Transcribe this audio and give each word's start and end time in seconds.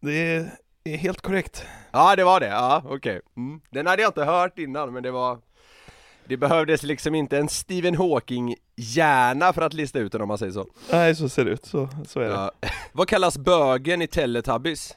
Det 0.00 0.46
är 0.84 0.96
helt 0.96 1.20
korrekt. 1.20 1.66
Ja, 1.90 2.16
det 2.16 2.24
var 2.24 2.40
det. 2.40 2.46
Ja, 2.46 2.82
okej. 2.86 3.20
Mm. 3.36 3.60
Den 3.70 3.86
hade 3.86 4.02
jag 4.02 4.08
inte 4.08 4.24
hört 4.24 4.58
innan, 4.58 4.92
men 4.92 5.02
det 5.02 5.10
var... 5.10 5.38
Det 6.24 6.36
behövdes 6.36 6.82
liksom 6.82 7.14
inte 7.14 7.38
en 7.38 7.48
Stephen 7.48 7.94
Hawking-hjärna 7.96 9.52
för 9.52 9.62
att 9.62 9.72
lista 9.74 9.98
ut 9.98 10.12
den 10.12 10.20
om 10.22 10.28
man 10.28 10.38
säger 10.38 10.52
så. 10.52 10.66
Nej, 10.92 11.14
så 11.14 11.28
ser 11.28 11.44
det 11.44 11.50
ut. 11.50 11.66
Så, 11.66 11.88
så 12.06 12.20
är 12.20 12.24
det. 12.24 12.34
Ja. 12.34 12.52
Vad 12.92 13.08
kallas 13.08 13.38
bögen 13.38 14.02
i 14.02 14.06
Teletubbies? 14.06 14.96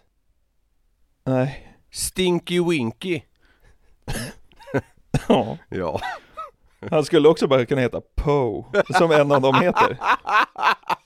Nej. 1.24 1.78
Stinky 1.92 2.60
Winky. 2.64 3.22
Ja. 5.28 5.58
Ja. 5.70 6.00
Han 6.92 7.06
skulle 7.06 7.28
också 7.30 7.48
bara 7.48 7.66
kunna 7.66 7.82
heta 7.82 8.02
Poe, 8.16 8.66
som 8.98 9.12
en 9.12 9.32
av 9.32 9.42
dem 9.42 9.56
heter. 9.56 9.98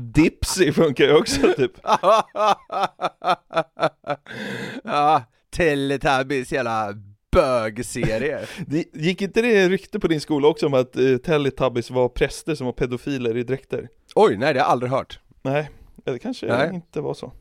Dipsy 0.00 0.72
funkar 0.72 1.04
ju 1.04 1.14
också 1.14 1.52
typ. 1.56 1.72
ja, 4.84 5.22
Teletubbies 5.50 6.52
jävla 6.52 6.94
bögserie. 7.32 8.40
Det, 8.66 8.84
gick 8.94 9.22
inte 9.22 9.42
det 9.42 9.68
rykte 9.68 10.00
på 10.00 10.08
din 10.08 10.20
skola 10.20 10.48
också 10.48 10.66
om 10.66 10.74
att 10.74 10.96
uh, 10.96 11.16
Teletubbies 11.16 11.90
var 11.90 12.08
präster 12.08 12.54
som 12.54 12.66
var 12.66 12.72
pedofiler 12.72 13.36
i 13.36 13.42
dräkter? 13.42 13.88
Oj, 14.14 14.36
nej 14.36 14.54
det 14.54 14.60
har 14.60 14.66
jag 14.66 14.72
aldrig 14.72 14.92
hört. 14.92 15.20
Nej, 15.42 15.70
det 16.04 16.18
kanske 16.18 16.46
Nej. 16.46 16.70
inte 16.74 17.00
var 17.00 17.14
så. 17.14 17.32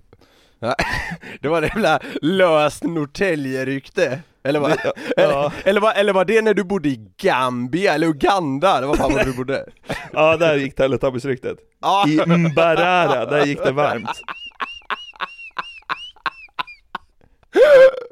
Det 1.42 1.48
var 1.48 1.62
det 1.62 1.68
jävla 1.68 2.00
löst 2.22 2.84
Norrtälje-rykte. 2.84 4.20
Eller 4.44 4.60
vad, 4.60 4.72
Det- 4.72 4.94
eller, 5.18 5.34
ja. 5.34 5.52
eller, 5.66 5.82
vad, 5.82 5.98
eller 5.98 6.14
var 6.14 6.26
det 6.26 6.42
när 6.42 6.54
du 6.54 6.64
bodde 6.64 6.90
i 6.90 7.12
Gambia, 7.18 7.94
eller 7.94 8.08
Uganda? 8.08 8.78
Eller 8.78 8.88
vad 8.88 8.98
fan 8.98 9.12
var 9.14 9.20
det 9.20 9.26
du 9.26 9.38
bodde? 9.38 9.66
Ja, 10.14 10.38
där 10.38 10.56
gick 10.56 10.76
Teletubbies-ryktet. 10.76 11.58
Ja, 11.82 12.06
I 12.08 12.38
Mbarara, 12.38 13.26
där 13.26 13.46
gick 13.46 13.64
det 13.64 13.72
varmt. 13.72 14.22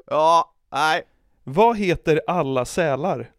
ja, 0.08 0.52
nej. 0.72 1.04
Vad 1.44 1.78
heter 1.78 2.22
alla 2.28 2.66
sälar? 2.66 3.32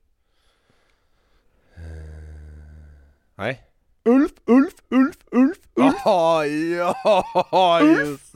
Nej. 3.35 3.63
Ulf, 4.09 4.33
Ulf, 4.47 4.75
Ulf, 4.91 5.17
Ulf, 5.33 5.59
Ulf. 5.77 5.95
Ja, 6.05 6.47
ja, 6.47 7.81
just 7.83 8.35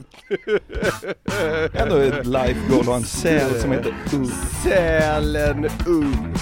Ändå 1.73 1.95
ett 1.95 2.25
life 2.25 2.59
goal 2.69 2.85
ha 2.85 2.95
en 2.95 3.03
säl 3.03 3.61
som 3.61 3.71
heter 3.71 3.93
Ulf. 4.13 4.63
Sälen 4.63 5.69
ung. 5.87 6.33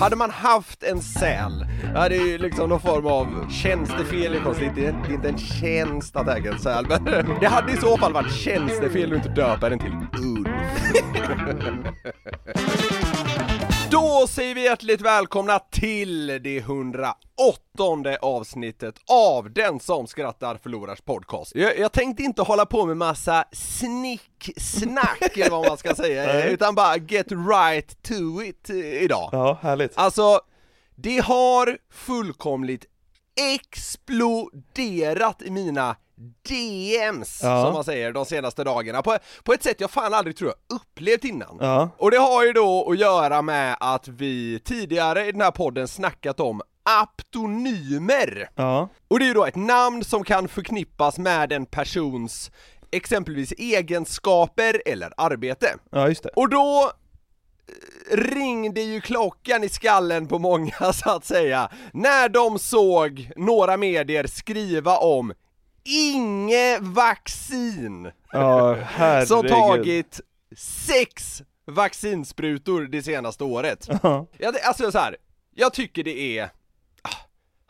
Hade 0.00 0.16
man 0.16 0.30
haft 0.30 0.82
en 0.82 1.02
säl, 1.02 1.66
det 1.94 2.16
är 2.16 2.26
ju 2.26 2.38
liksom 2.38 2.68
någon 2.68 2.80
form 2.80 3.06
av 3.06 3.50
tjänstefel 3.50 4.34
i 4.34 4.40
konstigt, 4.40 4.72
det 4.74 4.86
är 4.86 4.92
det 4.92 5.08
är 5.08 5.14
inte 5.14 5.28
en 5.28 5.38
tjänst 5.38 6.16
att 6.16 6.28
äga 6.28 6.52
en 6.52 6.58
säl, 6.58 6.86
men 6.88 7.04
det 7.40 7.46
hade 7.46 7.72
i 7.72 7.76
så 7.76 7.96
fall 7.96 8.12
varit 8.12 8.32
tjänstefel 8.32 9.12
att 9.12 9.16
inte 9.16 9.28
döpa 9.28 9.68
den 9.68 9.78
till 9.78 9.92
Ulf. 10.22 10.48
Då 14.20 14.26
säger 14.26 14.54
vi 14.54 14.64
hjärtligt 14.64 15.00
välkomna 15.00 15.58
till 15.58 16.26
det 16.26 16.58
108 16.58 17.14
avsnittet 18.20 18.94
av 19.10 19.52
Den 19.52 19.80
som 19.80 20.06
skrattar 20.06 20.56
förlorars 20.62 21.00
podcast. 21.00 21.54
Jag, 21.54 21.78
jag 21.78 21.92
tänkte 21.92 22.22
inte 22.22 22.42
hålla 22.42 22.66
på 22.66 22.86
med 22.86 22.96
massa 22.96 23.44
snicksnack 23.52 25.36
eller 25.36 25.50
vad 25.50 25.68
man 25.68 25.78
ska 25.78 25.94
säga, 25.94 26.48
utan 26.48 26.74
bara 26.74 26.96
get 26.96 27.26
right 27.32 28.02
to 28.02 28.42
it 28.42 28.70
eh, 28.70 28.76
idag. 28.76 29.28
Ja, 29.32 29.58
härligt. 29.62 29.92
Alltså, 29.94 30.40
det 30.94 31.18
har 31.18 31.78
fullkomligt 31.90 32.84
exploderat 33.54 35.42
i 35.42 35.50
mina 35.50 35.96
DMs, 36.48 37.40
Ja. 37.42 37.64
som 37.64 37.72
man 37.72 37.84
säger, 37.84 38.12
de 38.12 38.24
senaste 38.26 38.64
dagarna. 38.64 39.02
På, 39.02 39.18
på 39.42 39.52
ett 39.52 39.62
sätt 39.62 39.80
jag 39.80 39.90
fan 39.90 40.14
aldrig 40.14 40.36
tror 40.36 40.50
jag 40.68 40.76
upplevt 40.76 41.24
innan. 41.24 41.58
Ja. 41.60 41.90
Och 41.98 42.10
det 42.10 42.18
har 42.18 42.44
ju 42.44 42.52
då 42.52 42.90
att 42.90 42.98
göra 42.98 43.42
med 43.42 43.76
att 43.80 44.08
vi 44.08 44.60
tidigare 44.64 45.26
i 45.26 45.32
den 45.32 45.40
här 45.40 45.50
podden 45.50 45.88
snackat 45.88 46.40
om 46.40 46.62
aptonymer. 46.82 48.48
Ja. 48.54 48.88
Och 49.08 49.18
det 49.18 49.24
är 49.24 49.26
ju 49.28 49.34
då 49.34 49.44
ett 49.46 49.56
namn 49.56 50.04
som 50.04 50.24
kan 50.24 50.48
förknippas 50.48 51.18
med 51.18 51.52
en 51.52 51.66
persons 51.66 52.50
exempelvis 52.90 53.52
egenskaper 53.58 54.82
eller 54.86 55.12
arbete. 55.16 55.74
Ja, 55.90 56.08
just 56.08 56.22
det. 56.22 56.28
Och 56.36 56.48
då 56.48 56.92
eh, 58.12 58.16
ringde 58.16 58.80
ju 58.80 59.00
klockan 59.00 59.64
i 59.64 59.68
skallen 59.68 60.26
på 60.26 60.38
många 60.38 60.92
så 60.92 61.10
att 61.10 61.24
säga, 61.24 61.68
när 61.92 62.28
de 62.28 62.58
såg 62.58 63.30
några 63.36 63.76
medier 63.76 64.26
skriva 64.26 64.96
om 64.98 65.32
inget 65.88 66.82
vaccin 66.82 68.10
Ja, 68.32 68.74
herregud. 68.74 69.28
som 69.28 69.46
tagit 69.48 70.20
sex 70.56 71.42
vaccinsprutor 71.66 72.80
det 72.80 73.02
senaste 73.02 73.44
året. 73.44 73.88
Ja. 74.02 74.26
Ja, 74.38 74.52
det, 74.52 74.62
alltså 74.62 74.92
så 74.92 74.98
här. 74.98 75.16
jag 75.54 75.72
tycker 75.74 76.04
det 76.04 76.38
är 76.38 76.50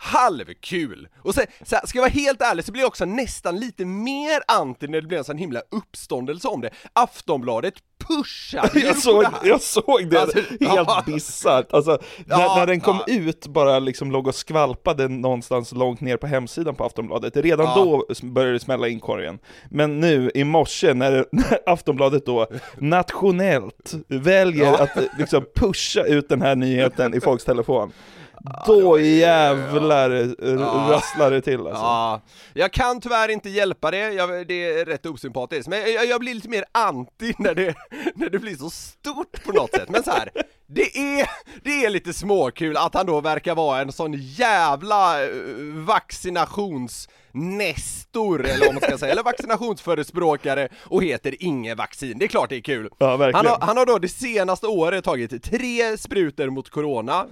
halvkul. 0.00 1.08
Och 1.22 1.34
sen, 1.34 1.46
så 1.62 1.76
här, 1.76 1.86
ska 1.86 1.98
jag 1.98 2.02
vara 2.02 2.10
helt 2.12 2.42
ärlig 2.42 2.64
så 2.64 2.72
blir 2.72 2.82
jag 2.82 2.88
också 2.88 3.04
nästan 3.04 3.60
lite 3.60 3.84
mer 3.84 4.40
anti 4.48 4.88
när 4.88 5.00
det 5.00 5.06
blir 5.06 5.18
en 5.18 5.24
sån 5.24 5.38
himla 5.38 5.60
uppståndelse 5.70 6.48
om 6.48 6.60
det. 6.60 6.70
Aftonbladet 6.92 7.74
pushar 8.08 8.70
Jag 8.78 8.96
såg, 8.96 9.24
jag 9.44 9.60
såg 9.60 10.10
det, 10.10 10.20
Alltså, 10.20 10.38
helt 10.38 10.54
ja. 10.60 11.02
bisarrt. 11.06 11.72
Alltså, 11.72 11.98
när, 12.26 12.40
Ja, 12.40 12.54
när 12.58 12.66
den 12.66 12.80
kom 12.80 12.98
ja. 13.06 13.14
ut 13.14 13.46
bara 13.46 13.78
liksom 13.78 14.10
låg 14.12 14.26
och 14.26 14.34
skvalpade 14.34 15.08
någonstans 15.08 15.72
långt 15.72 16.00
ner 16.00 16.16
på 16.16 16.26
hemsidan 16.26 16.74
på 16.74 16.84
Aftonbladet, 16.84 17.36
redan 17.36 17.66
Ja. 17.66 17.74
då 17.74 18.26
började 18.26 18.52
det 18.52 18.60
smälla 18.60 18.88
in 18.88 19.00
korgen. 19.00 19.38
Men 19.70 20.00
nu 20.00 20.30
i 20.34 20.44
morse 20.44 20.94
när, 20.94 21.26
när 21.32 21.58
Aftonbladet 21.66 22.26
då 22.26 22.46
nationellt 22.78 23.94
väljer 24.08 24.72
att 24.72 24.96
eh, 24.96 25.02
liksom 25.18 25.44
pusha 25.54 26.02
ut 26.02 26.28
den 26.28 26.42
här 26.42 26.56
nyheten 26.56 27.14
i 27.14 27.20
folks 27.20 27.44
telefon, 27.44 27.92
då 28.66 29.00
jävlar 29.00 30.10
Ja. 30.38 30.88
rasslar 30.90 31.30
det 31.30 31.40
till 31.40 31.60
alltså. 31.60 31.72
Ja, 31.82 32.20
jag 32.54 32.72
kan 32.72 33.00
tyvärr 33.00 33.28
inte 33.28 33.50
hjälpa 33.50 33.90
det, 33.90 34.12
jag, 34.12 34.46
det 34.46 34.80
är 34.80 34.84
rätt 34.84 35.06
osympatiskt, 35.06 35.68
men 35.68 35.92
jag, 35.92 36.06
jag 36.06 36.20
blir 36.20 36.34
lite 36.34 36.48
mer 36.48 36.64
anti 36.72 37.34
när 37.38 37.54
det, 37.54 37.74
när 38.14 38.30
det 38.30 38.38
blir 38.38 38.56
så 38.56 38.70
stort 38.70 39.44
på 39.44 39.52
något 39.52 39.70
sätt, 39.70 39.88
men 39.88 40.02
så 40.02 40.10
här. 40.10 40.30
Det 40.70 40.96
är, 40.98 41.28
det 41.64 41.84
är 41.84 41.90
lite 41.90 42.12
småkul 42.12 42.76
att 42.76 42.94
han 42.94 43.06
då 43.06 43.20
verkar 43.20 43.54
vara 43.54 43.80
en 43.80 43.92
sån 43.92 44.12
jävla 44.16 45.24
eh, 45.24 45.30
vaccinationsnestor, 45.74 48.46
eller 48.46 48.64
vad 48.66 48.74
man 48.74 48.82
ska 48.82 48.98
säga, 48.98 49.12
eller 49.12 49.22
vaccinationsförespråkare 49.22 50.68
och 50.84 51.02
heter 51.02 51.34
inget 51.38 51.78
vaccin. 51.78 52.18
Det 52.18 52.24
är 52.24 52.28
klart 52.28 52.48
det 52.48 52.56
är 52.56 52.60
kul. 52.60 52.88
Ja. 52.98 53.30
Han 53.34 53.46
har, 53.46 53.58
han 53.60 53.76
har 53.76 53.86
då 53.86 53.98
det 53.98 54.08
senaste 54.08 54.66
året 54.66 55.04
tagit 55.04 55.42
tre 55.44 55.98
sprutor 55.98 56.50
mot 56.50 56.70
corona, 56.70 57.26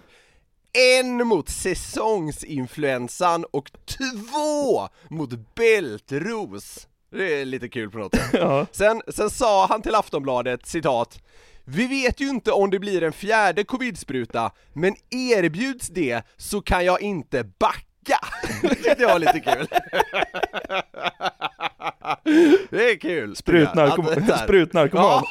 en 0.77 1.27
mot 1.27 1.49
säsongsinfluensan 1.49 3.45
och 3.45 3.71
två 3.87 4.89
mot 5.11 5.55
bältros. 5.55 6.89
Det 7.11 7.41
är 7.41 7.45
lite 7.45 7.69
kul 7.69 7.91
på 7.91 7.99
något 7.99 8.15
sätt. 8.15 8.31
Ja. 8.33 8.67
Sen, 8.73 9.03
sen 9.09 9.31
sa 9.31 9.67
han 9.67 9.83
till 9.83 9.95
Aftonbladet, 9.95 10.67
citat 10.67 11.19
Vi 11.65 11.87
vet 11.87 12.21
ju 12.21 12.29
inte 12.29 12.53
om 12.53 12.71
det 12.71 12.79
blir 12.79 13.03
en 13.03 13.13
fjärde 13.13 13.65
covidspruta, 13.65 14.51
men 14.73 14.95
erbjuds 15.11 15.89
det 15.89 16.23
så 16.37 16.61
kan 16.61 16.85
jag 16.85 17.01
inte 17.01 17.45
backa. 17.45 18.19
Det 18.63 18.69
tyckte 18.75 18.97
jag 19.03 19.09
var 19.09 19.19
lite 19.19 19.41
kul. 19.41 19.69
Det 22.71 22.91
är 22.91 22.99
kul. 23.01 23.35
Sprutnarkom- 23.35 24.33
Att- 24.33 24.41
sprutnarkoman. 24.41 25.23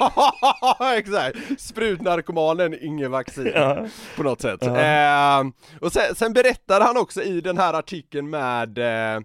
Exakt! 0.98 1.38
Sprutnarkomanen, 1.62 2.76
ingen 2.82 3.12
vaccin. 3.12 3.52
Ja. 3.56 3.86
På 4.18 4.24
något 4.24 4.42
sätt. 4.42 4.60
Ja. 4.62 4.80
Eh, 5.40 5.44
och 5.82 5.94
sen, 5.94 6.16
sen 6.16 6.34
berättar 6.34 6.82
han 6.82 6.98
också 6.98 7.22
i 7.24 7.42
den 7.42 7.58
här 7.58 7.74
artikeln 7.74 8.30
med 8.30 8.78
eh, 8.78 9.22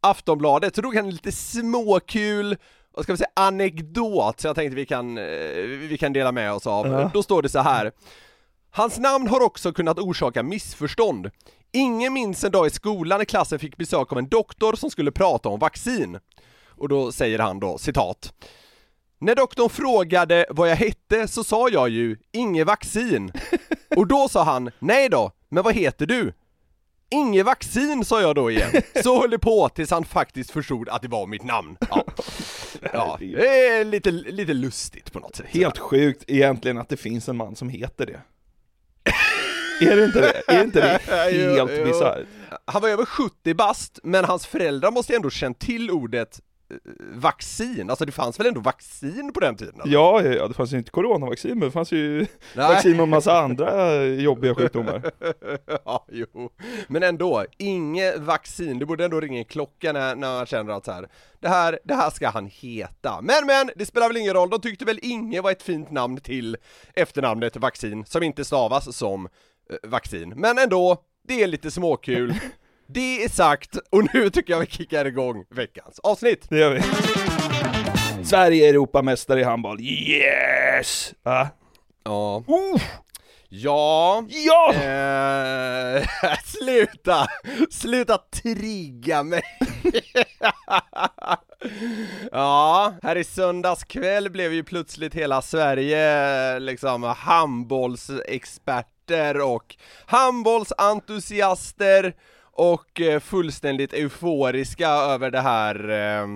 Aftonbladet, 0.00 0.74
så 0.74 0.80
drog 0.80 0.96
han 0.96 1.10
lite 1.10 1.32
småkul 1.32 2.56
vad 2.94 3.04
ska 3.04 3.12
vi 3.12 3.16
säga, 3.16 3.28
anekdot, 3.36 4.40
så 4.40 4.46
jag 4.48 4.56
tänkte 4.56 4.76
vi 4.76 4.86
kan, 4.86 5.18
eh, 5.18 5.24
vi 5.88 5.96
kan 6.00 6.12
dela 6.12 6.32
med 6.32 6.52
oss 6.52 6.66
av. 6.66 6.86
Ja. 6.86 7.10
Då 7.14 7.22
står 7.22 7.42
det 7.42 7.48
så 7.48 7.60
här. 7.60 7.92
Hans 8.70 8.98
namn 8.98 9.28
har 9.28 9.40
också 9.42 9.72
kunnat 9.72 9.98
orsaka 9.98 10.42
missförstånd. 10.42 11.30
Ingen 11.72 12.12
minns 12.12 12.44
en 12.44 12.50
dag 12.50 12.66
i 12.66 12.70
skolan 12.70 13.18
när 13.18 13.24
klassen 13.24 13.58
fick 13.58 13.76
besök 13.76 14.12
av 14.12 14.18
en 14.18 14.28
doktor 14.28 14.76
som 14.76 14.90
skulle 14.90 15.12
prata 15.12 15.48
om 15.48 15.58
vaccin. 15.60 16.18
Och 16.76 16.88
då 16.88 17.12
säger 17.12 17.38
han 17.38 17.60
då, 17.60 17.78
citat. 17.78 18.32
När 19.18 19.34
doktorn 19.34 19.70
frågade 19.70 20.46
vad 20.50 20.70
jag 20.70 20.76
hette 20.76 21.28
så 21.28 21.44
sa 21.44 21.68
jag 21.68 21.88
ju 21.88 22.16
inget 22.32 22.66
vaccin. 22.66 23.32
Och 23.96 24.06
då 24.06 24.28
sa 24.28 24.44
han, 24.44 24.70
nej 24.78 25.08
då, 25.08 25.30
men 25.48 25.62
vad 25.62 25.74
heter 25.74 26.06
du? 26.06 26.32
Inget 27.10 27.46
vaccin 27.46 28.04
sa 28.04 28.20
jag 28.20 28.34
då 28.34 28.50
igen. 28.50 28.70
Så 29.02 29.20
höll 29.20 29.30
det 29.30 29.38
på 29.38 29.68
tills 29.68 29.90
han 29.90 30.04
faktiskt 30.04 30.50
förstod 30.50 30.88
att 30.88 31.02
det 31.02 31.08
var 31.08 31.26
mitt 31.26 31.44
namn. 31.44 31.76
Ja, 31.90 32.04
ja 32.92 33.16
det 33.20 33.68
är 33.68 33.84
lite, 33.84 34.10
lite 34.10 34.54
lustigt 34.54 35.12
på 35.12 35.18
något 35.18 35.36
sätt. 35.36 35.46
Helt 35.48 35.78
sjukt 35.78 36.24
egentligen 36.26 36.78
att 36.78 36.88
det 36.88 36.96
finns 36.96 37.28
en 37.28 37.36
man 37.36 37.56
som 37.56 37.68
heter 37.68 38.06
det. 38.06 38.20
är 39.90 39.96
det 39.96 40.04
inte 40.04 40.20
det? 40.20 40.42
Är 40.46 40.64
inte 40.64 40.80
det 40.80 41.12
helt 41.56 41.84
bisarrt? 41.84 42.26
Han 42.64 42.82
var 42.82 42.88
över 42.88 43.04
70 43.04 43.54
bast, 43.54 43.98
men 44.02 44.24
hans 44.24 44.46
föräldrar 44.46 44.90
måste 44.90 45.16
ändå 45.16 45.30
känt 45.30 45.58
till 45.58 45.90
ordet 45.90 46.40
vaccin, 47.12 47.90
alltså 47.90 48.04
det 48.04 48.12
fanns 48.12 48.40
väl 48.40 48.46
ändå 48.46 48.60
vaccin 48.60 49.32
på 49.32 49.40
den 49.40 49.56
tiden? 49.56 49.80
eller? 49.80 49.92
Ja, 49.92 50.22
ja, 50.22 50.48
det 50.48 50.54
fanns 50.54 50.72
ju 50.72 50.78
inte 50.78 50.90
coronavaccin, 50.90 51.58
men 51.58 51.60
det 51.60 51.70
fanns 51.70 51.92
ju 51.92 52.18
Nej. 52.54 52.68
vaccin 52.68 52.96
mot 52.96 53.08
massa 53.08 53.38
andra 53.38 54.04
jobbiga 54.04 54.54
sjukdomar. 54.54 55.10
ja, 55.84 56.06
jo. 56.12 56.50
Men 56.88 57.02
ändå, 57.02 57.44
inget 57.58 58.18
vaccin, 58.18 58.78
det 58.78 58.86
borde 58.86 59.04
ändå 59.04 59.20
ringa 59.20 59.38
en 59.38 59.44
klocka 59.44 59.92
när, 59.92 60.14
när 60.14 60.36
man 60.36 60.46
känner 60.46 60.72
att 60.72 60.84
så 60.84 60.92
här, 60.92 61.08
det 61.40 61.48
här, 61.48 61.78
det 61.84 61.94
här 61.94 62.10
ska 62.10 62.28
han 62.28 62.46
heta. 62.46 63.20
Men 63.22 63.46
men, 63.46 63.70
det 63.76 63.86
spelar 63.86 64.08
väl 64.08 64.16
ingen 64.16 64.34
roll, 64.34 64.50
de 64.50 64.60
tyckte 64.60 64.84
väl 64.84 64.98
inget 65.02 65.42
var 65.42 65.50
ett 65.50 65.62
fint 65.62 65.90
namn 65.90 66.20
till 66.20 66.56
efternamnet 66.94 67.56
vaccin, 67.56 68.04
som 68.04 68.22
inte 68.22 68.44
stavas 68.44 68.96
som 68.96 69.28
eh, 69.70 69.90
vaccin. 69.90 70.32
Men 70.36 70.58
ändå, 70.58 70.96
det 71.28 71.42
är 71.42 71.46
lite 71.46 71.70
småkul. 71.70 72.34
Det 72.86 73.24
är 73.24 73.28
sagt, 73.28 73.76
och 73.90 74.14
nu 74.14 74.30
tycker 74.30 74.52
jag 74.52 74.60
vi 74.60 74.66
kickar 74.66 75.04
igång 75.04 75.44
veckans 75.50 75.98
avsnitt. 75.98 76.46
Det 76.48 76.58
gör 76.58 76.70
vi. 76.70 76.82
Sverige 78.24 78.66
är 78.66 78.70
Europamästare 78.70 79.40
i 79.40 79.44
handboll, 79.44 79.80
yes! 79.80 81.14
Va? 81.22 81.48
Ja. 82.04 82.44
Uh, 82.48 82.82
Ja. 83.48 84.24
ja! 84.28 84.72
Eh, 84.74 86.06
sluta! 86.44 87.26
Sluta 87.70 88.18
trigga 88.18 89.22
mig! 89.22 89.42
ja, 92.32 92.94
här 93.02 93.16
i 93.16 93.24
söndags 93.24 93.84
kväll 93.84 94.30
blev 94.30 94.52
ju 94.52 94.64
plötsligt 94.64 95.14
hela 95.14 95.42
Sverige 95.42 96.58
liksom 96.58 97.02
handbollsexperter 97.02 99.40
och 99.40 99.76
handbollsentusiaster 100.06 102.14
och 102.56 103.00
eh, 103.00 103.20
fullständigt 103.20 103.92
euforiska 103.92 104.88
över 104.88 105.30
det 105.30 105.40
här 105.40 105.90
eh, 105.90 106.28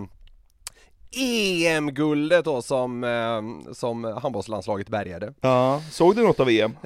EM-guldet 1.22 2.44
då 2.44 2.62
som, 2.62 3.04
eh, 3.04 3.72
som 3.72 4.04
handbollslandslaget 4.04 4.88
bärgade. 4.88 5.34
Ja, 5.40 5.82
såg 5.90 6.16
du 6.16 6.22
något 6.22 6.40
av 6.40 6.50
EM? 6.50 6.76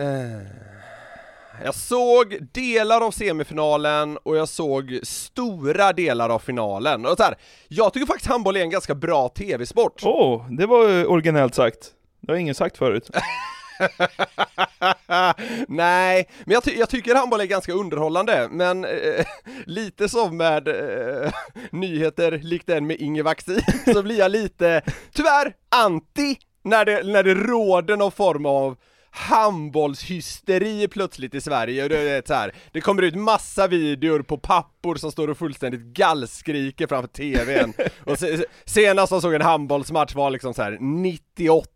Jag 1.64 1.74
såg 1.74 2.38
delar 2.52 3.00
av 3.00 3.10
semifinalen 3.10 4.18
och 4.22 4.36
jag 4.36 4.48
såg 4.48 5.00
stora 5.02 5.92
delar 5.92 6.28
av 6.28 6.38
finalen. 6.38 7.06
Och 7.06 7.16
så 7.16 7.22
här, 7.22 7.34
jag 7.68 7.92
tycker 7.92 8.06
faktiskt 8.06 8.30
handboll 8.30 8.56
är 8.56 8.60
en 8.60 8.70
ganska 8.70 8.94
bra 8.94 9.28
tv-sport. 9.28 10.02
Åh, 10.04 10.36
oh, 10.36 10.50
det 10.50 10.66
var 10.66 11.06
originellt 11.06 11.54
sagt. 11.54 11.90
Det 12.20 12.32
har 12.32 12.38
ingen 12.38 12.54
sagt 12.54 12.76
förut. 12.76 13.10
Nej, 15.68 16.28
men 16.44 16.54
jag, 16.54 16.64
ty- 16.64 16.78
jag 16.78 16.88
tycker 16.88 17.14
handboll 17.14 17.40
är 17.40 17.44
ganska 17.44 17.72
underhållande, 17.72 18.48
men 18.50 18.84
eh, 18.84 19.26
lite 19.66 20.08
som 20.08 20.36
med 20.36 20.68
eh, 20.68 21.32
nyheter 21.70 22.38
likt 22.42 22.66
den 22.66 22.86
med 22.86 23.00
Inge 23.00 23.22
Vaxi, 23.22 23.60
så 23.92 24.02
blir 24.02 24.18
jag 24.18 24.30
lite, 24.30 24.82
tyvärr, 25.12 25.52
anti 25.68 26.36
när 26.64 26.84
det, 26.84 27.02
när 27.02 27.22
det 27.22 27.34
råder 27.34 27.96
någon 27.96 28.12
form 28.12 28.46
av 28.46 28.76
handbollshysteri 29.16 30.88
plötsligt 30.88 31.34
i 31.34 31.40
Sverige. 31.40 31.82
Och 31.82 31.88
det 31.88 31.98
är 31.98 32.22
så 32.26 32.34
här, 32.34 32.54
det 32.72 32.80
kommer 32.80 33.02
ut 33.02 33.14
massa 33.14 33.66
videor 33.66 34.22
på 34.22 34.38
pappor 34.38 34.94
som 34.96 35.12
står 35.12 35.28
och 35.28 35.38
fullständigt 35.38 35.80
gallskriker 35.80 36.86
framför 36.86 37.08
tvn 37.08 37.72
och 38.04 38.18
se, 38.18 38.44
senast 38.64 39.12
jag 39.12 39.22
såg 39.22 39.34
en 39.34 39.42
handbollsmatch 39.42 40.14
var 40.14 40.30
liksom 40.30 40.54
så 40.54 40.62
här 40.62 40.78
98 40.80 41.68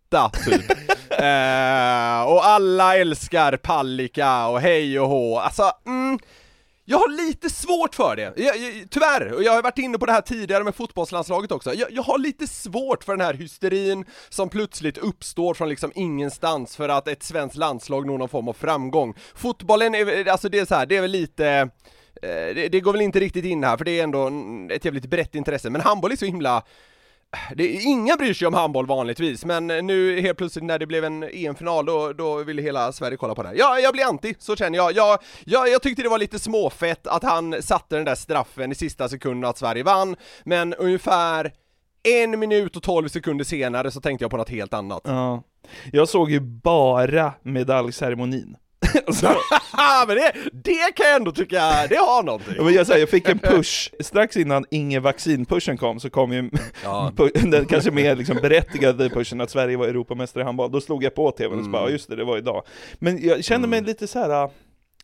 typ. 0.45 0.65
Eh, 1.11 2.23
och 2.23 2.47
alla 2.47 2.97
älskar 2.97 3.57
Pallika 3.57 4.47
och 4.47 4.61
hej 4.61 5.01
och 5.01 5.09
hå, 5.09 5.39
alltså 5.39 5.73
mm, 5.87 6.19
jag 6.91 6.99
har 6.99 7.27
lite 7.27 7.51
svårt 7.51 7.95
för 7.95 8.17
det, 8.17 8.23
jag, 8.37 8.57
jag, 8.57 8.91
tyvärr, 8.91 9.33
och 9.33 9.43
jag 9.43 9.53
har 9.53 9.63
varit 9.63 9.79
inne 9.79 9.99
på 9.99 10.07
det 10.07 10.13
här 10.13 10.21
tidigare 10.21 10.65
med 10.65 10.75
fotbollslandslaget 10.75 11.53
också, 11.53 11.75
jag, 11.75 11.93
jag 11.93 12.03
har 12.03 12.19
lite 12.19 12.47
svårt 12.47 13.05
för 13.05 13.13
den 13.17 13.27
här 13.27 13.35
hysterin 13.35 14.05
som 14.29 14.49
plötsligt 14.49 14.99
uppstår 14.99 15.55
från 15.55 15.69
liksom 15.69 15.93
ingenstans 15.95 16.77
för 16.77 16.89
att 16.89 17.09
ett 17.09 17.23
svenskt 17.23 17.57
landslag 17.57 18.07
når 18.07 18.19
någon 18.19 18.29
form 18.29 18.49
av 18.49 18.53
framgång. 18.53 19.15
Fotbollen 19.35 19.95
är, 19.95 20.29
alltså 20.29 20.49
det 20.49 20.59
är 20.59 20.65
så 20.65 20.75
här, 20.75 20.87
det 20.87 20.97
är 20.97 21.01
väl 21.01 21.11
lite 21.11 21.49
eh, 22.23 22.55
det, 22.55 22.69
det 22.69 22.81
går 22.81 22.93
väl 22.93 23.01
inte 23.01 23.21
riktigt 23.21 23.45
in 23.45 23.65
här 23.65 23.77
för 23.77 23.85
det 23.85 24.01
är 24.01 24.05
ändå 24.05 24.31
ett 24.71 24.85
jävligt 24.85 25.07
brett 25.07 25.35
intresse, 25.35 25.71
men 25.71 25.81
handboll 25.81 26.13
är 26.13 26.17
så 26.17 26.25
himla 26.25 26.63
det, 27.57 27.73
inga 27.73 28.17
bryr 28.17 28.35
sig 28.35 28.49
om 28.49 28.55
handboll 28.55 28.87
vanligtvis, 28.87 29.45
men 29.45 29.67
nu 29.67 30.21
helt 30.21 30.39
plötsligt 30.39 30.65
när 30.65 30.79
det 30.79 30.87
blev 30.87 31.05
en 31.05 31.23
EM-final 31.23 31.87
då, 31.87 32.13
då 32.13 32.37
ville 32.45 32.63
hela 32.63 32.93
Sverige 32.93 33.17
kolla 33.17 33.35
på 33.35 33.43
det 33.43 33.49
här. 33.49 33.57
Ja, 33.59 33.79
jag 33.79 33.93
blir 33.93 34.05
anti, 34.05 34.35
så 34.39 34.57
känner 34.57 34.79
jag. 34.79 34.93
Jag, 34.93 35.19
jag. 35.45 35.69
jag 35.69 35.83
tyckte 35.83 36.03
det 36.03 36.09
var 36.09 36.19
lite 36.19 36.39
småfett 36.39 37.07
att 37.07 37.23
han 37.23 37.63
satte 37.63 37.97
den 37.97 38.05
där 38.05 38.15
straffen 38.15 38.73
i 38.73 38.75
sista 38.75 39.09
sekunden 39.09 39.51
att 39.51 39.59
Sverige 39.59 39.83
vann, 39.83 40.17
men 40.45 40.75
ungefär 40.75 41.53
en 42.03 42.39
minut 42.39 42.77
och 42.77 42.83
tolv 42.83 43.09
sekunder 43.09 43.45
senare 43.45 43.91
så 43.91 44.01
tänkte 44.01 44.25
jag 44.25 44.31
på 44.31 44.37
något 44.37 44.51
helt 44.51 44.75
annat. 44.75 45.03
Ja. 45.05 45.43
Jag 45.93 46.09
såg 46.09 46.31
ju 46.31 46.41
bara 46.41 47.33
medaljceremonin. 47.43 48.57
alltså, 49.07 49.27
men 50.07 50.17
det, 50.17 50.33
det 50.53 50.93
kan 50.97 51.07
jag 51.07 51.17
ändå 51.17 51.33
tycka, 51.33 51.87
det 51.89 51.97
har 51.97 52.23
någonting. 52.23 52.55
Ja, 52.57 52.63
men 52.65 52.75
jag, 52.75 52.87
säger, 52.87 53.01
jag 53.01 53.09
fick 53.09 53.29
en 53.29 53.39
push, 53.39 53.91
strax 54.01 54.37
innan 54.37 54.65
ingen 54.71 55.03
vaccinpushen 55.03 55.77
kom 55.77 56.01
så 56.01 56.11
kom 56.11 56.33
ju 56.33 56.51
Ja. 56.85 57.13
den 57.35 57.67
kanske 57.67 57.91
mer 57.91 58.17
liksom 58.17 58.37
berättigade 58.43 59.11
pushen 59.11 59.41
att 59.41 59.51
Sverige 59.51 59.77
var 59.77 59.87
Europamästare 59.89 60.43
i 60.43 60.45
handboll, 60.45 60.73
då 60.73 60.81
slog 60.81 61.05
jag 61.05 61.15
på 61.15 61.31
tvn 61.31 61.59
och 61.59 61.65
så 61.65 61.71
bara, 61.71 61.83
Mm. 61.83 61.93
just 61.93 62.09
det, 62.09 62.17
det 62.17 62.25
var 62.25 62.39
idag. 62.39 62.63
Men 62.99 63.23
jag 63.27 63.45
kände 63.45 63.69
mig 63.69 63.81
lite 63.83 64.07
så 64.07 64.19
här. 64.19 64.51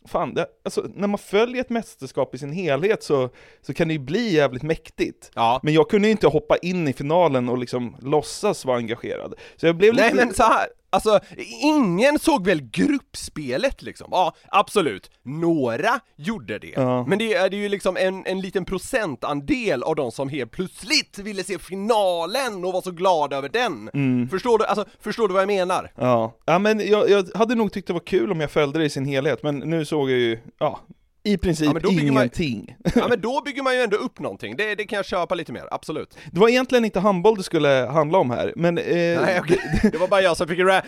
Fan, 0.07 0.33
det, 0.33 0.45
alltså, 0.65 0.85
när 0.95 1.07
man 1.07 1.17
följer 1.17 1.61
ett 1.61 1.69
mästerskap 1.69 2.35
i 2.35 2.37
sin 2.37 2.51
helhet 2.51 3.03
så, 3.03 3.29
så 3.61 3.73
kan 3.73 3.87
det 3.87 3.93
ju 3.93 3.99
bli 3.99 4.33
jävligt 4.33 4.63
mäktigt. 4.63 5.31
Ja. 5.35 5.59
Men 5.63 5.73
jag 5.73 5.89
kunde 5.89 6.07
ju 6.07 6.11
inte 6.11 6.27
hoppa 6.27 6.57
in 6.57 6.87
i 6.87 6.93
finalen 6.93 7.49
och 7.49 7.57
liksom 7.57 7.95
låtsas 8.01 8.65
vara 8.65 8.77
engagerad. 8.77 9.33
Så 9.55 9.65
jag 9.65 9.75
blev 9.75 9.93
Nej 9.93 10.11
lite... 10.11 10.25
men 10.25 10.33
så 10.33 10.43
här, 10.43 10.67
alltså 10.95 11.19
ingen 11.61 12.19
såg 12.19 12.45
väl 12.45 12.61
gruppspelet 12.61 13.81
liksom? 13.81 14.07
Ja, 14.11 14.35
absolut. 14.47 15.11
Några 15.23 15.99
gjorde 16.15 16.59
det. 16.59 16.73
Ja. 16.75 17.05
Men 17.07 17.19
det 17.19 17.33
är 17.33 17.49
det 17.49 17.57
är 17.57 17.61
ju 17.61 17.69
liksom 17.69 17.97
en, 17.97 18.25
en 18.25 18.41
liten 18.41 18.65
procentandel 18.65 19.83
av 19.83 19.95
de 19.95 20.11
som 20.11 20.29
helt 20.29 20.51
plötsligt 20.51 21.19
ville 21.19 21.43
se 21.43 21.59
finalen 21.59 22.65
och 22.65 22.73
var 22.73 22.81
så 22.81 22.91
glada 22.91 23.37
över 23.37 23.49
den. 23.49 23.89
Mm. 23.93 24.29
Förstår 24.29 24.57
du, 24.57 24.65
alltså, 24.65 24.85
förstår 24.99 25.27
du 25.27 25.33
vad 25.33 25.41
jag 25.41 25.47
menar? 25.47 25.91
Ja, 25.95 26.37
ja 26.45 26.59
men 26.59 26.87
jag, 26.87 27.09
jag 27.09 27.25
hade 27.35 27.55
nog 27.55 27.71
tyckt 27.71 27.87
det 27.87 27.93
var 27.93 27.99
kul 27.99 28.31
om 28.31 28.41
jag 28.41 28.51
följde 28.51 28.79
det 28.79 28.85
i 28.85 28.89
sin 28.89 29.05
helhet, 29.05 29.43
men 29.43 29.59
nu 29.59 29.85
såg 29.85 30.11
jag 30.11 30.19
ju, 30.19 30.39
ja, 30.59 30.79
i 31.25 31.37
princip 31.37 31.67
Ja, 31.67 31.73
bygger 31.73 32.11
man- 32.11 32.21
ingenting. 32.23 32.75
Ja 32.95 33.07
men 33.07 33.21
då 33.21 33.41
bygger 33.45 33.63
man 33.63 33.75
ju 33.75 33.81
ändå 33.81 33.97
upp 33.97 34.19
någonting, 34.19 34.55
det, 34.55 34.75
det 34.75 34.83
kan 34.85 34.97
jag 34.97 35.05
köpa 35.05 35.35
lite 35.35 35.51
mer, 35.51 35.67
absolut. 35.71 36.17
Det 36.31 36.39
var 36.39 36.49
egentligen 36.49 36.85
inte 36.85 36.99
handboll 36.99 37.37
det 37.37 37.43
skulle 37.43 37.67
handla 37.91 38.17
om 38.17 38.29
här, 38.31 38.53
men... 38.55 38.77
Eh, 38.77 38.85
Nej 38.95 39.39
okej, 39.39 39.59
det 39.91 39.97
var 39.97 40.07
bara 40.07 40.21
jag 40.21 40.37
som 40.37 40.47
fick 40.47 40.59
ra- 40.59 40.81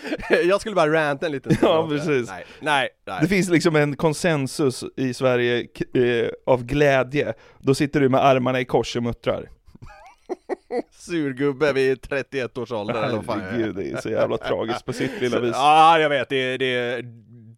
jag 0.46 0.62
skulle 0.62 0.76
bara 0.76 0.94
ranta 0.94 1.26
en 1.26 1.32
liten 1.32 1.56
Ja, 1.62 1.88
precis. 1.90 2.30
Nej, 2.30 2.46
nej, 2.60 2.90
nej. 3.08 3.18
Det 3.22 3.28
finns 3.28 3.50
liksom 3.50 3.76
en 3.76 3.96
konsensus 3.96 4.84
i 4.98 5.14
Sverige 5.14 5.68
eh, 5.94 6.30
av 6.46 6.64
glädje, 6.66 7.34
då 7.60 7.76
sitter 7.76 8.00
du 8.00 8.10
med 8.10 8.26
armarna 8.26 8.60
i 8.60 8.66
kors 8.66 8.96
och 8.96 9.04
muttrar. 9.04 9.50
Surgubbe 10.92 11.74
vid 11.74 12.02
31 12.02 12.58
års 12.58 12.72
ålder 12.72 13.04
eller 13.04 13.16
vad 13.16 13.26
fan. 13.26 13.42
Herregud, 13.42 13.76
det 13.76 13.92
är 13.92 14.02
så 14.02 14.10
jävla 14.10 14.38
tragiskt 14.38 14.86
på 14.86 14.94
sitt 14.94 15.22
lilla 15.22 15.40
vis. 15.40 15.52
Ja, 15.56 16.00
jag 16.00 16.10
vet, 16.10 16.30
det 16.30 16.36
är, 16.36 16.58
det 16.58 16.66
är 16.76 17.04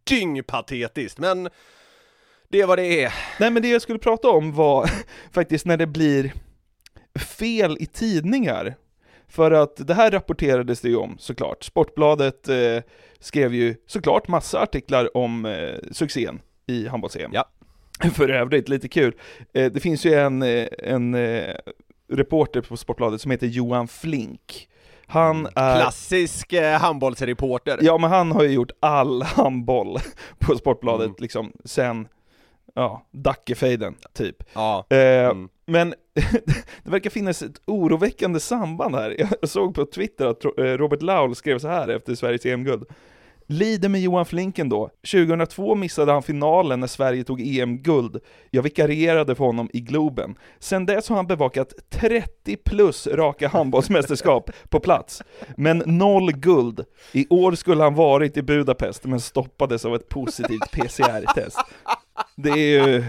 dyngpatetiskt, 0.10 1.20
men 1.20 1.50
det 2.50 2.62
är 2.62 2.68
vad 2.68 2.78
det 2.78 3.04
är. 3.04 3.14
Nej 3.40 3.52
men 3.52 3.62
det 3.62 3.70
jag 3.70 3.82
skulle 3.82 4.00
prata 4.00 4.30
om 4.30 4.54
var 4.54 4.90
faktiskt 5.32 5.66
när 5.66 5.78
det 5.78 5.88
blir 5.88 6.34
fel 7.20 7.78
i 7.80 7.86
tidningar. 7.86 8.76
För 9.28 9.52
att 9.52 9.88
det 9.88 9.94
här 9.94 10.12
rapporterades 10.12 10.82
det 10.82 10.90
ju 10.90 10.96
om 10.96 11.16
såklart. 11.20 11.64
Sportbladet 11.64 12.50
eh, 12.50 12.84
skrev 13.20 13.54
ju 13.54 13.76
såklart 13.88 14.28
massa 14.28 14.60
artiklar 14.62 15.18
om 15.18 15.46
eh, 15.46 15.76
succén 15.92 16.42
i 16.68 16.88
handbolls-EM. 16.88 17.32
Ja. 17.34 17.46
För 18.14 18.30
övrigt, 18.30 18.70
lite 18.70 18.88
kul. 18.88 19.16
Eh, 19.54 19.72
det 19.72 19.80
finns 19.80 20.06
ju 20.06 20.14
en, 20.14 20.44
eh, 20.44 20.68
en 20.84 21.14
eh, 21.16 21.56
reporter 22.12 22.62
på 22.62 22.78
Sportbladet 22.78 23.22
som 23.22 23.32
heter 23.32 23.48
Johan 23.48 23.88
Flink. 23.88 24.68
Han 25.08 25.46
är... 25.56 25.82
Klassisk 25.82 26.54
eh, 26.54 26.80
handbollsreporter. 26.80 27.78
Ja 27.82 27.98
men 27.98 28.10
han 28.10 28.32
har 28.32 28.44
ju 28.44 28.50
gjort 28.50 28.72
all 28.80 29.24
handboll 29.24 29.98
på 30.40 30.56
Sportbladet 30.58 31.06
Mm. 31.08 31.16
liksom 31.20 31.52
sen, 31.66 32.08
ja, 32.80 33.08
Dackefejden 33.12 33.96
typ. 34.14 34.44
Ja. 34.54 34.86
Eh, 34.90 35.30
Mm. 35.30 35.50
Men 35.66 35.90
det 36.84 36.90
verkar 36.90 37.10
finnas 37.10 37.42
ett 37.42 37.62
oroväckande 37.68 38.40
samband 38.40 38.96
här. 38.96 39.16
Jag 39.42 39.50
såg 39.50 39.76
på 39.76 39.86
Twitter 39.86 40.26
att 40.26 40.46
eh, 40.46 40.50
Robert 40.64 41.02
Laul 41.02 41.36
skrev 41.36 41.60
så 41.60 41.68
här 41.68 41.88
efter 41.88 42.16
Sveriges 42.16 42.46
EM-guld. 42.46 42.84
Lider 43.52 43.90
med 43.90 44.02
Johan 44.02 44.26
Flinken 44.26 44.70
då. 44.70 44.90
2002 45.12 45.76
missade 45.76 46.12
han 46.12 46.24
finalen 46.24 46.80
när 46.80 46.88
Sverige 46.88 47.24
tog 47.24 47.42
EM-guld. 47.42 48.20
Jag 48.52 48.62
vikarierade 48.64 49.36
för 49.36 49.44
honom 49.44 49.70
i 49.74 49.80
Globen. 49.82 50.36
Sen 50.60 50.86
dess 50.86 51.10
har 51.10 51.16
han 51.16 51.28
bevakat 51.28 51.74
30 51.90 52.56
plus 52.56 53.08
raka 53.08 53.48
handbollsmästerskap 53.48 54.50
på 54.70 54.80
plats. 54.80 55.24
Men 55.58 55.84
noll 55.86 56.32
guld. 56.32 56.86
I 57.14 57.28
år 57.30 57.52
skulle 57.52 57.84
han 57.84 57.96
varit 57.96 58.38
i 58.38 58.42
Budapest, 58.42 59.06
men 59.06 59.20
stoppades 59.20 59.86
av 59.86 59.96
ett 59.96 60.10
positivt 60.10 60.72
PCR-test. 60.72 61.60
Det 62.36 62.50
är 62.50 62.56
ju 62.88 63.04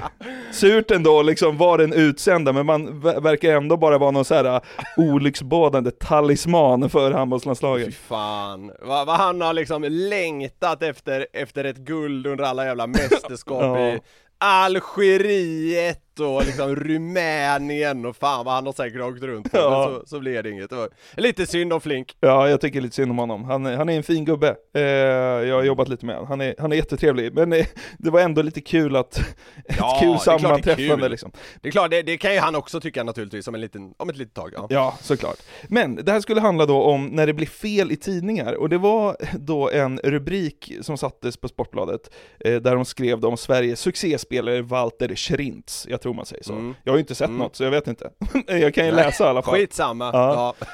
surt 0.52 0.90
ändå 0.90 1.22
liksom 1.22 1.56
var 1.58 1.78
den 1.78 1.92
utsända, 1.92 2.52
men 2.52 2.66
man 2.66 3.02
ver- 3.02 3.20
verkar 3.20 3.52
ändå 3.56 3.76
bara 3.76 3.98
vara 3.98 4.10
någon 4.10 4.24
så 4.24 4.34
här 4.34 4.44
uh, 4.54 4.60
olycksbådande 4.96 5.90
talisman 5.90 6.90
för 6.90 7.10
Fy 7.10 7.16
handbollslandslaget. 7.16 7.94
fan, 7.94 8.72
vad 8.82 9.06
vad 9.06 9.16
han 9.16 9.40
har 9.40 9.52
liksom 9.52 9.82
längtat 9.88 10.82
efter, 10.82 11.26
efter 11.32 11.64
ett 11.64 11.76
guld 11.76 12.26
under 12.26 12.44
alla 12.44 12.64
jävla 12.66 12.86
mästerskap 12.86 13.62
Ja. 13.62 13.88
i 13.88 14.00
Algeriet 14.38 16.09
och 16.20 16.46
liksom 16.46 16.76
Rumänien 16.76 18.06
och 18.06 18.16
fan 18.16 18.44
vad 18.44 18.54
han 18.54 18.66
har 18.66 18.72
säkert 18.72 19.00
åkt 19.00 19.22
runt 19.22 19.52
på, 19.52 19.58
Ja. 19.58 19.88
men 19.90 20.00
så, 20.00 20.06
så 20.06 20.20
blev 20.20 20.42
det 20.42 20.50
inget. 20.50 20.70
Det 20.70 20.76
var 20.76 20.88
lite 21.16 21.46
synd 21.46 21.72
om 21.72 21.80
Flink. 21.80 22.16
Ja, 22.20 22.48
jag 22.48 22.60
tycker 22.60 22.80
lite 22.80 22.94
synd 22.96 23.10
om 23.10 23.18
honom. 23.18 23.44
Han, 23.44 23.64
han 23.64 23.88
är 23.88 23.96
en 23.96 24.02
fin 24.02 24.24
gubbe. 24.24 24.56
Eh, 24.74 24.82
jag 24.82 25.54
har 25.54 25.62
jobbat 25.62 25.88
lite 25.88 26.06
med 26.06 26.14
honom. 26.14 26.28
Han 26.28 26.40
är, 26.40 26.54
han 26.58 26.72
är 26.72 26.76
jättetrevlig, 26.76 27.34
men 27.34 27.52
eh, 27.52 27.66
det 27.98 28.10
var 28.10 28.20
ändå 28.20 28.42
lite 28.42 28.60
kul 28.60 28.96
att, 28.96 29.18
ett 29.64 29.76
Ja, 29.78 29.98
kul 30.02 30.18
sammanträffande 30.18 31.08
liksom. 31.08 31.32
Det 31.60 31.68
är 31.68 31.72
klart, 31.72 31.90
det, 31.90 32.02
det 32.02 32.16
kan 32.18 32.32
ju 32.34 32.38
han 32.40 32.56
också 32.56 32.80
tycka 32.80 33.02
naturligtvis 33.04 33.48
om, 33.48 33.54
en 33.54 33.60
liten, 33.60 33.94
om 33.96 34.10
ett 34.10 34.16
litet 34.16 34.34
tag. 34.34 34.52
Ja. 34.56 34.66
Ja, 34.70 34.98
såklart. 35.00 35.36
Men 35.68 35.94
det 36.04 36.12
här 36.12 36.20
skulle 36.20 36.40
handla 36.40 36.66
då 36.66 36.82
om 36.82 37.06
när 37.06 37.26
det 37.26 37.32
blir 37.34 37.46
fel 37.46 37.92
i 37.92 37.96
tidningar, 37.96 38.52
och 38.54 38.68
det 38.68 38.78
var 38.78 39.16
då 39.38 39.70
en 39.70 39.98
rubrik 39.98 40.72
som 40.80 40.98
sattes 40.98 41.36
på 41.36 41.48
Sportbladet, 41.48 42.10
eh, 42.40 42.54
där 42.54 42.74
de 42.74 42.84
skrev 42.84 43.24
om 43.24 43.36
Sveriges 43.36 43.80
succéspelare 43.80 44.62
Walter 44.62 45.14
Schrintz, 45.16 45.86
jag 45.90 46.00
tror 46.00 46.09
man 46.12 46.26
säger 46.26 46.42
så. 46.42 46.52
Mm. 46.52 46.74
Jag 46.84 46.92
har 46.92 46.96
ju 46.96 47.00
inte 47.00 47.14
sett 47.14 47.28
Mm. 47.28 47.38
något, 47.38 47.56
så 47.56 47.64
jag 47.64 47.70
vet 47.70 47.86
inte. 47.86 48.10
jag 48.46 48.74
kan 48.74 48.86
ju 48.86 48.92
Nej, 48.92 49.04
läsa 49.04 49.24
i 49.24 49.28
alla 49.28 49.42
fall. 49.42 49.54
Skitsamma. 49.54 50.10
Ja. 50.12 50.54
Ja. 50.60 50.66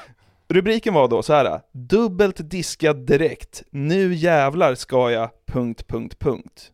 Rubriken 0.49 0.93
var 0.93 1.07
då 1.07 1.23
så 1.23 1.33
här: 1.33 1.61
dubbelt 1.71 2.49
diskad 2.49 3.05
direkt, 3.05 3.63
nu 3.71 4.13
jävlar 4.13 4.75
ska 4.75 5.11
jag... 5.11 5.29
Punkt, 5.47 5.87
punkt, 5.87 6.19
punkt. 6.19 6.71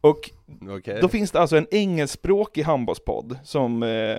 Och 0.00 0.30
Okej. 0.68 0.98
då 1.00 1.08
finns 1.08 1.30
det 1.30 1.40
alltså 1.40 1.56
en 1.56 1.66
engelskspråkig 1.70 2.62
handbollspodd 2.62 3.38
som 3.44 3.82
eh, 3.82 4.18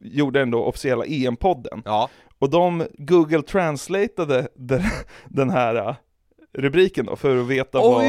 gjorde 0.00 0.38
den 0.38 0.50
då 0.50 0.64
officiella 0.64 1.04
EM-podden. 1.04 1.82
Ja. 1.84 2.08
Och 2.38 2.50
de 2.50 2.86
Google 2.98 3.42
translateade 3.42 4.48
den, 5.28 5.50
här 5.50 5.96
rubriken 6.54 7.06
då 7.06 7.16
för 7.16 7.36
att 7.36 7.46
veta 7.46 7.78
vad, 7.78 8.04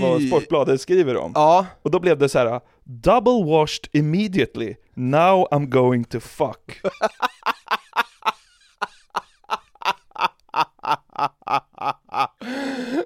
vad 0.00 0.22
Sportbladet 0.22 0.80
skriver 0.80 1.16
om. 1.16 1.32
Ja. 1.34 1.66
Och 1.82 1.90
då 1.90 2.00
blev 2.00 2.18
det 2.18 2.28
så 2.28 2.38
här: 2.38 2.60
double 2.84 3.44
washed 3.44 3.88
immediately, 3.92 4.74
now 4.94 5.48
I'm 5.50 5.66
going 5.66 6.04
to 6.04 6.20
fuck. 6.20 6.80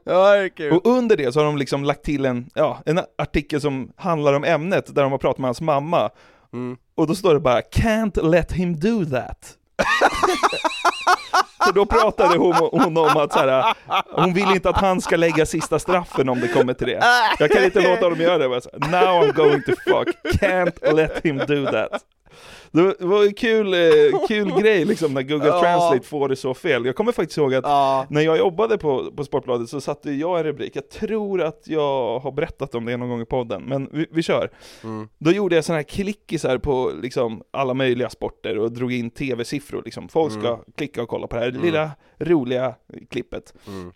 ja, 0.05 0.33
det 0.33 0.39
är 0.39 0.49
kul. 0.49 0.73
Och 0.73 0.87
under 0.87 1.17
det 1.17 1.33
så 1.33 1.41
har 1.41 1.45
de 1.45 1.57
liksom 1.57 1.85
lagt 1.85 2.03
till 2.03 2.25
en, 2.25 2.51
ja, 2.55 2.83
en 2.87 3.01
artikel 3.19 3.61
som 3.61 3.93
handlar 3.97 4.33
om 4.33 4.45
ämnet, 4.45 4.95
där 4.95 5.03
de 5.03 5.13
har 5.13 5.19
pratat 5.19 5.39
med 5.39 5.49
hans 5.49 5.61
mamma. 5.61 6.11
Mm. 6.53 6.77
Och 6.95 7.07
då 7.07 7.15
står 7.15 7.35
det 7.35 7.41
bara 7.41 7.61
'Can't 7.61 8.31
let 8.31 8.53
him 8.53 8.81
do 8.81 9.05
that' 9.05 9.57
För 11.65 11.73
då 11.73 11.87
pratade 11.87 12.39
hon, 12.39 12.55
hon 12.55 12.97
om 12.97 13.17
att 13.17 13.33
så 13.33 13.39
här, 13.39 13.75
hon 14.11 14.35
vill 14.35 14.51
inte 14.51 14.69
att 14.69 14.77
han 14.77 15.01
ska 15.01 15.17
lägga 15.17 15.47
sista 15.47 15.79
straffen 15.79 16.29
om 16.29 16.41
det 16.41 16.49
kommer 16.49 16.75
till 16.75 16.87
det. 16.87 17.05
Jag 17.39 17.51
kan 17.51 17.65
inte 17.65 17.81
låta 17.81 18.09
dem 18.09 18.21
göra 18.21 18.39
det. 18.39 18.61
så 18.61 18.71
Now 18.73 19.23
I'm 19.23 19.33
going 19.33 19.63
to 19.63 19.73
fuck, 19.87 20.09
can't 20.41 20.95
let 20.95 21.25
him 21.25 21.39
do 21.39 21.67
that. 21.67 22.03
Det 22.71 22.95
var 22.99 23.25
en 23.25 23.35
kul, 23.35 23.75
eh, 23.75 24.27
kul 24.29 24.53
grej 24.61 24.85
liksom 24.85 25.15
när 25.15 25.23
Google. 25.23 25.51
Translate 25.51 26.07
får 26.07 26.29
det 26.29 26.37
så 26.37 26.55
fel. 26.55 26.87
Jag 26.87 26.97
kommer 26.97 27.13
faktiskt 27.13 27.39
ihåg 27.39 27.55
att 27.55 27.65
när 28.11 28.21
jag 28.21 28.39
jobbade 28.39 28.79
på, 28.79 29.13
på 29.17 29.25
Sportbladet 29.25 29.69
så 29.69 29.81
satte 29.81 30.13
jag 30.13 30.39
en 30.39 30.45
rubrik, 30.45 30.77
jag 30.77 30.91
tror 30.91 31.43
att 31.43 31.63
jag 31.65 32.19
har 32.19 32.33
berättat 32.33 32.75
om 32.75 32.85
det 32.85 32.97
någon 32.97 33.09
gång 33.09 33.21
i 33.23 33.25
podden, 33.27 33.63
men 33.63 33.89
vi, 33.93 34.07
vi 34.11 34.23
kör. 34.23 34.51
Mm. 34.85 35.09
Då 35.19 35.31
gjorde 35.33 35.55
jag 35.55 35.65
sådana 35.65 35.79
här 35.79 35.83
klickisar 35.85 36.59
på 36.59 36.91
liksom 37.03 37.43
alla 37.51 37.75
möjliga 37.75 38.11
sporter 38.11 38.59
och 38.59 38.73
drog 38.73 38.93
in 38.93 39.11
tv-siffror 39.11 39.83
liksom. 39.85 40.09
Folk 40.09 40.33
ska 40.33 40.57
klicka 40.77 41.03
och 41.03 41.09
kolla 41.09 41.27
på 41.27 41.37
det 41.37 41.43
här 41.43 41.49
Mm. 41.49 41.63
lilla 41.63 41.91
roliga 42.19 42.75
klippet. 43.11 43.55
Mm. 43.67 43.93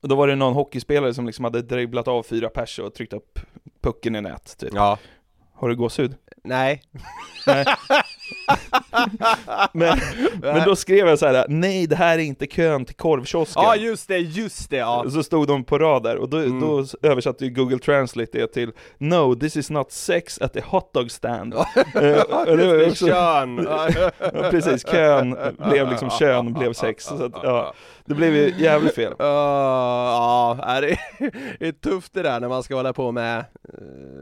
Och 0.00 0.08
då 0.08 0.14
var 0.14 0.28
det 0.28 0.34
någon 0.36 0.52
hockeyspelare 0.54 1.14
som 1.14 1.26
liksom 1.26 1.44
hade 1.44 1.62
dribblat 1.62 2.08
av 2.08 2.22
fyra 2.22 2.48
pers 2.48 2.78
och 2.78 2.94
tryckt 2.94 3.12
upp 3.12 3.38
pucken 3.80 4.16
i 4.16 4.20
nät, 4.20 4.58
typ. 4.58 4.70
Ja. 4.74 4.98
Har 5.54 5.68
du 5.68 5.76
gåshud? 5.76 6.14
Nej. 6.48 6.80
Nej. 7.46 7.64
men, 9.72 9.98
men 10.40 10.64
då 10.64 10.76
skrev 10.76 11.08
jag 11.08 11.18
så 11.18 11.26
här: 11.26 11.44
nej 11.48 11.86
det 11.86 11.96
här 11.96 12.18
är 12.18 12.22
inte 12.22 12.46
kön 12.46 12.84
till 12.84 12.96
korvkiosken. 12.96 13.62
Ja, 13.62 13.76
just 13.76 14.08
det, 14.08 14.18
just 14.18 14.70
det, 14.70 14.76
ja. 14.76 15.04
Så 15.10 15.22
stod 15.22 15.46
de 15.48 15.64
på 15.64 15.78
rad 15.78 16.02
där, 16.02 16.16
och 16.16 16.28
då, 16.28 16.36
Mm. 16.38 16.60
då 16.60 16.84
översatte 17.02 17.44
ju 17.44 17.50
Google 17.50 17.78
Translate 17.78 18.38
det 18.38 18.46
till 18.46 18.70
No, 18.98 19.34
this 19.34 19.56
is 19.56 19.70
not 19.70 19.92
sex 19.92 20.38
at 20.40 20.52
the 20.52 20.60
hotdog 20.60 21.10
stand. 21.10 21.54
Eh, 21.94 22.46
det 22.56 22.86
också- 22.86 23.06
kön. 23.06 23.68
Precis, 24.50 24.84
kön 24.84 25.36
blev 25.70 25.90
liksom 25.90 26.10
kön, 26.10 26.52
blev 26.52 26.72
sex. 26.72 27.04
Så 27.04 27.24
att, 27.24 27.32
ja, 27.42 27.74
det 28.04 28.14
blev 28.14 28.34
ju 28.36 28.54
jävligt 28.58 28.94
fel. 28.94 29.12
Uh, 29.12 29.16
ja, 29.20 30.78
det 30.80 31.66
är 31.68 31.72
tufft 31.72 32.14
det 32.14 32.22
där 32.22 32.40
när 32.40 32.48
man 32.48 32.62
ska 32.62 32.74
hålla 32.74 32.92
på 32.92 33.12
med, 33.12 33.38
eh, 33.38 33.44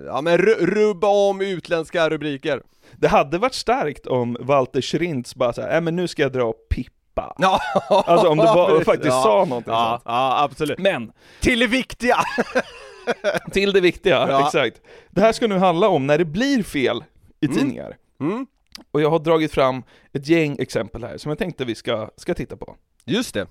ja 0.06 0.20
men 0.20 0.38
ru- 0.38 0.66
rubba 0.66 1.06
om 1.30 1.40
utländska 1.40 2.08
rubriker. 2.10 2.62
Det 2.98 3.08
hade 3.08 3.38
varit 3.38 3.54
starkt 3.54 4.06
om 4.06 4.36
Walter 4.40 4.80
Schrintz 4.80 5.34
bara 5.34 5.52
såhär, 5.52 5.74
äh, 5.74 5.80
men 5.80 5.96
nu 5.96 6.08
ska 6.08 6.22
jag 6.22 6.32
dra 6.32 6.44
och 6.44 6.68
pippa. 6.70 6.92
Ja, 7.38 7.60
Alltså 7.88 8.28
om 8.28 8.38
du 8.38 8.44
bara 8.44 8.66
precis. 8.68 8.84
faktiskt 8.84 9.06
ja. 9.14 9.22
sa 9.22 9.44
någonting 9.44 9.72
Ja, 9.72 9.90
sånt. 9.90 10.02
ja, 10.04 10.42
absolut. 10.44 10.78
Men, 10.78 11.12
Till 11.40 11.58
det 11.58 11.66
viktiga! 11.66 12.16
till 13.52 13.72
det 13.72 13.80
viktiga, 13.80 14.26
Ja. 14.30 14.46
exakt. 14.46 14.80
Det 15.10 15.20
här 15.20 15.32
ska 15.32 15.46
nu 15.46 15.58
handla 15.58 15.88
om 15.88 16.06
när 16.06 16.18
det 16.18 16.24
blir 16.24 16.62
fel 16.62 17.04
i 17.40 17.46
Mm. 17.46 17.58
tidningar. 17.58 17.96
Mm, 18.20 18.46
Och 18.92 19.00
jag 19.00 19.10
har 19.10 19.18
dragit 19.18 19.52
fram 19.52 19.82
ett 20.12 20.28
gäng 20.28 20.56
exempel 20.58 21.04
här 21.04 21.18
som 21.18 21.28
jag 21.28 21.38
tänkte 21.38 21.64
vi 21.64 21.74
ska, 21.74 22.10
ska 22.16 22.34
titta 22.34 22.56
på. 22.56 22.76
just 23.04 23.34
det. 23.34 23.46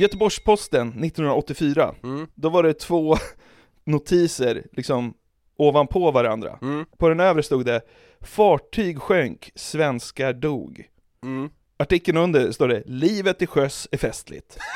Göteborgs-Posten 0.00 0.88
1984, 0.88 1.94
Mm, 2.02 2.26
då 2.34 2.48
var 2.48 2.62
det 2.62 2.74
två 2.74 3.16
notiser 3.84 4.62
liksom 4.72 5.14
ovanpå 5.56 6.10
varandra. 6.10 6.58
mm, 6.62 6.86
På 6.98 7.08
den 7.08 7.20
övre 7.20 7.42
stod 7.42 7.64
det 7.64 7.80
Fartyg 8.24 9.00
sjönk, 9.00 9.50
svenskar 9.54 10.32
dog. 10.32 10.84
mm. 11.22 11.50
Artikeln 11.76 12.18
under 12.18 12.52
står 12.52 12.68
det 12.68 12.82
Livet 12.86 13.38
till 13.38 13.48
sjöss 13.48 13.88
är 13.92 13.98
festligt. 13.98 14.58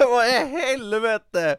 Vad 0.00 0.26
i 0.28 0.30
helvete! 0.30 1.56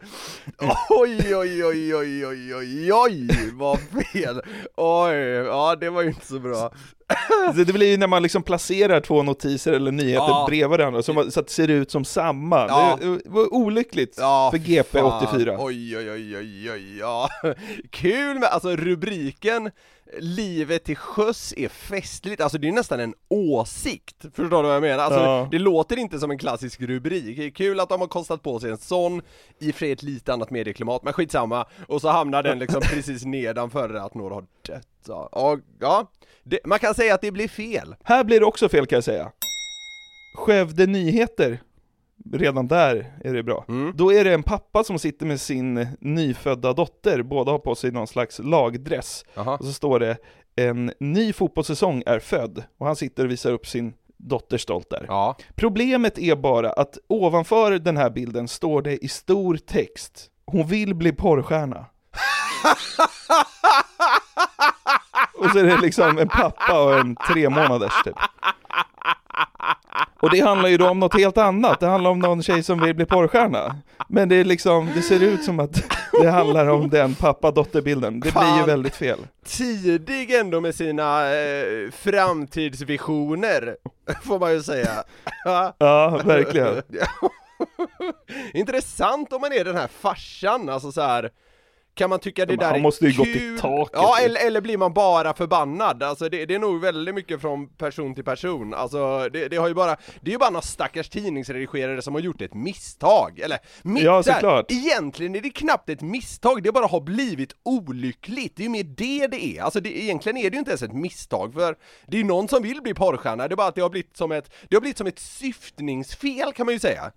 Oj, 0.90 1.36
oj, 1.36 1.66
oj, 1.66 1.96
oj, 1.96 2.26
oj, 2.26 2.56
oj, 2.56 2.94
oj, 2.94 3.28
vad 3.54 3.80
fel! 3.80 4.42
Oj, 4.76 5.16
ja 5.46 5.76
det 5.76 5.90
var 5.90 6.02
ju 6.02 6.08
inte 6.08 6.26
så 6.26 6.40
bra. 6.40 6.74
det, 7.56 7.64
det 7.64 7.74
blir 7.74 7.88
ju 7.92 7.98
när 7.98 8.08
man 8.08 8.24
liksom 8.24 8.44
placerar 8.44 9.02
två 9.02 9.24
notiser 9.24 9.74
eller 9.74 9.92
nyheter 9.92 10.26
Ja. 10.28 10.46
bredvid 10.50 10.70
varandra, 10.70 11.04
så, 11.04 11.14
man- 11.14 11.32
så 11.32 11.40
att 11.40 11.48
det 11.48 11.54
ser 11.54 11.68
ut 11.68 11.92
som 11.92 12.06
samma. 12.06 12.68
Ja. 12.68 12.98
Det, 13.02 13.20
var 13.26 13.54
olyckligt 13.54 14.16
Ja, 14.18 14.50
för 14.52 14.58
GP 14.58 15.00
fan. 15.00 15.24
84. 15.30 15.56
Oj, 15.60 15.98
oj, 15.98 16.12
oj, 16.12 16.38
oj, 16.38 16.72
oj, 16.72 16.98
ja. 17.00 17.30
Kul 17.92 18.40
med, 18.40 18.50
alltså 18.50 18.76
rubriken 18.76 19.72
Livet 20.20 20.84
till 20.84 20.96
sjöss 20.96 21.54
är 21.58 21.68
festligt, 21.70 22.42
alltså 22.42 22.58
det 22.58 22.68
är 22.68 22.72
nästan 22.72 23.00
en 23.00 23.14
åsikt, 23.28 24.16
förstår 24.22 24.44
du 24.64 24.68
vad 24.68 24.76
jag 24.76 24.82
menar? 24.82 25.04
Alltså 25.04 25.20
Ja. 25.20 25.48
det 25.52 25.60
låter 25.60 25.98
inte 26.00 26.20
som 26.20 26.32
en 26.32 26.38
klassisk 26.38 26.82
rubrik, 26.82 27.38
det 27.38 27.46
är 27.46 27.50
kul 27.50 27.80
att 27.80 27.90
de 27.90 28.00
har 28.02 28.08
kostat 28.08 28.44
på 28.44 28.60
sig 28.60 28.72
en 28.72 28.78
sån, 28.78 29.22
i 29.60 29.72
och 29.72 29.76
för 29.76 29.80
sig 29.80 29.92
ett 29.92 30.04
lite 30.04 30.34
annat 30.34 30.52
medieklimat, 30.52 31.04
men 31.04 31.14
skitsamma, 31.14 31.66
och 31.88 32.02
så 32.02 32.10
hamnar 32.10 32.44
den 32.44 32.60
liksom 32.60 32.82
precis 32.94 33.26
nedanför 33.26 33.94
att 33.94 34.14
några 34.14 34.34
har 34.36 34.44
dött, 34.68 34.88
ja, 35.08 35.58
ja 35.80 36.12
det, 36.44 36.60
man 36.66 36.80
kan 36.80 36.94
säga 36.94 37.14
att 37.14 37.22
det 37.22 37.32
blir 37.32 37.48
fel. 37.48 37.96
Här 38.04 38.24
blir 38.24 38.40
det 38.40 38.46
också 38.46 38.70
fel 38.70 38.86
kan 38.86 38.98
jag 38.98 39.04
säga. 39.04 39.32
Skövde 40.38 40.86
Nyheter, 40.86 41.62
redan 42.34 42.68
där 42.68 43.14
är 43.24 43.34
det 43.34 43.44
bra. 43.44 43.66
Mm. 43.68 43.94
Då 43.96 44.14
är 44.14 44.24
det 44.24 44.34
en 44.34 44.44
pappa 44.44 44.84
som 44.84 45.00
sitter 45.00 45.26
med 45.26 45.42
sin 45.42 45.88
nyfödda 46.00 46.74
dotter, 46.74 47.22
båda 47.24 47.52
har 47.52 47.60
på 47.60 47.76
sig 47.76 47.92
någon 47.92 48.08
slags 48.08 48.40
lagdress. 48.40 49.26
Jaha. 49.34 49.58
Och 49.58 49.66
så 49.66 49.74
står 49.74 50.00
det 50.00 50.18
en 50.56 50.94
ny 51.00 51.34
fotbollssäsong 51.34 52.04
är 52.06 52.20
född, 52.20 52.64
och 52.78 52.86
han 52.86 52.96
sitter 52.96 53.26
och 53.26 53.32
visar 53.32 53.52
upp 53.52 53.68
sin 53.68 53.94
dotter 54.18 54.58
stolt 54.58 54.90
där. 54.90 55.06
Ja. 55.08 55.38
Problemet 55.56 56.20
är 56.20 56.36
bara 56.36 56.72
att 56.72 56.98
ovanför 57.08 57.72
den 57.72 57.98
här 57.98 58.10
bilden 58.10 58.48
står 58.48 58.82
det 58.82 59.06
i 59.06 59.08
stor 59.08 59.58
text 59.58 60.32
Hon 60.52 60.68
vill 60.68 60.96
bli 60.96 61.12
porrstjärna. 61.12 61.86
och 65.40 65.50
så 65.52 65.60
är 65.60 65.64
det 65.64 65.78
liksom 65.82 66.18
en 66.18 66.28
pappa 66.28 66.84
och 66.84 67.00
en 67.00 67.16
tre 67.16 67.50
månaders 67.50 68.04
typ. 68.04 68.16
Och 70.22 70.30
det 70.30 70.40
handlar 70.40 70.70
ju 70.70 70.78
då 70.78 70.90
om 70.90 71.00
något 71.00 71.14
helt 71.14 71.38
annat, 71.38 71.80
det 71.80 71.88
handlar 71.88 72.10
om 72.12 72.20
någon 72.20 72.44
tjej 72.44 72.64
som 72.64 72.80
vill 72.80 72.96
bli 72.96 73.06
porrstjärna. 73.06 73.76
Men 74.08 74.30
det 74.30 74.36
är 74.36 74.44
liksom, 74.44 74.90
det 74.96 75.02
ser 75.02 75.24
ut 75.24 75.44
som 75.44 75.60
att 75.60 75.84
det 76.22 76.30
handlar 76.30 76.68
om 76.68 76.90
den 76.90 77.16
pappa-dotter-bilden. 77.16 78.20
Det 78.20 78.34
blir 78.34 78.58
ju 78.60 78.66
väldigt 78.66 78.96
fel. 78.96 79.20
tidig 79.46 80.36
ändå 80.36 80.62
med 80.62 80.76
sina 80.76 81.34
eh, 81.34 81.92
framtidsvisioner, 81.92 83.76
får 84.24 84.40
man 84.40 84.54
ju 84.54 84.64
säga. 84.64 85.04
Ja. 85.46 85.76
Ja, 85.78 86.22
verkligen. 86.26 86.82
Intressant 88.54 89.34
om 89.34 89.42
man 89.42 89.54
är 89.54 89.66
den 89.66 89.76
här 89.76 89.90
farsan, 90.02 90.70
alltså 90.70 90.92
så 90.92 91.02
här. 91.02 91.30
Kan 92.00 92.10
man 92.10 92.20
tycka 92.20 92.46
det 92.46 92.52
Men 92.54 92.60
där 92.60 92.66
han 92.66 92.76
är 92.76 92.80
måste 92.80 93.06
ju 93.06 93.12
kul? 93.12 93.18
gått 93.18 93.28
i 93.28 93.58
taket, 93.62 93.92
Ja, 93.94 94.18
eller, 94.20 94.48
eller 94.48 94.62
blir 94.62 94.78
man 94.78 94.94
bara 94.94 95.34
förbannad? 95.34 96.04
Alltså 96.04 96.30
det, 96.30 96.46
det 96.46 96.56
är 96.56 96.60
nog 96.60 96.82
väldigt 96.82 97.16
mycket 97.16 97.42
från 97.42 97.68
person 97.68 98.16
till 98.16 98.24
person, 98.24 98.74
alltså 98.74 99.30
det, 99.34 99.48
det 99.48 99.58
har 99.58 99.68
ju 99.68 99.74
bara, 99.74 99.96
det 100.22 100.30
är 100.30 100.32
ju 100.32 100.38
bara 100.38 100.50
några 100.50 100.62
stackars 100.62 101.10
tidningsredigerare 101.10 102.02
som 102.02 102.14
har 102.14 102.22
gjort 102.22 102.42
ett 102.42 102.54
misstag, 102.54 103.40
eller 103.40 103.58
mitt 103.82 104.04
Ja, 104.04 104.22
där, 104.26 104.34
såklart. 104.34 104.72
egentligen 104.72 105.36
är 105.36 105.42
det 105.42 105.50
knappt 105.50 105.90
ett 105.90 106.02
misstag, 106.02 106.64
det 106.64 106.72
bara 106.72 106.86
har 106.88 107.02
blivit 107.02 107.56
olyckligt, 107.64 108.56
det 108.56 108.62
är 108.62 108.66
ju 108.66 108.70
mer 108.70 108.84
det 108.84 109.28
det 109.28 109.46
är, 109.58 109.62
alltså 109.64 109.80
det, 109.80 110.04
egentligen 110.04 110.38
är 110.38 110.50
det 110.50 110.54
ju 110.56 110.60
inte 110.60 110.72
ens 110.72 110.84
ett 110.84 110.94
misstag, 110.94 111.54
för 111.54 111.76
det 112.08 112.18
är 112.18 112.22
ju 112.22 112.28
någon 112.28 112.48
som 112.48 112.64
vill 112.64 112.82
bli 112.82 112.94
porrstjärna, 112.94 113.48
det 113.48 113.54
är 113.54 113.58
bara 113.58 113.68
att 113.68 113.76
det 113.76 113.82
har 113.82 113.90
blivit 113.90 114.18
som 114.18 114.32
ett, 114.32 114.52
det 114.70 114.76
har 114.76 114.82
blivit 114.82 114.98
som 114.98 115.08
ett 115.08 115.20
syftningsfel 115.20 116.54
kan 116.54 116.66
man 116.66 116.74
ju 116.74 116.80
säga. 116.80 117.12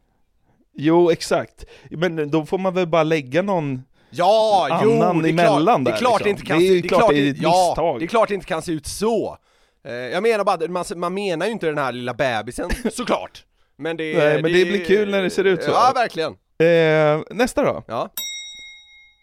Jo, 0.75 1.11
exakt. 1.11 1.65
Men 1.91 2.31
då 2.31 2.47
får 2.47 2.59
man 2.59 2.75
väl 2.75 2.87
bara 2.87 3.03
lägga 3.03 3.43
någon 3.43 3.83
Ja, 4.14 4.81
jo, 4.83 4.92
annan 4.92 5.23
det 5.23 5.28
är 5.28 5.33
emellan 5.33 5.85
klart, 5.85 5.85
det 5.85 5.90
är 5.90 5.97
klart 5.97 6.23
det 6.23 6.25
liksom. 6.25 6.28
inte 6.28 6.42
kan 6.42 6.59
Det 6.59 6.78
är 6.78 6.83
klart 6.88 7.11
det 7.11 7.19
är 7.19 7.31
ett 7.31 7.42
ja, 7.42 7.66
misstag. 7.69 7.99
det 8.00 8.04
är 8.04 8.09
klart 8.09 8.28
det 8.28 8.35
inte 8.35 8.47
kan 8.47 8.62
se 8.62 8.73
ut 8.73 8.87
så. 8.87 9.38
Eh, 9.85 9.92
jag 9.95 10.23
menar 10.23 10.45
bara, 10.45 10.69
man, 10.69 10.85
man 10.97 11.14
menar 11.14 11.47
ju 11.47 11.52
inte 11.52 11.66
den 11.66 11.78
här 11.78 11.92
lilla 11.92 12.14
bebisen, 12.14 12.71
såklart. 12.92 13.45
Men 13.76 13.97
det 13.97 14.19
Nej, 14.19 14.42
men 14.42 14.52
det 14.52 14.64
blir 14.64 14.85
kul 14.85 15.11
när 15.11 15.23
det 15.23 15.31
ser 15.31 15.45
ut 15.45 15.62
så. 15.62 15.71
Ja, 15.71 15.92
verkligen. 15.95 16.33
Eh, 16.59 17.23
nästa 17.37 17.62
då. 17.62 17.85
Ja, 17.87 18.09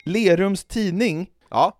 Lerums 0.05 0.65
tidning. 0.65 1.29
ja, 1.49 1.77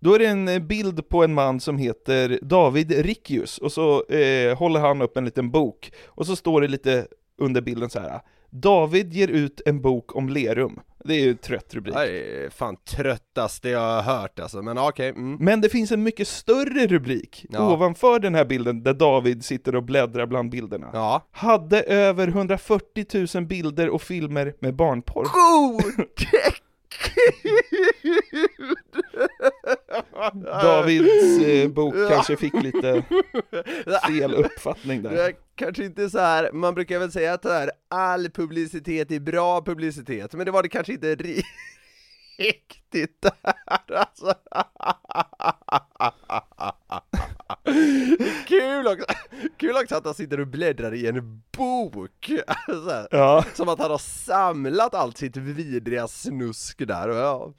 Då 0.00 0.14
är 0.14 0.18
det 0.18 0.26
en 0.26 0.48
eh, 0.48 0.58
bild 0.58 1.08
på 1.08 1.24
en 1.24 1.34
man 1.34 1.60
som 1.60 1.78
heter 1.78 2.38
David 2.42 2.92
Rickius 2.92 3.58
och 3.58 3.72
så 3.72 4.04
eh, 4.06 4.58
håller 4.58 4.80
han 4.80 5.02
upp 5.02 5.16
en 5.16 5.24
liten 5.24 5.50
bok 5.50 5.92
och 6.06 6.26
så 6.26 6.36
står 6.36 6.60
det 6.60 6.68
lite 6.68 7.06
under 7.38 7.60
bilden 7.60 7.90
så 7.90 8.00
här. 8.00 8.20
David 8.50 9.12
ger 9.12 9.28
ut 9.28 9.60
en 9.66 9.80
bok 9.80 10.16
om 10.16 10.28
Lerum. 10.28 10.80
Det 11.04 11.14
är 11.14 11.20
ju 11.20 11.30
en 11.30 11.36
trött 11.36 11.74
rubrik. 11.74 11.94
det 11.94 12.44
är 12.44 12.50
fan 12.50 12.76
tröttaste 12.76 13.68
jag 13.68 13.80
har 13.80 14.02
hört 14.02 14.40
alltså, 14.40 14.62
men 14.62 14.78
okej, 14.78 15.08
mm. 15.08 15.36
Men 15.40 15.60
det 15.60 15.68
finns 15.68 15.92
en 15.92 16.02
mycket 16.02 16.28
större 16.28 16.86
rubrik 16.86 17.46
Ja. 17.50 17.72
ovanför 17.72 18.18
den 18.18 18.34
här 18.34 18.44
bilden 18.44 18.82
där 18.82 18.94
David 18.94 19.44
sitter 19.44 19.74
och 19.74 19.82
bläddrar 19.82 20.26
bland 20.26 20.50
bilderna. 20.50 20.90
Ja. 20.92 21.26
Hade 21.30 21.82
över 21.82 22.28
140 22.28 23.26
000 23.34 23.46
bilder 23.46 23.90
och 23.90 24.02
filmer 24.02 24.54
med 24.60 24.74
barnporr. 24.76 25.24
God! 25.24 26.06
Davids 30.62 31.38
eh, 31.46 31.68
bok 31.68 31.94
kanske 32.08 32.36
fick 32.36 32.54
lite 32.62 33.04
fel 34.08 34.34
uppfattning 34.34 35.02
där. 35.02 35.12
är 35.12 35.32
kanske 35.54 35.84
inte 35.84 36.10
så 36.10 36.18
här, 36.18 36.52
man 36.52 36.74
brukar 36.74 36.98
väl 36.98 37.12
säga 37.12 37.32
att 37.32 37.44
här, 37.44 37.70
all 37.90 38.30
publicitet 38.30 39.10
är 39.10 39.20
bra 39.20 39.62
publicitet, 39.64 40.32
men 40.34 40.46
det 40.46 40.52
var 40.52 40.62
det 40.62 40.68
kanske 40.68 40.92
inte 40.92 41.14
ri- 41.14 41.42
riktigt 42.38 43.22
där 43.22 43.96
alltså. 43.98 44.34
Kul 48.46 48.86
också, 48.86 49.04
kul 49.56 49.76
också 49.82 49.96
att 49.96 50.04
han 50.04 50.14
sitter 50.14 50.40
och 50.40 50.46
bläddrar 50.46 50.94
i 50.94 51.06
en 51.06 51.42
bok, 51.56 52.30
så 52.66 52.90
här, 52.90 53.08
Ja, 53.10 53.44
som 53.54 53.68
att 53.68 53.78
han 53.78 53.90
har 53.90 53.98
samlat 53.98 54.94
allt 54.94 55.18
sitt 55.18 55.36
vidriga 55.36 56.08
snusk 56.08 56.78
där, 56.86 57.08
ja. 57.08 57.52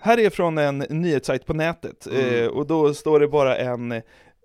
Här 0.00 0.18
är 0.18 0.30
från 0.30 0.58
en 0.58 0.78
nyhetssajt 0.78 1.46
på 1.46 1.54
nätet 1.54 2.06
eh, 2.06 2.46
och 2.46 2.66
då 2.66 2.94
står 2.94 3.20
det 3.20 3.28
bara 3.28 3.56
en 3.56 3.92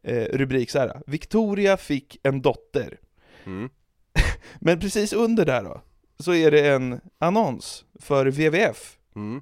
eh, 0.03 0.25
rubrik 0.33 0.69
så 0.69 0.79
här. 0.79 1.01
Victoria 1.07 1.77
fick 1.77 2.19
en 2.23 2.41
dotter. 2.41 2.97
Mm. 3.45 3.69
Men 4.59 4.79
precis 4.79 5.13
under 5.13 5.45
där 5.45 5.63
då, 5.63 5.81
så 6.19 6.33
är 6.33 6.51
det 6.51 6.69
en 6.69 7.01
annons 7.19 7.85
för 7.99 8.25
WWF. 8.25 8.97
Mm. 9.15 9.41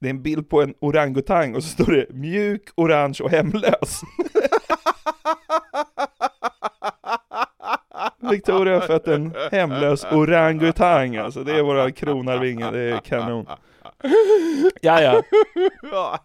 Det 0.00 0.08
är 0.08 0.10
en 0.10 0.22
bild 0.22 0.48
på 0.48 0.62
en 0.62 0.74
orangutang 0.80 1.54
och 1.54 1.62
så 1.62 1.68
står 1.68 1.92
det 1.92 2.06
mjuk, 2.10 2.68
orange 2.74 3.18
och 3.22 3.30
hemlös. 3.30 4.00
Victoria 8.30 8.74
har 8.74 8.80
fött 8.80 9.08
en 9.08 9.34
hemlös 9.52 10.04
orangutang 10.04 11.16
alltså, 11.16 11.44
det 11.44 11.52
är 11.52 11.62
våra 11.62 11.90
kronarvingar, 11.90 12.72
det 12.72 12.80
är 12.80 12.98
kanon. 12.98 13.46
Ja, 14.80 15.02
ja. 15.02 15.22
Ja, 15.92 16.18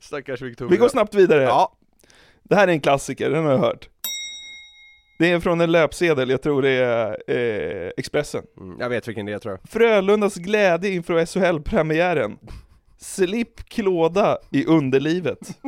stackars 0.00 0.42
Victoria. 0.42 0.70
Vi 0.70 0.76
går 0.76 0.88
snabbt 0.88 1.14
vidare. 1.14 1.42
Ja, 1.42 1.72
Det 2.42 2.54
här 2.54 2.68
är 2.68 2.72
en 2.72 2.80
klassiker, 2.80 3.30
den 3.30 3.44
har 3.44 3.52
jag 3.52 3.58
hört. 3.58 3.88
Det 5.18 5.30
är 5.32 5.40
från 5.40 5.60
en 5.60 5.72
löpsedel, 5.72 6.30
jag 6.30 6.42
tror 6.42 6.62
det 6.62 6.70
är 6.70 7.16
eh, 7.30 7.90
Expressen. 7.96 8.42
mm, 8.60 8.76
jag 8.80 8.88
vet 8.88 9.08
vilken 9.08 9.26
det 9.26 9.32
är 9.32 9.38
tror 9.38 9.52
jag. 9.62 9.70
Frölundas 9.70 10.34
glädje 10.34 10.90
inför 10.90 11.26
SHL-premiären. 11.26 12.38
Slipp 12.98 13.68
klåda 13.68 14.38
i 14.50 14.66
underlivet. 14.66 15.38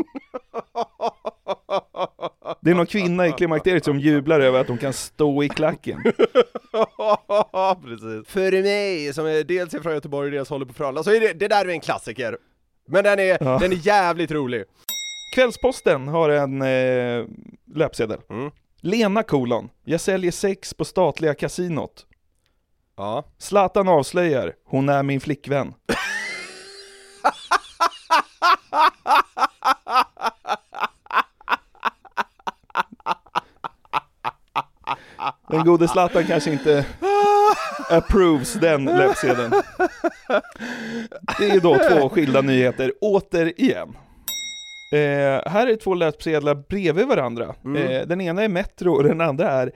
Det 2.65 2.71
är 2.71 2.75
någon 2.75 2.87
kvinna 2.87 3.27
i 3.27 3.33
klimakteriet 3.33 3.85
som 3.85 3.99
jublar 4.01 4.41
över 4.41 4.61
att 4.61 4.69
hon 4.69 4.79
kan 4.79 4.93
stå 4.93 5.43
i 5.43 5.49
klacken. 5.49 6.03
Precis. 7.85 8.29
För 8.29 8.63
mig, 8.63 9.13
som 9.15 9.27
är 9.27 9.45
dels 9.45 9.75
är 9.75 9.81
från 9.81 9.95
Göteborg 9.95 10.27
och 10.27 10.33
dels 10.33 10.49
håller 10.49 10.67
på 10.67 10.73
Frölunda, 10.73 11.03
så 11.03 11.11
är 11.11 11.21
det, 11.21 11.33
det 11.33 11.49
där 11.49 11.65
är 11.65 11.69
en 11.69 11.81
klassiker. 11.81 12.39
Men 12.89 13.05
den 13.05 13.19
är, 13.19 13.39
Ja. 13.41 13.59
den 13.59 13.73
är 13.73 13.87
jävligt 13.87 14.31
rolig. 14.31 14.65
Kvällsposten 15.35 16.09
har 16.09 16.29
en 16.29 16.63
eh, 16.63 17.25
löpsedel. 17.75 18.21
Mm. 18.31 18.51
Lena 18.81 19.23
kolon. 19.23 19.69
Jag 19.85 20.01
säljer 20.01 20.31
sex 20.33 20.75
på 20.75 20.85
statliga 20.85 21.35
kasinot. 21.35 22.07
Ja. 22.97 23.25
Zlatan 23.39 23.89
avslöjar. 23.89 24.53
Hon 24.65 24.89
är 24.89 25.03
min 25.03 25.21
flickvän. 25.21 25.75
Den 35.51 35.65
gode 35.65 35.89
Zlatan 35.89 36.25
kanske 36.27 36.53
inte 36.53 36.87
approves 37.91 38.55
den 38.55 38.85
löpsedeln. 38.85 39.53
Det 41.39 41.51
är 41.51 41.61
då 41.61 41.79
två 41.91 42.09
skilda 42.09 42.41
nyheter, 42.41 42.93
återigen. 43.01 43.89
Eh, 44.93 45.51
här 45.53 45.67
är 45.67 45.77
två 45.77 45.95
löpsedlar 45.95 46.55
bredvid 46.55 47.07
varandra. 47.07 47.45
Eh, 47.77 48.07
den 48.07 48.21
ena 48.21 48.43
är 48.43 48.49
Metro 48.49 48.93
och 48.93 49.03
den 49.05 49.21
andra 49.21 49.51
är 49.51 49.73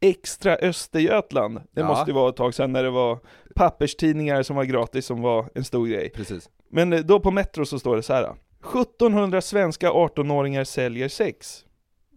Extra 0.00 0.56
Östergötland. 0.56 1.54
Det 1.74 1.80
Ja. 1.80 1.86
måste 1.86 2.10
ju 2.10 2.14
vara 2.14 2.28
ett 2.30 2.36
tag 2.36 2.54
sedan 2.54 2.72
när 2.72 2.82
det 2.82 2.90
var 2.90 3.18
papperstidningar 3.54 4.42
som 4.42 4.56
var 4.56 4.64
gratis 4.64 5.06
som 5.06 5.22
var 5.22 5.48
en 5.54 5.64
stor 5.64 5.86
grej. 5.86 6.10
Precis. 6.10 6.48
Men 6.70 7.06
då 7.06 7.20
på 7.20 7.30
Metro 7.30 7.64
så 7.64 7.78
står 7.78 7.96
det 7.96 8.02
så 8.02 8.12
här. 8.12 8.34
1700 8.72 9.40
svenska 9.40 9.90
18-åringar 9.90 10.64
säljer 10.64 11.08
sex. 11.08 11.64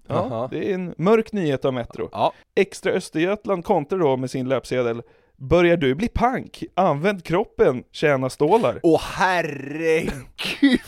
Ja, 0.08 0.16
Aha. 0.16 0.48
det 0.52 0.72
är 0.72 0.74
en 0.74 0.96
mörk 0.98 1.34
nyhet 1.34 1.66
av 1.66 1.74
Metro. 1.74 2.10
Ja. 2.12 2.34
Extra 2.56 2.92
Östergötland 2.92 3.66
kontrar 3.66 4.00
då 4.00 4.18
med 4.18 4.32
sin 4.32 4.50
löpsedel 4.50 5.02
Börjar 5.38 5.78
du 5.78 5.96
bli 5.96 6.08
pank? 6.08 6.64
Använd 6.74 7.24
kroppen, 7.24 7.84
tjäna 7.92 8.30
stålar. 8.30 8.80
Åh 8.84 9.02
herregud! 9.02 10.82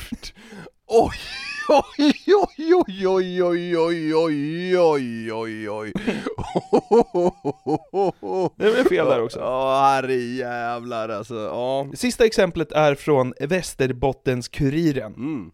Oj, 0.88 1.18
oj, 1.70 2.14
oj, 2.28 2.76
oj, 2.76 3.06
oj, 3.08 3.78
oj, 3.78 3.78
oj, 3.78 4.16
oj, 4.16 5.32
oj, 5.32 5.70
oj, 5.70 5.70
oj. 5.70 5.94
Det 8.56 8.70
väl 8.70 8.86
fel 8.86 9.06
där 9.06 9.22
också. 9.22 9.40
Ja, 9.40 9.82
herrejävlar 9.82 11.10
alltså. 11.10 11.36
Ja. 11.36 11.88
Sista 11.94 12.26
exemplet 12.26 12.72
är 12.72 12.96
från 12.96 13.34
Västerbottens-Kuriren. 13.34 15.16
Mm. 15.16 15.52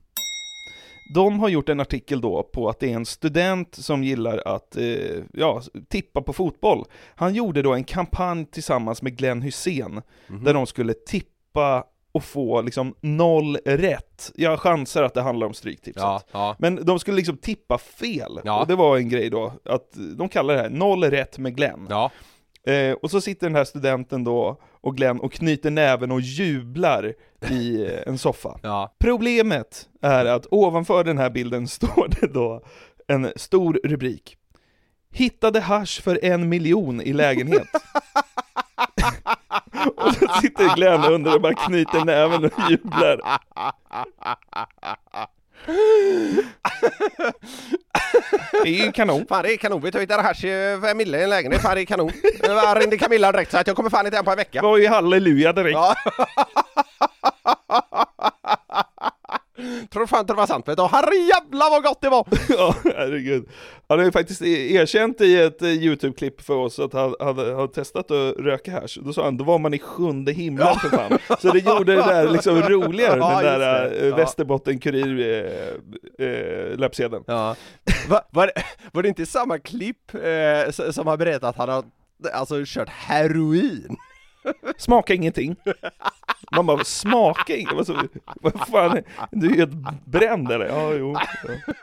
De 1.13 1.39
har 1.39 1.49
gjort 1.49 1.69
en 1.69 1.79
artikel 1.79 2.21
då 2.21 2.43
på 2.43 2.69
att 2.69 2.79
det 2.79 2.91
är 2.91 2.95
en 2.95 3.05
student 3.05 3.75
som 3.75 4.03
gillar 4.03 4.41
att 4.45 4.77
eh, 4.77 5.23
ja, 5.33 5.61
tippa 5.89 6.21
på 6.21 6.33
fotboll. 6.33 6.85
Han 7.15 7.33
gjorde 7.33 7.61
då 7.61 7.73
en 7.73 7.83
kampanj 7.83 8.45
tillsammans 8.45 9.01
med 9.01 9.17
Glenn 9.17 9.41
Hussein 9.41 10.01
där 10.27 10.53
de 10.53 10.65
skulle 10.65 10.93
tippa 10.93 11.83
och 12.11 12.23
få 12.23 12.61
liksom 12.61 12.95
noll 13.01 13.57
rätt. 13.65 14.31
Jag 14.35 14.59
chansar 14.59 15.03
att 15.03 15.13
det 15.13 15.21
handlar 15.21 15.47
om 15.47 15.53
Stryktipset. 15.53 16.03
Ja, 16.03 16.21
ja. 16.31 16.55
Men 16.59 16.85
de 16.85 16.99
skulle 16.99 17.17
liksom 17.17 17.37
tippa 17.37 17.77
fel. 17.77 18.39
Ja. 18.43 18.61
Och 18.61 18.67
det 18.67 18.75
var 18.75 18.97
en 18.97 19.09
grej 19.09 19.29
då, 19.29 19.53
att 19.65 19.87
de 20.17 20.29
kallar 20.29 20.53
det 20.53 20.61
här 20.61 20.69
noll 20.69 21.03
rätt 21.03 21.37
med 21.37 21.55
Glenn. 21.55 21.87
Eh, 22.67 22.93
och 22.93 23.11
så 23.11 23.21
sitter 23.21 23.47
den 23.47 23.55
här 23.55 23.63
studenten 23.63 24.23
då 24.23 24.61
och 24.81 24.97
Glenn 24.97 25.19
och 25.19 25.33
knyter 25.33 25.71
näven 25.71 26.11
och 26.11 26.21
jublar 26.21 27.13
i 27.49 27.85
eh, 27.85 27.99
en 28.07 28.17
soffa. 28.17 28.59
Ja. 28.63 28.95
Problemet 28.99 29.89
är 30.01 30.25
att 30.25 30.47
ovanför 30.51 31.03
den 31.03 31.17
här 31.17 31.29
bilden 31.29 31.67
står 31.67 32.07
det 32.21 32.33
då 32.33 32.63
en 33.07 33.31
stor 33.35 33.79
rubrik. 33.83 34.37
Hittade 35.11 35.59
hasch 35.59 36.01
för 36.03 36.25
en 36.25 36.49
miljon 36.49 37.01
i 37.01 37.13
lägenhet. 37.13 37.67
och 39.95 40.13
så 40.13 40.27
sitter 40.41 40.75
Glenn 40.75 41.03
under 41.03 41.35
och 41.35 41.41
bara 41.41 41.53
knyter 41.53 42.05
näven 42.05 42.45
och 42.45 42.51
jublar. 42.69 43.21
Det 48.63 48.69
är 48.69 48.85
ju 48.85 48.91
kanon. 48.91 49.25
Fan 49.29 49.43
det 49.43 49.53
är 49.53 49.57
kanon, 49.57 49.81
vet 49.81 49.93
du, 49.93 49.97
jag 49.97 50.01
hittade 50.01 50.23
hasch 50.23 50.41
för 50.41 50.87
en 50.87 50.97
mille 50.97 51.19
i 51.19 51.23
en 51.23 51.29
lägenhet, 51.29 51.61
fan 51.61 51.75
det 51.75 51.81
är 51.81 51.85
kanon. 51.85 52.11
Jag 52.43 52.81
ringde 52.81 52.97
Camilla 52.97 53.31
direkt 53.31 53.51
så 53.51 53.57
att 53.57 53.67
jag 53.67 53.75
kommer 53.75 53.89
fan 53.89 54.05
inte 54.05 54.17
hem 54.17 54.25
på 54.25 54.31
en 54.31 54.37
Det 54.37 54.43
vecka. 54.43 54.61
var 54.61 54.77
ju 54.77 54.87
halleluja 54.87 55.53
direkt. 55.53 55.73
Ja. 55.73 55.95
Tror 59.91 60.05
fan 60.07 60.19
inte 60.19 60.33
det 60.33 60.37
var 60.37 60.47
sant 60.47 60.67
vet 60.67 60.77
du, 60.77 60.83
herrejävlar 60.83 61.69
vad 61.69 61.83
gott 61.83 62.01
det 62.01 62.09
var! 62.09 62.27
Ja, 62.57 62.75
herregud. 62.83 63.49
Han 63.89 63.97
har 63.99 64.05
ju 64.05 64.11
faktiskt 64.11 64.41
erkänt 64.41 65.21
i 65.21 65.41
ett 65.41 65.61
eh, 65.61 65.67
YouTube-klipp 65.69 66.41
för 66.41 66.53
oss 66.55 66.79
att 66.79 66.93
han 66.93 67.15
hade, 67.19 67.55
hade 67.55 67.67
testat 67.73 68.11
att 68.11 68.35
röka 68.37 68.71
hasch. 68.71 68.99
Då 69.01 69.13
sa 69.13 69.23
han, 69.23 69.37
då 69.37 69.43
var 69.43 69.59
man 69.59 69.73
i 69.73 69.79
sjunde 69.79 70.31
himlen 70.31 70.75
för 70.75 70.89
fan. 70.89 71.17
Så 71.39 71.51
det 71.51 71.59
gjorde 71.59 71.95
det 71.95 72.01
där 72.01 72.29
liksom 72.29 72.61
roligare, 72.61 73.17
Ja, 73.19 73.41
den 73.41 73.59
där 73.59 73.89
det. 73.89 73.99
eh, 73.99 74.07
Ja. 74.07 74.15
Västerbotten-Kurir 74.15 75.19
eh, 76.19 76.27
eh, 76.27 76.77
löpsedeln. 76.77 77.23
Ja. 77.27 77.55
Va, 78.09 78.21
var, 78.31 78.47
det- 78.47 78.63
var 78.91 79.01
det 79.03 79.07
inte 79.09 79.25
samma 79.25 79.59
klipp 79.59 80.13
eh, 80.15 80.91
som 80.91 81.07
har 81.07 81.17
berättat 81.17 81.43
att 81.49 81.55
han 81.57 81.69
har 81.69 81.83
alltså 82.33 82.55
kört 82.65 82.89
heroin? 82.89 83.95
Smaka 84.77 85.13
ingenting. 85.13 85.55
Man 86.55 86.65
bara, 86.65 86.83
smaka 86.83 87.55
ingenting. 87.55 87.77
Alltså, 87.77 88.07
vad 88.41 88.67
fan, 88.67 89.03
du 89.31 89.51
är 89.51 89.55
helt 89.55 90.05
bränd 90.05 90.51
eller? 90.51 90.65
Ja, 90.65 90.93
jo. 90.93 91.15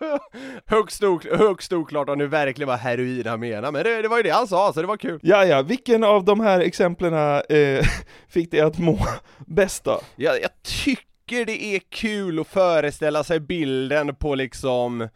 Ja. 0.00 0.18
Högst, 0.66 1.02
ok, 1.02 1.26
högst 1.38 1.72
oklart 1.72 2.08
om 2.08 2.18
det 2.18 2.26
verkligen 2.26 2.68
var 2.68 2.76
heroin 2.76 3.26
han 3.26 3.40
menade, 3.40 3.72
men 3.72 3.84
det, 3.84 4.02
det 4.02 4.08
var 4.08 4.16
ju 4.16 4.22
det 4.22 4.30
han 4.30 4.48
sa 4.48 4.72
så 4.72 4.80
det 4.80 4.86
var 4.86 4.96
kul. 4.96 5.20
Ja, 5.22 5.44
ja, 5.44 5.62
vilken 5.62 6.04
av 6.04 6.24
de 6.24 6.40
här 6.40 6.60
exemplen 6.60 7.14
eh, 7.48 7.84
fick 8.28 8.50
dig 8.50 8.60
att 8.60 8.78
må 8.78 8.98
bäst 9.46 9.84
då? 9.84 10.00
Jag, 10.16 10.42
jag 10.42 10.50
tycker 10.62 11.44
det 11.44 11.64
är 11.64 11.80
kul 11.88 12.40
att 12.40 12.48
föreställa 12.48 13.24
sig 13.24 13.40
bilden 13.40 14.14
på 14.14 14.34
liksom 14.34 15.00
eh, 15.00 15.08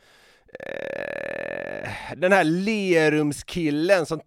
den 2.17 2.33
här 2.33 2.45
Lerumskillen 2.45 4.07
som 4.07 4.21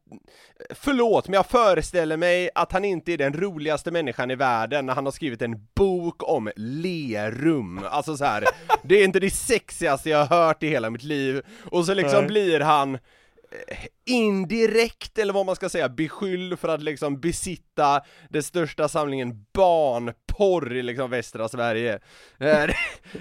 Förlåt, 0.69 1.27
men 1.27 1.33
jag 1.33 1.45
föreställer 1.45 2.17
mig 2.17 2.49
att 2.55 2.71
han 2.71 2.85
inte 2.85 3.13
är 3.13 3.17
den 3.17 3.33
roligaste 3.33 3.91
människan 3.91 4.31
i 4.31 4.35
världen 4.35 4.85
när 4.85 4.95
han 4.95 5.05
har 5.05 5.11
skrivit 5.11 5.41
en 5.41 5.67
bok 5.75 6.23
om 6.23 6.51
Lerum. 6.55 7.81
Alltså 7.89 8.17
så 8.17 8.25
här, 8.25 8.45
det 8.83 8.95
är 8.95 9.03
inte 9.03 9.19
det 9.19 9.29
sexigaste 9.29 10.09
jag 10.09 10.25
har 10.25 10.37
hört 10.47 10.63
i 10.63 10.67
hela 10.67 10.89
mitt 10.89 11.03
liv. 11.03 11.41
Och 11.71 11.85
så 11.85 11.93
liksom 11.93 12.19
Nej. 12.19 12.27
blir 12.27 12.59
han 12.59 12.95
eh, 12.95 13.77
indirekt, 14.05 15.17
eller 15.17 15.33
vad 15.33 15.45
man 15.45 15.55
ska 15.55 15.69
säga, 15.69 15.89
beskylld 15.89 16.59
för 16.59 16.67
att 16.67 16.83
liksom 16.83 17.19
besitta 17.19 18.01
den 18.29 18.43
största 18.43 18.89
samlingen 18.89 19.45
barnporr 19.53 20.75
i 20.75 20.83
liksom 20.83 21.09
västra 21.09 21.49
Sverige. 21.49 21.99
Eh, 22.39 22.69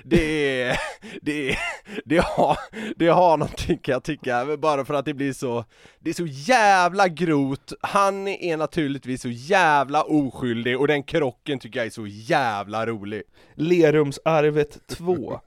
Det 0.04 0.62
är, 0.62 0.80
det 1.22 1.50
är, 1.50 1.58
det 2.04 2.24
har, 2.24 2.58
det 2.96 3.08
har 3.08 3.36
någonting 3.36 3.78
kan 3.78 3.92
jag 3.92 4.02
tycka, 4.02 4.56
bara 4.58 4.84
för 4.84 4.94
att 4.94 5.04
det 5.04 5.14
blir 5.14 5.32
så, 5.32 5.64
det 6.00 6.10
är 6.10 6.14
så 6.14 6.26
jävla 6.26 7.08
grovt, 7.08 7.72
han 7.80 8.28
är 8.28 8.56
naturligtvis 8.56 9.22
så 9.22 9.28
jävla 9.28 10.02
oskyldig 10.02 10.80
och 10.80 10.86
den 10.88 11.02
krocken 11.02 11.58
tycker 11.58 11.78
jag 11.78 11.86
är 11.86 11.90
så 11.90 12.06
jävla 12.06 12.86
rolig. 12.86 13.22
Lerumsarvet 13.54 14.86
2. 14.86 15.40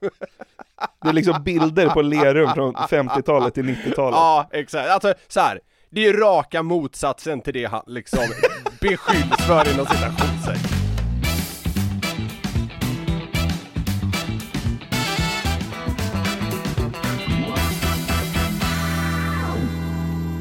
Det 1.02 1.08
är 1.08 1.12
liksom 1.12 1.42
bilder 1.42 1.88
på 1.88 2.02
Lerum 2.02 2.54
från 2.54 2.74
50-talet 2.74 3.54
till 3.54 3.64
90-talet. 3.64 4.16
Ja, 4.16 4.48
exakt. 4.52 4.90
Alltså 4.90 5.14
så 5.28 5.40
här. 5.40 5.60
det 5.90 6.00
är 6.00 6.04
ju 6.04 6.20
raka 6.20 6.62
motsatsen 6.62 7.40
till 7.40 7.54
det 7.54 7.64
han 7.64 7.82
liksom 7.86 8.24
beskylls 8.80 9.46
för 9.46 9.72
inom 9.74 9.86
citationstecken. 9.86 10.69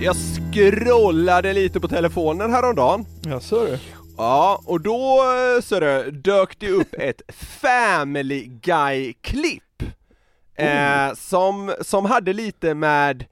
Jag 0.02 0.16
scrollade 0.16 1.54
lite 1.54 1.80
på 1.80 1.88
telefonen 1.88 2.52
häromdagen 2.52 3.06
Ja, 3.22 3.40
så 3.40 3.66
det. 3.66 3.80
Ja, 4.18 4.62
och 4.66 4.82
då 4.82 5.24
eh, 5.56 5.62
så 5.62 5.80
det, 5.80 6.12
dök 6.12 6.60
det 6.60 6.70
upp 6.70 6.94
ett 6.94 7.22
Family 7.62 8.46
Guy-klipp 8.62 9.84
eh, 10.56 11.14
som, 11.14 11.74
som 11.82 12.06
hade 12.06 12.34
lite 12.34 12.74
med 12.74 13.26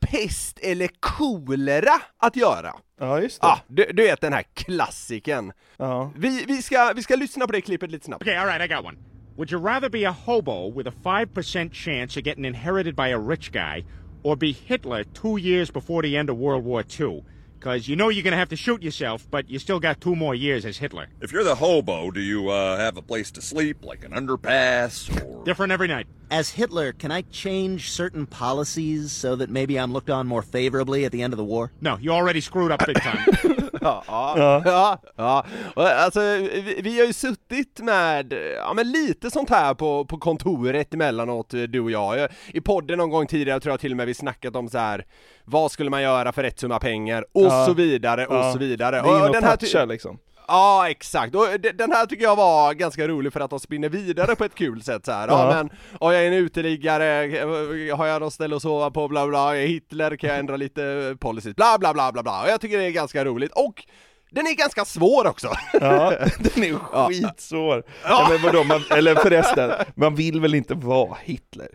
pest 0.00 0.58
eller 0.58 0.88
kolera 1.00 1.92
att 2.18 2.36
göra. 2.36 2.74
Ja, 3.00 3.20
just 3.20 3.40
det. 3.40 3.46
Ja, 3.46 3.58
du, 3.66 3.90
du 3.92 4.02
vet 4.02 4.20
den 4.20 4.32
här 4.32 4.44
klassiken. 4.54 5.52
Ja. 5.76 6.10
Vi, 6.16 6.44
vi, 6.48 6.62
ska, 6.62 6.92
vi 6.96 7.02
ska 7.02 7.16
lyssna 7.16 7.46
på 7.46 7.52
det 7.52 7.60
klippet 7.60 7.90
lite 7.90 8.04
snabbt. 8.04 8.22
Okay, 8.22 8.36
all 8.36 8.46
right, 8.46 8.70
I 8.70 8.74
got 8.74 8.84
one. 8.84 8.98
Would 9.36 9.52
you 9.52 9.66
rather 9.66 9.88
be 9.88 10.08
a 10.08 10.16
hobo 10.24 10.78
with 10.78 10.88
a 10.88 10.92
5% 11.04 11.72
chance 11.72 12.20
of 12.20 12.26
getting 12.26 12.44
inherited 12.44 12.96
by 12.96 13.12
a 13.12 13.18
rich 13.18 13.52
guy 13.52 13.84
or 14.22 14.36
be 14.36 14.52
Hitler 14.52 15.04
two 15.04 15.36
years 15.36 15.70
before 15.70 16.02
the 16.02 16.16
end 16.16 16.30
of 16.30 16.38
World 16.38 16.64
War 16.64 16.84
II? 16.98 17.22
Because 17.58 17.88
you 17.88 17.96
know 17.96 18.08
you're 18.08 18.22
going 18.22 18.32
to 18.32 18.38
have 18.38 18.48
to 18.50 18.56
shoot 18.56 18.82
yourself, 18.82 19.26
but 19.30 19.50
you 19.50 19.58
still 19.58 19.80
got 19.80 20.00
two 20.00 20.14
more 20.14 20.34
years 20.34 20.64
as 20.64 20.78
Hitler. 20.78 21.08
If 21.20 21.32
you're 21.32 21.42
the 21.44 21.56
hobo, 21.56 22.10
do 22.10 22.20
you 22.20 22.50
uh, 22.50 22.76
have 22.78 22.96
a 22.96 23.02
place 23.02 23.32
to 23.32 23.42
sleep, 23.42 23.84
like 23.84 24.04
an 24.04 24.12
underpass, 24.12 25.10
or 25.24 25.44
Different 25.44 25.72
every 25.72 25.88
night. 25.88 26.06
As 26.30 26.50
Hitler, 26.50 26.92
can 26.92 27.10
I 27.10 27.22
change 27.22 27.90
certain 27.90 28.26
policies 28.26 29.12
so 29.12 29.34
that 29.36 29.48
maybe 29.50 29.74
I'm 29.78 29.92
looked 29.92 30.10
on 30.10 30.26
more 30.26 30.42
favorably 30.42 31.04
at 31.06 31.12
the 31.12 31.22
end 31.22 31.32
of 31.32 31.38
the 31.38 31.44
war? 31.44 31.72
No, 31.80 31.96
you 31.98 32.12
already 32.12 32.40
screwed 32.40 32.70
up 32.70 32.86
big 32.86 33.00
time. 33.00 33.24
Ja, 33.80 34.04
ja, 34.36 34.62
ja, 34.64 34.98
ja. 35.16 35.46
Och 35.74 35.88
Alltså, 35.88 36.20
vi, 36.20 36.80
vi 36.82 36.98
har 36.98 37.06
ju 37.06 37.12
suttit 37.12 37.80
med, 37.80 38.32
ja 38.56 38.72
men 38.74 38.90
lite 38.92 39.30
sånt 39.30 39.50
här 39.50 39.74
på, 39.74 40.04
på 40.04 40.18
kontoret 40.18 40.94
emellanåt, 40.94 41.50
du 41.68 41.80
och 41.80 41.90
jag. 41.90 42.18
Jag- 42.18 42.28
I 42.48 42.60
podden 42.60 42.98
någon 42.98 43.10
gång 43.10 43.26
tidigare 43.26 43.60
tror 43.60 43.72
jag 43.72 43.80
till 43.80 43.90
och 43.92 43.96
med 43.96 44.06
vi 44.06 44.14
snackat 44.14 44.56
om 44.56 44.68
så 44.68 44.78
här. 44.78 45.04
vad 45.44 45.72
skulle 45.72 45.90
man 45.90 46.02
göra 46.02 46.32
för 46.32 46.42
rätt 46.42 46.60
summa 46.60 46.78
pengar, 46.78 47.24
och 47.34 47.47
Ja. 47.52 47.66
så 47.66 47.72
vidare, 47.72 48.26
och 48.26 48.34
Ja. 48.36 48.52
så 48.52 48.58
vidare. 48.58 48.90
Det 48.96 49.08
är 49.08 49.20
Och 49.20 49.26
och 49.26 49.32
den 49.32 49.44
här 49.44 49.56
toucha 49.56 49.84
liksom. 49.84 50.18
Ja, 50.50 50.88
exakt. 50.90 51.34
Och 51.34 51.46
de- 51.60 51.72
den 51.72 51.92
här 51.92 52.06
tycker 52.06 52.22
jag 52.24 52.36
var 52.36 52.74
ganska 52.74 53.08
rolig 53.08 53.32
för 53.32 53.40
att 53.40 53.50
de 53.50 53.60
spinner 53.60 53.88
vidare 53.88 54.36
på 54.36 54.44
ett 54.44 54.54
kul 54.54 54.82
sätt 54.82 55.04
så 55.04 55.12
här. 55.12 55.28
Ja, 55.28 55.48
Ja. 55.50 55.54
men, 55.56 55.70
ja, 56.00 56.12
jag 56.14 56.22
är 56.22 56.26
en 56.28 56.32
uteliggare, 56.34 57.24
eh, 57.24 57.96
har 57.96 58.06
jag 58.06 58.20
något 58.20 58.32
ställe 58.32 58.56
att 58.56 58.62
sova 58.62 58.90
på, 58.90 59.08
bla 59.08 59.26
bla, 59.26 59.54
jag 59.54 59.62
är 59.64 59.66
Hitler, 59.68 60.16
kan 60.16 60.30
jag 60.30 60.38
ändra 60.38 60.56
lite 60.56 61.16
policies, 61.20 61.56
bla 61.56 61.76
bla 61.78 61.92
bla 61.94 62.12
bla 62.12 62.22
bla. 62.22 62.42
Och 62.42 62.48
jag 62.48 62.60
tycker 62.60 62.78
det 62.78 62.84
är 62.84 62.90
ganska 62.90 63.24
roligt, 63.24 63.52
och 63.52 63.84
den 64.30 64.46
är 64.46 64.54
ganska 64.54 64.84
svår 64.84 65.26
också. 65.26 65.48
Ja, 65.80 66.10
den 66.38 66.64
är 66.64 67.06
skitsvår. 67.08 67.82
Ja. 68.04 68.26
men 68.30 68.42
vadå, 68.42 68.64
man, 68.64 68.80
eller 68.90 69.14
förresten, 69.14 69.70
man 69.94 70.14
vill 70.14 70.40
väl 70.40 70.54
inte 70.54 70.74
vara 70.74 71.16
Hitler? 71.22 71.68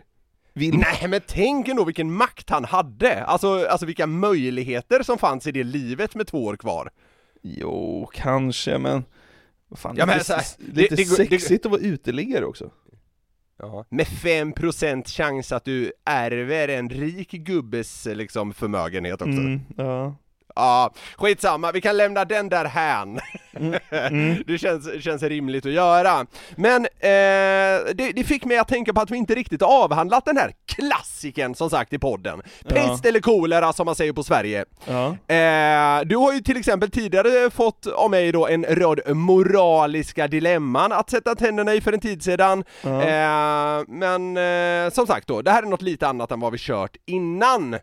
Vill 0.54 0.76
Nej 0.78 1.08
men 1.08 1.20
tänk 1.26 1.68
ändå 1.68 1.84
vilken 1.84 2.12
makt 2.12 2.50
han 2.50 2.64
hade, 2.64 3.24
alltså, 3.24 3.66
alltså 3.66 3.86
vilka 3.86 4.06
möjligheter 4.06 5.02
som 5.02 5.18
fanns 5.18 5.46
i 5.46 5.52
det 5.52 5.64
livet 5.64 6.14
med 6.14 6.26
två 6.26 6.44
år 6.44 6.56
kvar. 6.56 6.90
Jo, 7.42 8.08
kanske, 8.14 8.78
men... 8.78 9.04
Fan, 9.76 9.96
Ja, 9.98 10.06
men 10.06 10.18
lite, 10.18 10.32
här, 10.34 10.44
lite 10.58 10.80
det- 10.80 10.96
det- 10.96 10.96
det- 10.96 11.04
sexigt 11.30 11.66
att 11.66 11.72
vara 11.72 11.80
uteliggare 11.80 12.44
också. 12.44 12.70
Ja. 13.58 13.84
Med 13.88 14.06
5% 14.06 15.08
chans 15.08 15.52
att 15.52 15.64
du 15.64 15.92
ärver 16.04 16.68
en 16.68 16.90
rik 16.90 17.30
gubbes 17.30 18.06
liksom 18.06 18.52
förmögenhet 18.54 19.22
också. 19.22 19.32
Mm, 19.40 19.60
ja. 19.76 20.16
Ja, 20.56 20.90
skitsamma, 21.16 21.72
vi 21.72 21.80
kan 21.80 21.96
lämna 21.96 22.24
den 22.24 22.48
där 22.48 22.64
hän. 22.64 23.20
det 24.46 24.58
känns, 24.58 25.02
känns 25.04 25.22
rimligt 25.22 25.66
att 25.66 25.72
göra. 25.72 26.26
Men 26.56 26.84
eh, 26.84 27.94
det, 27.94 28.12
det 28.14 28.24
fick 28.24 28.44
mig 28.44 28.58
att 28.58 28.68
tänka 28.68 28.92
på 28.92 29.00
att 29.00 29.10
vi 29.10 29.16
inte 29.16 29.34
riktigt 29.34 29.62
avhandlat 29.62 30.24
den 30.24 30.36
här 30.36 30.52
klassiken 30.66 31.54
som 31.54 31.70
sagt 31.70 31.92
i 31.92 31.98
podden. 31.98 32.42
Pest 32.68 33.06
eller 33.06 33.20
kolera 33.20 33.72
som 33.72 33.86
man 33.86 33.94
säger 33.94 34.12
på 34.12 34.22
Sverige. 34.22 34.64
Ja. 34.84 35.06
Eh, 35.34 36.04
du 36.04 36.16
har 36.16 36.32
ju 36.32 36.40
till 36.40 36.56
exempel 36.56 36.90
tidigare 36.90 37.50
fått 37.50 37.86
av 37.86 38.10
mig 38.10 38.32
då 38.32 38.48
en 38.48 38.64
rad 38.64 39.16
moraliska 39.16 40.28
dilemman 40.28 40.92
att 40.92 41.10
sätta 41.10 41.34
tänderna 41.34 41.74
i 41.74 41.80
för 41.80 41.92
en 41.92 42.00
tid 42.00 42.22
sedan. 42.22 42.64
Ja. 42.82 43.02
Eh, 43.02 43.84
men 43.88 44.36
eh, 44.36 44.90
som 44.90 45.06
sagt 45.06 45.28
då, 45.28 45.42
det 45.42 45.50
här 45.50 45.62
är 45.62 45.66
något 45.66 45.82
lite 45.82 46.08
annat 46.08 46.30
än 46.30 46.40
vad 46.40 46.52
vi 46.52 46.58
kört 46.58 46.96
innan. 47.06 47.76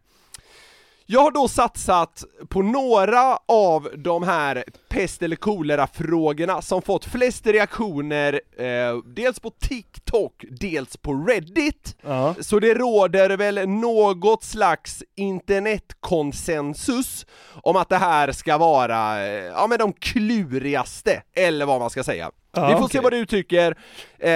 Jag 1.11 1.21
har 1.21 1.31
då 1.31 1.47
satsat 1.47 2.23
på 2.49 2.61
några 2.61 3.37
av 3.47 3.89
de 3.97 4.23
här 4.23 4.63
pest 4.89 5.21
eller 5.21 5.35
kolera-frågorna 5.35 6.61
som 6.61 6.81
fått 6.81 7.05
flest 7.05 7.47
reaktioner, 7.47 8.41
eh, 8.57 8.97
dels 9.15 9.39
på 9.39 9.49
TikTok, 9.49 10.45
dels 10.49 10.97
på 10.97 11.13
Reddit. 11.13 11.97
Ja. 12.01 12.35
Så 12.39 12.59
det 12.59 12.73
råder 12.73 13.37
väl 13.37 13.69
något 13.69 14.43
slags 14.43 15.03
internetkonsensus 15.15 17.25
om 17.63 17.75
att 17.75 17.89
det 17.89 17.97
här 17.97 18.31
ska 18.31 18.57
vara, 18.57 19.25
eh, 19.25 19.45
ja 19.45 19.67
men 19.67 19.79
de 19.79 19.93
klurigaste, 19.93 21.23
eller 21.35 21.65
vad 21.65 21.79
man 21.79 21.89
ska 21.89 22.03
säga. 22.03 22.31
Ja, 22.53 22.67
Vi 22.67 22.73
får 22.73 22.79
se 22.79 22.85
okej. 22.85 23.01
vad 23.01 23.13
du 23.13 23.25
tycker. 23.25 23.75
Eh, 24.19 24.31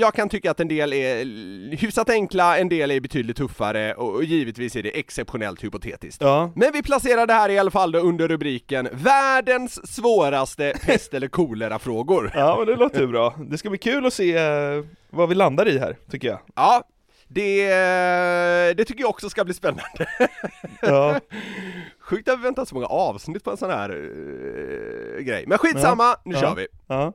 jag 0.00 0.14
kan 0.14 0.28
tycka 0.28 0.50
att 0.50 0.60
en 0.60 0.68
del 0.68 0.92
är 0.92 1.24
hyfsat 1.76 2.10
enkla, 2.10 2.58
en 2.58 2.68
del 2.68 2.90
är 2.90 3.00
betydligt 3.00 3.36
tuffare 3.36 3.94
och 3.94 4.14
och 4.14 4.24
givetvis 4.24 4.76
är 4.76 4.82
det 4.82 4.98
exceptionellt 4.98 5.64
hypotetiskt. 5.64 6.22
Ja. 6.22 6.52
Men 6.56 6.72
vi 6.72 6.82
placerar 6.82 7.26
det 7.26 7.32
här 7.32 7.48
i 7.48 7.58
alla 7.58 7.70
fall 7.70 7.94
under 7.94 8.28
rubriken 8.28 8.88
Världens 8.92 9.94
svåraste 9.94 10.74
pest 10.86 11.14
eller 11.14 11.28
kolera-frågor. 11.28 12.32
ja, 12.34 12.56
men 12.58 12.66
det 12.66 12.76
låter 12.76 13.00
ju 13.00 13.06
bra. 13.06 13.34
Det 13.50 13.58
ska 13.58 13.68
bli 13.68 13.78
kul 13.78 14.06
att 14.06 14.12
se 14.14 14.36
eh, 14.36 14.84
vad 15.10 15.28
vi 15.28 15.34
landar 15.34 15.68
i 15.68 15.78
här, 15.78 15.96
tycker 16.10 16.28
jag. 16.28 16.38
Ja, 16.56 16.82
det, 17.28 17.66
det 18.76 18.84
tycker 18.84 19.00
jag 19.00 19.10
också 19.10 19.30
ska 19.30 19.44
bli 19.44 19.54
spännande. 19.54 20.06
Ja. 20.82 21.20
Sjukt 22.00 22.28
att 22.28 22.38
vi 22.38 22.42
väntat 22.42 22.68
så 22.68 22.74
många 22.74 22.86
avsnitt 22.86 23.44
på 23.44 23.50
en 23.50 23.56
sån 23.56 23.70
här 23.70 23.90
eh, 23.90 25.20
grej. 25.22 25.44
Men 25.46 25.58
skitsamma, 25.58 26.16
nu 26.24 26.34
Ja. 26.34 26.40
kör 26.40 26.54
vi. 26.54 26.66
Ja. 26.86 27.12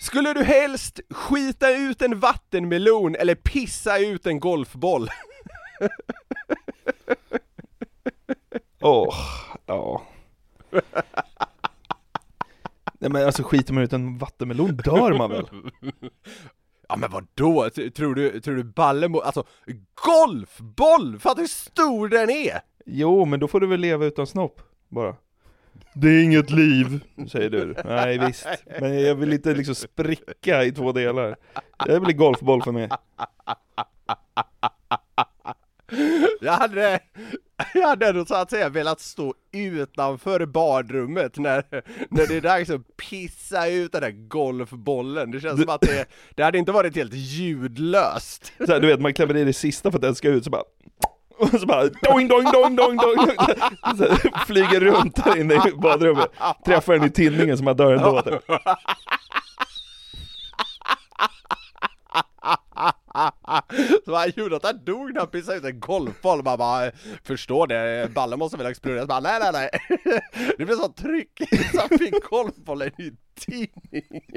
Skulle 0.00 0.32
du 0.34 0.44
helst 0.44 1.00
skita 1.10 1.70
ut 1.76 2.02
en 2.02 2.20
vattenmelon 2.20 3.14
eller 3.16 3.34
pissa 3.34 3.98
ut 3.98 4.26
en 4.26 4.40
golfboll? 4.40 5.08
Åh, 8.80 9.14
ja. 9.66 10.02
Nej 12.98 13.10
men 13.10 13.26
alltså 13.26 13.42
skiter 13.42 13.72
man 13.74 13.82
ut 13.82 13.92
en 13.92 14.18
vattenmelon 14.18 14.76
dör 14.76 15.18
man 15.18 15.30
väl? 15.30 15.48
Ja 16.88 16.96
men 16.96 17.10
vadå? 17.10 17.70
T- 17.70 17.90
Tror 17.90 18.14
du, 18.14 18.40
tror 18.40 18.54
du 18.54 18.64
ballen 18.64 19.10
må- 19.12 19.20
alltså 19.20 19.44
golfboll! 20.06 21.18
Fattar 21.18 21.40
hur 21.40 21.48
stor 21.48 22.08
den 22.08 22.30
är? 22.30 22.60
Jo, 22.86 23.24
men 23.24 23.40
då 23.40 23.48
får 23.48 23.60
du 23.60 23.66
väl 23.66 23.80
leva 23.80 24.04
utan 24.04 24.26
snopp, 24.26 24.60
bara. 24.88 25.16
Det 25.98 26.08
är 26.08 26.22
inget 26.22 26.50
liv, 26.50 27.00
säger 27.28 27.50
du. 27.50 27.74
Nej 27.84 28.18
visst, 28.18 28.46
men 28.80 29.00
jag 29.00 29.14
vill 29.14 29.32
inte 29.32 29.54
liksom 29.54 29.74
spricka 29.74 30.64
i 30.64 30.72
två 30.72 30.92
delar. 30.92 31.36
Det 31.86 32.00
blir 32.00 32.14
golfboll 32.14 32.62
för 32.62 32.72
mig. 32.72 32.88
Jag 36.40 36.52
hade, 36.52 37.00
jag 37.74 37.88
hade 37.88 38.08
ändå 38.08 38.24
så 38.24 38.34
att 38.34 38.50
säga 38.50 38.68
velat 38.68 39.00
stå 39.00 39.34
utanför 39.52 40.46
badrummet 40.46 41.38
när, 41.38 41.64
när 42.10 42.26
det 42.26 42.36
är 42.36 42.40
dags 42.40 42.70
att 42.70 42.96
pissa 42.96 43.68
ut 43.68 43.92
den 43.92 44.00
där 44.00 44.10
golfbollen. 44.10 45.30
Det 45.30 45.40
känns 45.40 45.60
som 45.60 45.70
att 45.70 45.80
det, 45.80 46.06
det 46.34 46.42
hade 46.42 46.58
inte 46.58 46.72
varit 46.72 46.96
helt 46.96 47.14
ljudlöst. 47.14 48.52
Så 48.66 48.72
här, 48.72 48.80
du 48.80 48.86
vet, 48.86 49.00
man 49.00 49.14
klämmer 49.14 49.36
i 49.36 49.44
det 49.44 49.52
sista 49.52 49.90
för 49.90 49.98
att 49.98 50.02
den 50.02 50.14
ska 50.14 50.28
ut, 50.28 50.44
så 50.44 50.50
bara 50.50 50.64
och 51.38 51.60
så 51.60 51.66
bara 51.66 51.82
doing, 51.82 52.28
doing, 52.28 52.52
doing, 52.52 52.76
doing, 52.76 52.96
doing. 52.96 53.28
Så 53.98 54.28
flyger 54.46 54.80
runt 54.80 55.24
där 55.24 55.36
inne 55.40 55.54
i 55.54 55.72
badrummet, 55.72 56.30
träffar 56.64 56.92
den 56.92 57.04
i 57.04 57.10
tinningen 57.10 57.56
som 57.56 57.64
man 57.64 57.76
dör 57.76 57.92
ändå. 57.92 58.22
Så 64.04 64.14
han 64.14 64.32
Jonathan 64.36 64.84
dog 64.84 65.12
när 65.12 65.20
han 65.20 65.30
pissade 65.30 65.58
ut 65.58 65.64
en 65.64 65.80
golfboll, 65.80 66.42
man 66.44 66.58
bara 66.58 66.90
förstår 67.24 67.66
det, 67.66 68.10
ballen 68.14 68.38
måste 68.38 68.56
väl 68.56 68.66
explodera, 68.66 69.06
bara 69.06 69.20
nej 69.20 69.38
nej 69.40 69.52
nej 69.52 69.70
Det 70.58 70.64
blev 70.64 70.76
så 70.76 70.88
tryck 70.88 71.40
så 71.72 71.80
han 71.80 71.98
fick 71.98 72.24
golfbollen 72.24 72.90
i 73.00 73.12
tinning 73.40 74.30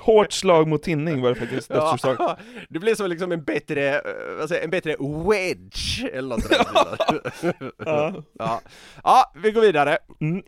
Hårt 0.00 0.32
slag 0.32 0.68
mot 0.68 0.82
tinning 0.82 1.22
var 1.22 1.28
det 1.28 1.34
faktiskt 1.34 1.68
dödsorsak. 1.68 2.16
Ja, 2.18 2.38
det 2.68 2.78
blir 2.78 2.94
som 2.94 3.08
liksom 3.10 3.32
en 3.32 3.44
bättre, 3.44 3.94
eh, 3.94 4.36
vad 4.38 4.48
säger, 4.48 4.64
en 4.64 4.70
bättre 4.70 4.96
wedge 5.00 6.04
eller 6.12 6.28
något 6.28 6.42
sånt 6.42 6.68
där. 6.74 7.72
Ja. 7.86 8.22
ja. 8.38 8.60
ja, 9.04 9.32
vi 9.42 9.50
går 9.52 9.60
vidare. 9.60 9.98
Mm. 10.20 10.42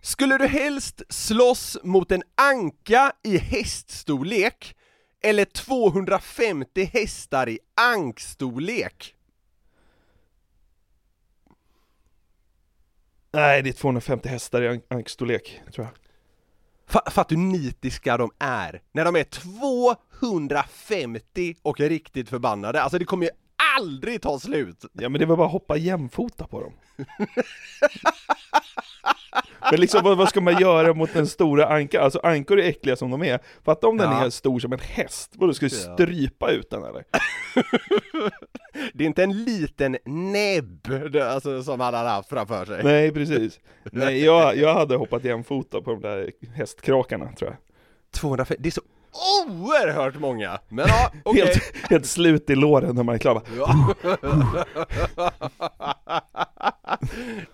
Skulle 0.00 0.38
du 0.38 0.46
helst 0.46 1.02
slåss 1.08 1.78
mot 1.82 2.12
en 2.12 2.22
anka 2.34 3.12
i 3.22 3.38
häststorlek 3.38 4.76
eller 5.22 5.44
250 5.44 6.84
hästar 6.84 7.48
i 7.48 7.58
ankstorlek? 7.74 9.14
Nej, 13.32 13.62
det 13.62 13.70
är 13.70 13.72
250 13.72 14.28
hästar 14.28 14.62
i 14.62 14.68
ank- 14.68 14.84
ankstorlek, 14.90 15.60
tror 15.74 15.86
jag. 15.86 15.94
Fa- 16.94 17.10
Fattar 17.10 17.36
du 17.36 17.42
hur 17.42 17.48
nitiska 17.48 18.16
de 18.16 18.30
är? 18.38 18.82
När 18.92 19.04
de 19.04 19.16
är 19.16 19.24
250 19.24 21.56
och 21.62 21.80
är 21.80 21.88
riktigt 21.88 22.28
förbannade, 22.28 22.82
alltså 22.82 22.98
det 22.98 23.04
kommer 23.04 23.26
ju 23.26 23.32
aldrig 23.78 24.22
ta 24.22 24.38
slut! 24.40 24.84
Ja 24.92 25.08
men 25.08 25.18
det 25.20 25.26
var 25.26 25.36
bara 25.36 25.46
att 25.46 25.52
hoppa 25.52 25.76
jämfota 25.76 26.46
på 26.46 26.60
dem. 26.60 26.72
Men 29.70 29.80
liksom 29.80 30.00
vad, 30.04 30.18
vad 30.18 30.28
ska 30.28 30.40
man 30.40 30.58
göra 30.60 30.94
mot 30.94 31.14
den 31.14 31.26
stora 31.26 31.66
ankan? 31.66 32.02
Alltså 32.04 32.20
ankor 32.22 32.60
är 32.60 32.68
äckliga 32.68 32.96
som 32.96 33.10
de 33.10 33.22
är. 33.22 33.38
Fatta 33.64 33.86
om 33.88 33.96
den 33.96 34.12
Ja. 34.12 34.26
är 34.26 34.30
stor 34.30 34.58
som 34.60 34.72
en 34.72 34.78
häst, 34.78 35.32
vadå 35.34 35.54
ska 35.54 35.66
du 35.66 35.70
strypa 35.70 36.50
ut 36.50 36.70
den 36.70 36.84
eller? 36.84 37.04
Det 38.94 39.04
är 39.04 39.06
inte 39.06 39.22
en 39.22 39.44
liten 39.44 39.96
näbb 40.04 40.88
alltså, 41.22 41.62
som 41.62 41.80
han 41.80 41.94
hade 41.94 42.08
haft 42.08 42.28
framför 42.28 42.64
sig. 42.64 42.84
Nej 42.84 43.12
precis. 43.12 43.60
Nej 43.92 44.24
jag, 44.24 44.56
jag 44.56 44.74
hade 44.74 44.96
hoppat 44.96 45.24
jämfota 45.24 45.80
på 45.82 45.90
de 45.90 46.00
där 46.00 46.30
hästkrakarna 46.54 47.32
tror 47.32 47.50
jag. 47.50 47.56
250, 48.20 48.62
det 48.62 48.68
är 48.68 48.70
så 48.70 48.80
oerhört 49.46 50.18
många! 50.20 50.58
Men 50.68 50.84
ja, 50.88 51.12
okej. 51.24 51.42
Helt, 51.46 51.90
helt 51.90 52.06
slut 52.06 52.50
i 52.50 52.54
låren 52.54 52.94
när 52.94 53.02
man 53.02 53.14
är 53.14 53.18
klar. 53.18 53.42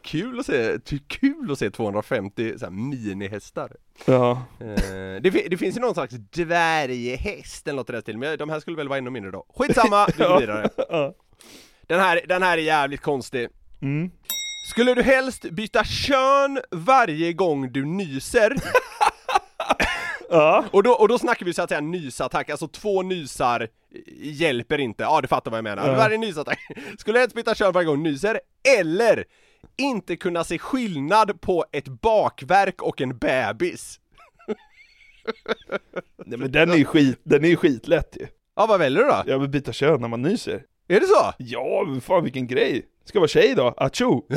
Kul 0.03 0.41
att 0.41 0.47
se, 0.47 0.79
kul 1.09 1.53
att 1.53 1.59
se 1.59 1.71
250 1.71 2.59
så 2.59 2.65
här, 2.65 2.73
minihästar. 2.73 3.73
Ja, 4.05 4.43
Eh, 4.61 4.67
det, 5.23 5.31
det 5.51 5.57
finns 5.57 5.77
ju 5.77 5.81
någon 5.81 5.95
slags 5.95 6.15
dvärghäst 6.15 7.69
eller 7.69 7.77
något 7.77 7.91
i 7.91 7.93
den 7.93 8.03
stilen, 8.03 8.21
men 8.21 8.39
de 8.39 8.51
här 8.51 8.61
skulle 8.61 8.77
väl 8.77 8.89
vara 8.89 8.99
ännu 8.99 9.11
mindre 9.11 9.31
då. 9.31 9.47
Skitsamma, 9.57 10.07
vi 10.07 10.25
går 10.25 10.41
vidare. 10.41 10.69
ja. 10.89 11.15
Den 11.87 12.01
här, 12.01 12.21
den 12.29 12.43
här 12.43 12.59
är 12.59 12.63
jävligt 12.63 13.01
konstig. 13.01 13.49
Mm. 13.83 14.11
Skulle 14.73 14.95
du 14.95 15.03
helst 15.03 15.51
byta 15.51 15.85
kön 15.85 16.61
varje 16.71 17.33
gång 17.33 17.73
du 17.73 17.85
nyser? 17.85 18.57
Ja. 20.31 20.65
Och 20.71 20.83
då, 20.83 20.93
och 20.93 21.09
då 21.09 21.19
snackar 21.19 21.47
vi 21.47 21.55
så 21.55 21.63
att 21.63 21.69
säga 21.69 21.81
nysattack, 21.81 22.51
alltså 22.51 22.69
två 22.69 23.03
nysar 23.03 23.69
hjälper 24.17 24.79
inte, 24.79 25.03
ja 25.03 25.21
du 25.21 25.29
fattar 25.29 25.51
vad 25.51 25.59
jag 25.59 25.65
menar. 25.65 25.89
Ja. 25.89 25.97
Varje 25.97 26.19
nysattack. 26.19 26.59
Skulle 26.99 27.19
helst 27.19 27.37
byta 27.37 27.55
kön 27.55 27.73
varje 27.73 27.87
gång 27.87 28.03
nyser, 28.03 28.41
eller 28.79 29.25
inte 29.77 30.17
kunna 30.17 30.45
se 30.45 30.59
skillnad 30.59 31.41
på 31.41 31.65
ett 31.73 31.89
bakverk 31.89 32.83
och 32.83 33.01
en 33.01 33.19
bebis? 33.19 34.01
Nej 36.27 36.39
men 36.39 36.53
den 36.53 36.71
är 36.71 36.77
ju 36.77 36.85
skit, 36.85 37.21
den 37.23 37.45
är 37.45 37.49
ju 37.49 37.57
skitlätt 37.57 38.17
ju. 38.21 38.27
Ja, 38.57 38.67
vad 38.67 38.79
väljer 38.79 39.03
du 39.03 39.09
då? 39.09 39.23
Jag 39.27 39.39
vill 39.39 39.49
byta 39.49 39.73
kön 39.73 40.01
när 40.01 40.09
man 40.09 40.23
nyser. 40.23 40.63
Är 40.89 41.01
det 41.01 41.07
så? 41.07 41.33
Ja, 41.39 41.85
men 41.87 42.01
fan 42.01 42.25
vilken 42.25 42.47
grej! 42.47 42.87
Ska 43.05 43.19
vara 43.19 43.29
tjej 43.29 43.55
då? 43.55 43.75
Acho! 43.77 44.23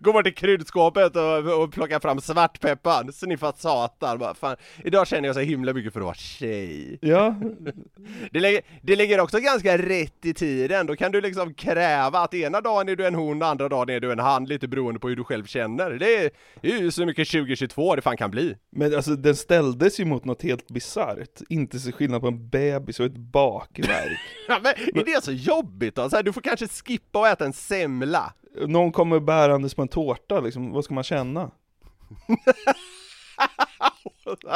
Gå 0.00 0.12
Gå 0.12 0.12
bort 0.12 0.24
till 0.24 0.34
kryddskåpet 0.34 1.16
och, 1.16 1.62
och 1.62 1.72
plocka 1.72 2.00
fram 2.00 2.20
svartpepparn, 2.20 3.12
sniffa 3.12 3.52
satan. 3.52 4.18
Bara, 4.18 4.34
fan, 4.34 4.56
idag 4.84 5.06
känner 5.06 5.28
jag 5.28 5.34
så 5.34 5.40
himla 5.40 5.72
mycket 5.72 5.92
för 5.92 6.00
att 6.00 6.04
vara 6.04 6.14
tjej. 6.14 6.98
Ja, 7.00 7.34
Det 8.30 8.40
ligger, 8.40 8.60
det 8.82 8.96
ligger 8.96 9.20
också 9.20 9.38
ganska 9.38 9.78
rätt 9.78 10.24
i 10.26 10.34
tiden, 10.34 10.86
då 10.86 10.96
kan 10.96 11.12
du 11.12 11.20
liksom 11.20 11.54
kräva 11.54 12.18
att 12.18 12.34
ena 12.34 12.60
dagen 12.60 12.88
är 12.88 12.96
du 12.96 13.06
en 13.06 13.14
hon, 13.14 13.42
andra 13.42 13.68
dagen 13.68 13.88
är 13.88 14.00
du 14.00 14.12
en 14.12 14.18
han, 14.18 14.44
lite 14.44 14.68
beroende 14.68 15.00
på 15.00 15.08
hur 15.08 15.16
du 15.16 15.24
själv 15.24 15.44
känner. 15.46 15.90
Det 15.90 16.16
är, 16.16 16.30
det 16.60 16.72
är 16.72 16.78
ju 16.78 16.90
så 16.90 17.06
mycket 17.06 17.28
2022 17.28 17.96
det 17.96 18.02
fan 18.02 18.16
kan 18.16 18.30
bli. 18.30 18.56
men 18.70 18.94
alltså 18.94 19.16
den 19.16 19.36
ställdes 19.36 20.00
ju 20.00 20.04
mot 20.04 20.24
något 20.24 20.42
helt 20.42 20.68
bisarrt. 20.68 21.40
Inte 21.48 21.78
så 21.78 21.92
skillnad 21.92 22.20
på 22.20 22.28
en 22.28 22.48
bebis 22.48 23.00
och 23.00 23.06
ett 23.06 23.16
bakverk. 23.16 24.18
Ja, 24.48 24.60
men 24.62 24.72
är 25.00 25.04
det 25.04 25.24
så 25.24 25.32
jobbigt 25.32 25.94
då? 25.94 26.10
Så 26.10 26.16
här, 26.16 26.22
du 26.22 26.32
får 26.32 26.40
kanske 26.40 26.68
skippa 26.68 27.18
och 27.18 27.28
äta 27.28 27.44
en 27.44 27.52
semla. 27.52 28.32
Någon 28.66 28.92
kommer 28.92 29.20
bärandes 29.20 29.74
på 29.74 29.82
en 29.82 29.88
tårta 29.88 30.40
liksom, 30.40 30.72
vad 30.72 30.84
ska 30.84 30.94
man 30.94 31.04
känna? 31.04 31.50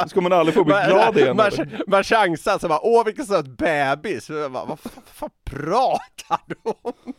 Ska 0.07 0.21
man 0.21 0.33
aldrig 0.33 0.55
få 0.55 0.63
bli 0.63 0.75
glad 0.87 1.17
igen 1.17 1.35
man, 1.35 1.45
eller? 1.45 1.81
man 1.87 2.03
chansar 2.03 2.59
så 2.59 2.67
bara, 2.67 2.79
åh 2.83 3.05
vilken 3.05 3.25
söt 3.25 3.45
bebis! 3.57 4.27
Bara, 4.27 4.49
vad 4.65 4.79
fan, 4.79 5.29
pratar 5.45 6.39
du 6.47 6.55
om? 6.63 6.93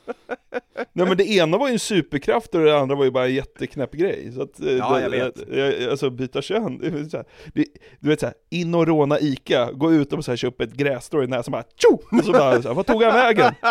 Nej 0.93 1.07
men 1.07 1.17
det 1.17 1.31
ena 1.31 1.59
var 1.59 1.69
ju 1.69 1.73
en 1.73 1.79
superkraft 1.79 2.55
och 2.55 2.61
det 2.65 2.79
andra 2.81 2.97
var 2.97 3.05
ju 3.05 3.11
bara 3.11 3.27
en 3.27 3.35
jätteknäpp 3.35 3.93
grej. 3.93 4.33
Så 4.35 4.43
att, 4.43 4.61
eh, 4.61 4.73
Ja, 4.77 4.95
det- 4.95 5.01
jag 5.03 5.11
vet. 5.11 5.51
det- 5.51 5.91
Alltså 5.91 6.11
byta 6.11 6.43
kön, 6.43 6.79
det 6.79 6.91
här, 6.91 7.25
det, 7.55 7.65
du 8.01 8.09
vet 8.09 8.21
såhär, 8.21 8.35
in 8.51 8.75
och 8.75 8.87
råna 8.87 9.21
Ica, 9.21 9.73
gå 9.73 9.93
ut 9.93 10.13
och 10.13 10.25
så 10.25 10.31
här, 10.33 10.37
köpa 10.37 10.65
ett 10.65 10.73
grässtrå 10.75 11.23
i 11.23 11.27
näsan 11.27 11.53
bara 11.53 11.65
tjo! 11.77 12.19
Och 12.19 12.25
så 12.25 12.33
bara, 12.33 12.63
så 12.63 12.69
här, 12.69 12.75
vad 12.75 12.87
tog 12.87 13.03
han 13.03 13.13
vägen? 13.15 13.55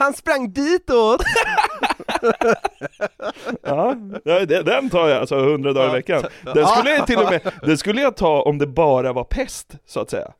Han 0.00 0.12
sprang 0.14 0.52
ditåt! 0.52 1.20
Ja, 3.62 3.96
ja, 4.24 4.46
det- 4.46 4.62
den 4.62 4.90
tar 4.90 5.08
jag 5.08 5.20
alltså 5.20 5.38
100 5.38 5.72
dagar 5.72 5.88
i 5.88 5.92
veckan. 5.92 6.22
Den 6.54 6.66
skulle 6.66 6.90
jag 6.90 7.06
till 7.06 7.18
och 7.18 7.30
med, 7.30 7.52
den 7.62 7.78
skulle 7.78 8.00
jag 8.02 8.16
ta 8.16 8.42
om 8.42 8.58
det 8.58 8.66
bara 8.66 9.12
var 9.12 9.24
pest, 9.24 9.74
så 9.86 10.00
att 10.00 10.10
säga. 10.10 10.32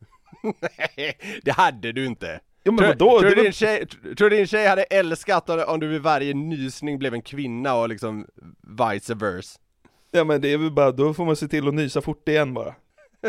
Nej, 0.42 1.18
det 1.42 1.50
hade 1.50 1.92
du 1.92 2.06
inte. 2.06 2.40
Jo 2.64 2.72
men 2.72 2.78
Tror, 2.78 2.88
vadå? 2.88 3.20
tror, 3.20 3.42
din 3.42 3.52
tjej, 3.52 3.86
tror 4.18 4.30
din 4.30 4.46
tjej 4.46 4.66
hade 4.66 4.82
älskat 4.82 5.50
om 5.50 5.64
om 5.68 5.80
du 5.80 5.88
vid 5.88 6.02
varje 6.02 6.34
nysning 6.34 6.98
blev 6.98 7.14
en 7.14 7.22
kvinna 7.22 7.74
och 7.74 7.88
liksom 7.88 8.26
vice 8.78 9.14
versa? 9.14 9.58
Ja 10.10 10.24
men 10.24 10.40
det 10.40 10.52
är 10.52 10.58
väl 10.58 10.70
bara, 10.72 10.90
då 10.92 11.14
får 11.14 11.24
man 11.24 11.36
se 11.36 11.48
till 11.48 11.68
att 11.68 11.74
nysa 11.74 12.00
fort 12.00 12.28
igen 12.28 12.54
bara. 12.54 12.74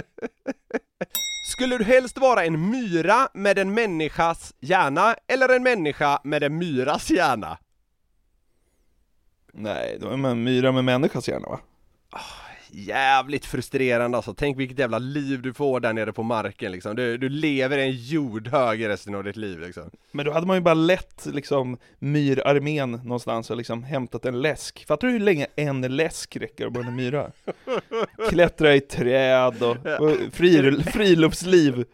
Skulle 1.43 1.77
du 1.77 1.83
helst 1.83 2.17
vara 2.17 2.45
en 2.45 2.69
myra 2.69 3.29
med 3.33 3.59
en 3.59 3.73
människas 3.73 4.53
hjärna 4.59 5.15
eller 5.27 5.49
en 5.49 5.63
människa 5.63 6.21
med 6.23 6.43
en 6.43 6.57
myras 6.57 7.09
hjärna? 7.11 7.57
Nej, 9.53 9.97
då 10.01 10.09
är 10.09 10.17
man 10.17 10.43
myra 10.43 10.71
med 10.71 10.83
människas 10.83 11.27
hjärna 11.27 11.47
va? 11.47 11.59
Jävligt 12.73 13.45
frustrerande 13.45 14.17
alltså, 14.17 14.33
tänk 14.33 14.59
vilket 14.59 14.79
jävla 14.79 14.99
liv 14.99 15.41
du 15.41 15.53
får 15.53 15.79
där 15.79 15.93
nere 15.93 16.13
på 16.13 16.23
marken 16.23 16.71
liksom. 16.71 16.95
Du, 16.95 17.17
du 17.17 17.29
lever 17.29 17.77
i 17.77 17.81
en 17.81 17.91
jordhög 17.91 18.81
i 18.81 18.87
resten 18.87 19.15
av 19.15 19.23
ditt 19.23 19.35
liv 19.35 19.59
liksom. 19.59 19.89
Men 20.11 20.25
då 20.25 20.31
hade 20.31 20.47
man 20.47 20.57
ju 20.57 20.61
bara 20.61 20.73
lett 20.73 21.25
liksom 21.25 21.77
myrarmén 21.99 22.91
någonstans 22.91 23.49
och 23.49 23.57
liksom 23.57 23.83
hämtat 23.83 24.25
en 24.25 24.41
läsk. 24.41 24.85
Fattar 24.87 25.07
du 25.07 25.13
hur 25.13 25.19
länge 25.19 25.47
en 25.55 25.81
läsk 25.81 26.35
räcker 26.35 26.67
att 26.67 26.77
en 26.77 26.95
myra? 26.95 27.31
Klättra 28.29 28.75
i 28.75 28.81
träd 28.81 29.63
och, 29.63 29.77
och 29.99 30.17
fri, 30.33 30.83
friluftsliv. 30.83 31.85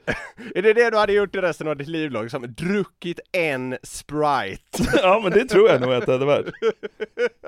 Är 0.55 0.61
det 0.61 0.73
det 0.73 0.89
du 0.89 0.97
hade 0.97 1.13
gjort 1.13 1.35
i 1.35 1.39
resten 1.39 1.67
av 1.67 1.77
ditt 1.77 1.87
liv 1.87 2.11
då? 2.11 2.21
Liksom, 2.21 2.55
druckit 2.57 3.19
en 3.31 3.77
Sprite? 3.83 4.97
Ja 5.01 5.19
men 5.23 5.31
det 5.31 5.45
tror 5.45 5.69
jag 5.69 5.81
nog 5.81 5.93
att 5.93 6.05
det 6.05 6.11
hade 6.11 6.25
varit. 6.25 6.47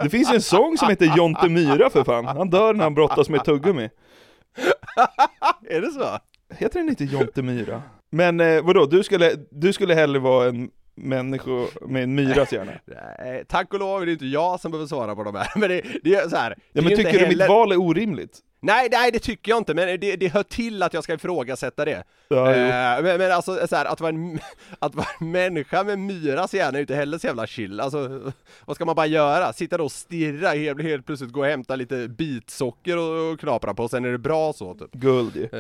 Det 0.03 0.09
finns 0.09 0.31
ju 0.31 0.35
en 0.35 0.41
sång 0.41 0.77
som 0.77 0.89
heter 0.89 1.17
Jonte 1.17 1.49
Myra 1.49 1.89
för 1.89 2.03
fan. 2.03 2.25
Han 2.25 2.49
dör 2.49 2.73
när 2.73 2.83
han 2.83 2.93
brottas 2.93 3.18
med 3.27 3.37
ett 3.39 3.45
tuggummi. 3.45 3.89
är 5.69 5.81
det 5.81 5.91
så? 5.91 6.19
Heter 6.55 6.79
den 6.79 6.89
inte 6.89 7.03
Jonte 7.03 7.41
Myra? 7.41 7.81
Men 8.09 8.39
eh, 8.39 8.61
vadå, 8.63 8.85
du 8.85 9.03
skulle, 9.03 9.31
du 9.51 9.73
skulle 9.73 9.93
hellre 9.93 10.19
vara 10.19 10.47
en 10.49 10.69
människa 10.95 11.65
med 11.81 12.03
en 12.03 12.15
myras 12.15 12.53
hjärna? 12.53 12.71
Nej, 13.19 13.45
tack 13.47 13.73
och 13.73 13.79
lov 13.79 14.01
är 14.01 14.05
det 14.05 14.11
inte 14.11 14.25
jag 14.25 14.59
som 14.59 14.71
behöver 14.71 14.87
svara 14.87 15.15
på 15.15 15.23
de 15.23 15.35
här, 15.35 15.47
men 15.59 15.69
det, 15.69 15.81
det 16.03 16.15
är 16.15 16.29
så 16.29 16.35
här. 16.35 16.55
Ja 16.73 16.81
men 16.81 16.89
tycker 16.89 16.99
inte 17.09 17.11
du 17.11 17.27
mitt 17.27 17.39
heller- 17.41 17.47
val 17.47 17.71
är 17.71 17.81
orimligt? 17.81 18.39
Nej, 18.61 18.87
nej 18.91 19.11
det 19.11 19.19
tycker 19.19 19.51
jag 19.51 19.57
inte, 19.57 19.73
men 19.73 19.99
det, 19.99 20.15
det 20.15 20.27
hör 20.27 20.43
till 20.43 20.83
att 20.83 20.93
jag 20.93 21.03
ska 21.03 21.13
ifrågasätta 21.13 21.85
det. 21.85 22.03
Ja. 22.27 22.51
Eh, 22.51 23.03
men, 23.03 23.17
men 23.17 23.31
alltså 23.31 23.67
så 23.67 23.75
här, 23.75 23.85
att, 23.85 24.01
vara 24.01 24.09
en, 24.09 24.39
att 24.79 24.95
vara 24.95 25.07
en 25.19 25.31
människa 25.31 25.83
med 25.83 25.99
myras 25.99 26.53
hjärna 26.53 26.69
är 26.69 26.73
ju 26.73 26.81
inte 26.81 26.95
heller 26.95 27.17
så 27.17 27.27
jävla 27.27 27.47
chill. 27.47 27.79
Alltså, 27.79 28.31
vad 28.65 28.75
ska 28.75 28.85
man 28.85 28.95
bara 28.95 29.05
göra? 29.05 29.53
Sitta 29.53 29.77
då 29.77 29.83
och 29.83 29.91
stirra, 29.91 30.49
helt, 30.49 30.81
helt 30.81 31.05
plötsligt 31.05 31.31
gå 31.31 31.39
och 31.39 31.45
hämta 31.45 31.75
lite 31.75 32.07
bitsocker 32.07 32.97
och, 32.97 33.31
och 33.31 33.39
knapra 33.39 33.73
på, 33.73 33.87
sen 33.87 34.05
är 34.05 34.11
det 34.11 34.17
bra 34.17 34.53
så 34.53 34.73
typ. 34.73 34.91
Guld. 34.91 35.37
Eh, 35.37 35.59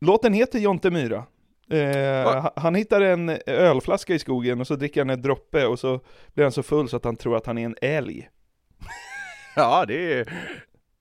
Låten 0.00 0.32
heter 0.32 0.58
Jonte 0.58 0.90
Myra. 0.90 1.24
Eh, 1.70 2.46
han 2.56 2.74
hittar 2.74 3.00
en 3.00 3.38
ölflaska 3.46 4.14
i 4.14 4.18
skogen 4.18 4.60
och 4.60 4.66
så 4.66 4.76
dricker 4.76 5.00
han 5.00 5.10
en 5.10 5.22
droppe 5.22 5.66
och 5.66 5.78
så 5.78 6.00
blir 6.34 6.44
han 6.44 6.52
så 6.52 6.62
full 6.62 6.88
så 6.88 6.96
att 6.96 7.04
han 7.04 7.16
tror 7.16 7.36
att 7.36 7.46
han 7.46 7.58
är 7.58 7.64
en 7.64 7.76
älg. 7.80 8.28
ja, 9.56 9.84
det 9.88 10.12
är... 10.12 10.32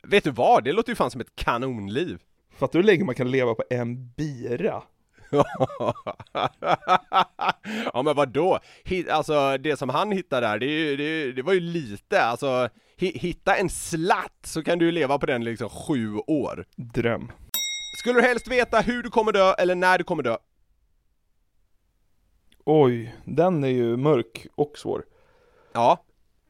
Vet 0.07 0.23
du 0.23 0.31
vad? 0.31 0.63
Det 0.63 0.71
låter 0.73 0.89
ju 0.91 0.95
fan 0.95 1.11
som 1.11 1.21
ett 1.21 1.35
kanonliv. 1.35 2.21
Fattar 2.57 2.73
du 2.73 2.79
hur 2.79 2.83
länge 2.91 3.03
man 3.03 3.15
kan 3.15 3.31
leva 3.31 3.55
på 3.55 3.63
en 3.69 4.07
bira? 4.13 4.83
ja 7.93 8.01
men 8.05 8.15
vadå? 8.15 8.59
Hit, 8.83 9.09
alltså 9.09 9.57
det 9.57 9.77
som 9.77 9.89
han 9.89 10.11
hittade 10.11 10.47
där, 10.47 10.59
det, 10.59 10.65
ju- 10.65 10.97
det, 10.97 11.31
det 11.31 11.41
var 11.41 11.53
ju 11.53 11.59
lite, 11.59 12.23
alltså 12.23 12.69
hi, 12.97 13.17
hitta 13.17 13.55
en 13.55 13.69
slatt 13.69 14.39
så 14.45 14.63
kan 14.63 14.79
du 14.79 14.91
leva 14.91 15.19
på 15.19 15.25
den 15.25 15.43
liksom 15.43 15.69
sju 15.69 16.15
år. 16.17 16.65
Dröm. 16.75 17.31
Skulle 17.99 18.21
du 18.21 18.27
helst 18.27 18.47
veta 18.47 18.79
hur 18.79 19.03
du 19.03 19.09
kommer 19.09 19.31
dö 19.31 19.53
eller 19.53 19.75
när 19.75 19.97
du 19.97 20.03
kommer 20.03 20.23
dö? 20.23 20.37
Oj, 22.65 23.15
den 23.25 23.63
är 23.63 23.67
ju 23.67 23.97
mörk 23.97 24.47
och 24.55 24.77
svår. 24.77 25.05
Ja, 25.73 26.03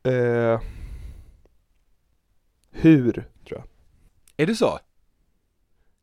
Eh, 0.06 0.62
hur 2.72 3.26
är 4.38 4.46
det 4.46 4.56
så? 4.56 4.80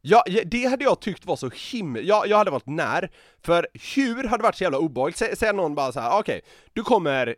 Ja, 0.02 0.24
det 0.46 0.64
hade 0.64 0.84
jag 0.84 1.00
tyckt 1.00 1.26
var 1.26 1.36
så 1.36 1.50
himla, 1.72 2.00
ja, 2.00 2.26
jag 2.26 2.36
hade 2.36 2.50
varit 2.50 2.66
när, 2.66 3.10
för 3.42 3.68
hur 3.94 4.24
hade 4.24 4.42
varit 4.42 4.56
så 4.56 4.64
jävla 4.64 4.78
obehagligt, 4.78 5.18
Sä, 5.18 5.36
säg 5.36 5.52
någon 5.52 5.74
bara 5.74 5.92
så 5.92 6.00
här: 6.00 6.18
okej, 6.18 6.40
du 6.72 6.82
kommer 6.82 7.34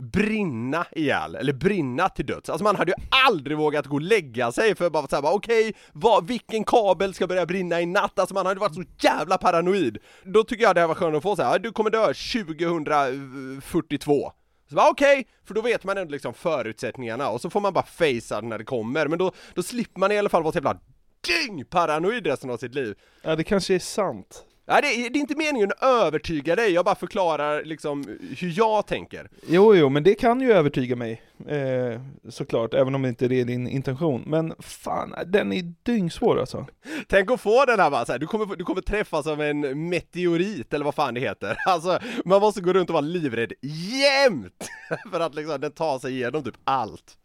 brinna 0.00 0.86
ihjäl, 0.92 1.34
eller 1.34 1.52
brinna 1.52 2.08
till 2.08 2.26
döds. 2.26 2.50
Alltså 2.50 2.64
man 2.64 2.76
hade 2.76 2.90
ju 2.90 2.96
aldrig 3.26 3.56
vågat 3.56 3.86
gå 3.86 3.94
och 3.94 4.00
lägga 4.00 4.52
sig 4.52 4.74
för 4.74 4.90
bara 4.90 5.06
såhär, 5.06 5.34
okej, 5.34 5.74
vad, 5.92 6.26
vilken 6.26 6.64
kabel 6.64 7.14
ska 7.14 7.26
börja 7.26 7.46
brinna 7.46 7.80
i 7.80 7.86
natt? 7.86 8.18
Alltså 8.18 8.34
man 8.34 8.46
hade 8.46 8.60
varit 8.60 8.74
så 8.74 8.84
jävla 8.98 9.38
paranoid. 9.38 9.98
Då 10.24 10.44
tycker 10.44 10.64
jag 10.64 10.74
det 10.74 10.86
var 10.86 10.94
skönt 10.94 11.16
att 11.16 11.22
få 11.22 11.36
såhär, 11.36 11.58
du 11.58 11.72
kommer 11.72 11.90
dö 11.90 12.06
2042. 12.06 14.32
Så 14.70 14.76
bara 14.76 14.90
okej, 14.90 15.26
för 15.44 15.54
då 15.54 15.60
vet 15.62 15.84
man 15.84 15.98
ändå 15.98 16.12
liksom 16.12 16.34
förutsättningarna 16.34 17.28
och 17.30 17.40
så 17.40 17.50
får 17.50 17.60
man 17.60 17.72
bara 17.72 17.86
facea 17.86 18.40
när 18.40 18.58
det 18.58 18.64
kommer, 18.64 19.06
men 19.06 19.18
då, 19.18 19.32
då 19.54 19.62
slipper 19.62 20.00
man 20.00 20.12
i 20.12 20.18
alla 20.18 20.28
fall 20.28 20.42
vara 20.42 20.52
så 20.52 20.56
jävla 20.56 20.78
dyngparanoid 21.26 22.26
resten 22.26 22.50
av 22.50 22.56
sitt 22.56 22.74
liv. 22.74 22.94
Ja, 23.22 23.36
det 23.36 23.44
kanske 23.44 23.74
är 23.74 23.78
sant. 23.78 24.44
Nej, 24.66 24.82
det, 24.82 24.88
är- 24.88 25.10
det 25.10 25.18
är 25.18 25.20
inte 25.20 25.36
meningen 25.36 25.70
att 25.78 25.82
övertyga 25.82 26.56
dig, 26.56 26.70
jag 26.72 26.84
bara 26.84 26.94
förklarar 26.94 27.64
liksom 27.64 28.04
hur 28.38 28.52
jag 28.58 28.86
tänker. 28.86 29.28
Jo, 29.46 29.74
jo, 29.74 29.88
men 29.88 30.02
det 30.02 30.14
kan 30.14 30.40
ju 30.40 30.52
övertyga 30.52 30.96
mig. 30.96 31.22
Eh, 31.48 32.00
såklart, 32.28 32.74
även 32.74 32.94
om 32.94 33.02
det 33.02 33.08
inte 33.08 33.24
är 33.24 33.28
din 33.44 33.68
intention. 33.68 34.22
Men 34.26 34.54
fan, 34.58 35.14
den 35.26 35.52
är 35.52 35.74
dyngsvår 35.82 36.40
alltså. 36.40 36.66
Tänk 37.08 37.30
att 37.30 37.40
få 37.40 37.64
den 37.64 37.80
här 37.80 37.90
bara 37.90 38.04
så 38.04 38.12
här, 38.12 38.18
du 38.18 38.26
kommer, 38.26 38.56
du 38.56 38.64
kommer 38.64 38.80
träffas 38.82 39.26
av 39.26 39.42
en 39.42 39.88
meteorit 39.88 40.74
eller 40.74 40.84
vad 40.84 40.94
fan 40.94 41.14
det 41.14 41.20
heter. 41.20 41.56
Alltså, 41.66 41.98
man 42.24 42.40
måste 42.40 42.60
gå 42.60 42.72
runt 42.72 42.90
och 42.90 42.94
vara 42.94 43.00
livrädd 43.00 43.52
jämt! 43.62 44.68
För 45.12 45.20
att 45.20 45.34
liksom 45.34 45.60
den 45.60 45.72
tar 45.72 45.98
sig 45.98 46.12
igenom 46.12 46.42
typ 46.44 46.56
allt. 46.64 47.16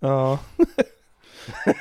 Ja. 0.00 0.38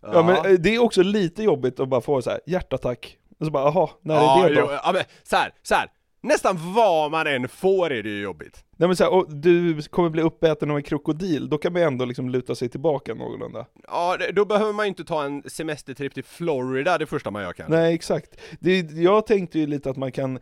ja, 0.00 0.22
men 0.22 0.36
eh, 0.52 0.58
det 0.58 0.74
är 0.74 0.78
också 0.82 1.02
lite 1.02 1.42
jobbigt 1.42 1.80
att 1.80 1.88
bara 1.88 2.00
få 2.00 2.22
så 2.22 2.30
här 2.30 2.40
hjärtattack. 2.46 3.16
Och 3.38 3.46
så 3.46 3.52
bara, 3.52 3.64
jaha, 3.64 3.90
när 4.02 4.14
ja, 4.14 4.44
är 4.44 4.48
det 4.48 4.54
då? 4.54 4.60
jo, 4.60 4.78
ja, 4.84 4.92
men 4.92 5.02
så 5.22 5.36
här, 5.36 5.52
så 5.62 5.74
här. 5.74 5.88
Nästan 6.20 6.74
vad 6.74 7.10
man 7.10 7.26
än 7.26 7.48
får 7.48 7.92
är 7.92 8.02
det 8.02 8.08
ju 8.08 8.22
jobbigt. 8.22 8.64
Nej 8.76 8.88
men 8.88 8.96
så 8.96 9.04
här, 9.04 9.12
och 9.12 9.34
du 9.34 9.82
kommer 9.82 10.08
bli 10.08 10.22
uppäten 10.22 10.70
av 10.70 10.76
en 10.76 10.82
krokodil, 10.82 11.48
då 11.48 11.58
kan 11.58 11.72
man 11.72 11.82
ändå 11.82 12.04
liksom 12.04 12.30
luta 12.30 12.54
sig 12.54 12.68
tillbaka 12.68 13.14
någorlunda. 13.14 13.66
Ja, 13.86 14.16
då 14.32 14.44
behöver 14.44 14.72
man 14.72 14.86
ju 14.86 14.88
inte 14.88 15.04
ta 15.04 15.24
en 15.24 15.42
semestertripp 15.46 16.14
till 16.14 16.24
Florida 16.24 16.98
det 16.98 17.06
första 17.06 17.30
man 17.30 17.42
gör 17.42 17.52
kanske. 17.52 17.76
Nej 17.76 17.94
exakt. 17.94 18.40
Det, 18.60 18.90
jag 18.90 19.26
tänkte 19.26 19.58
ju 19.58 19.66
lite 19.66 19.90
att 19.90 19.96
man 19.96 20.12
kan, 20.12 20.38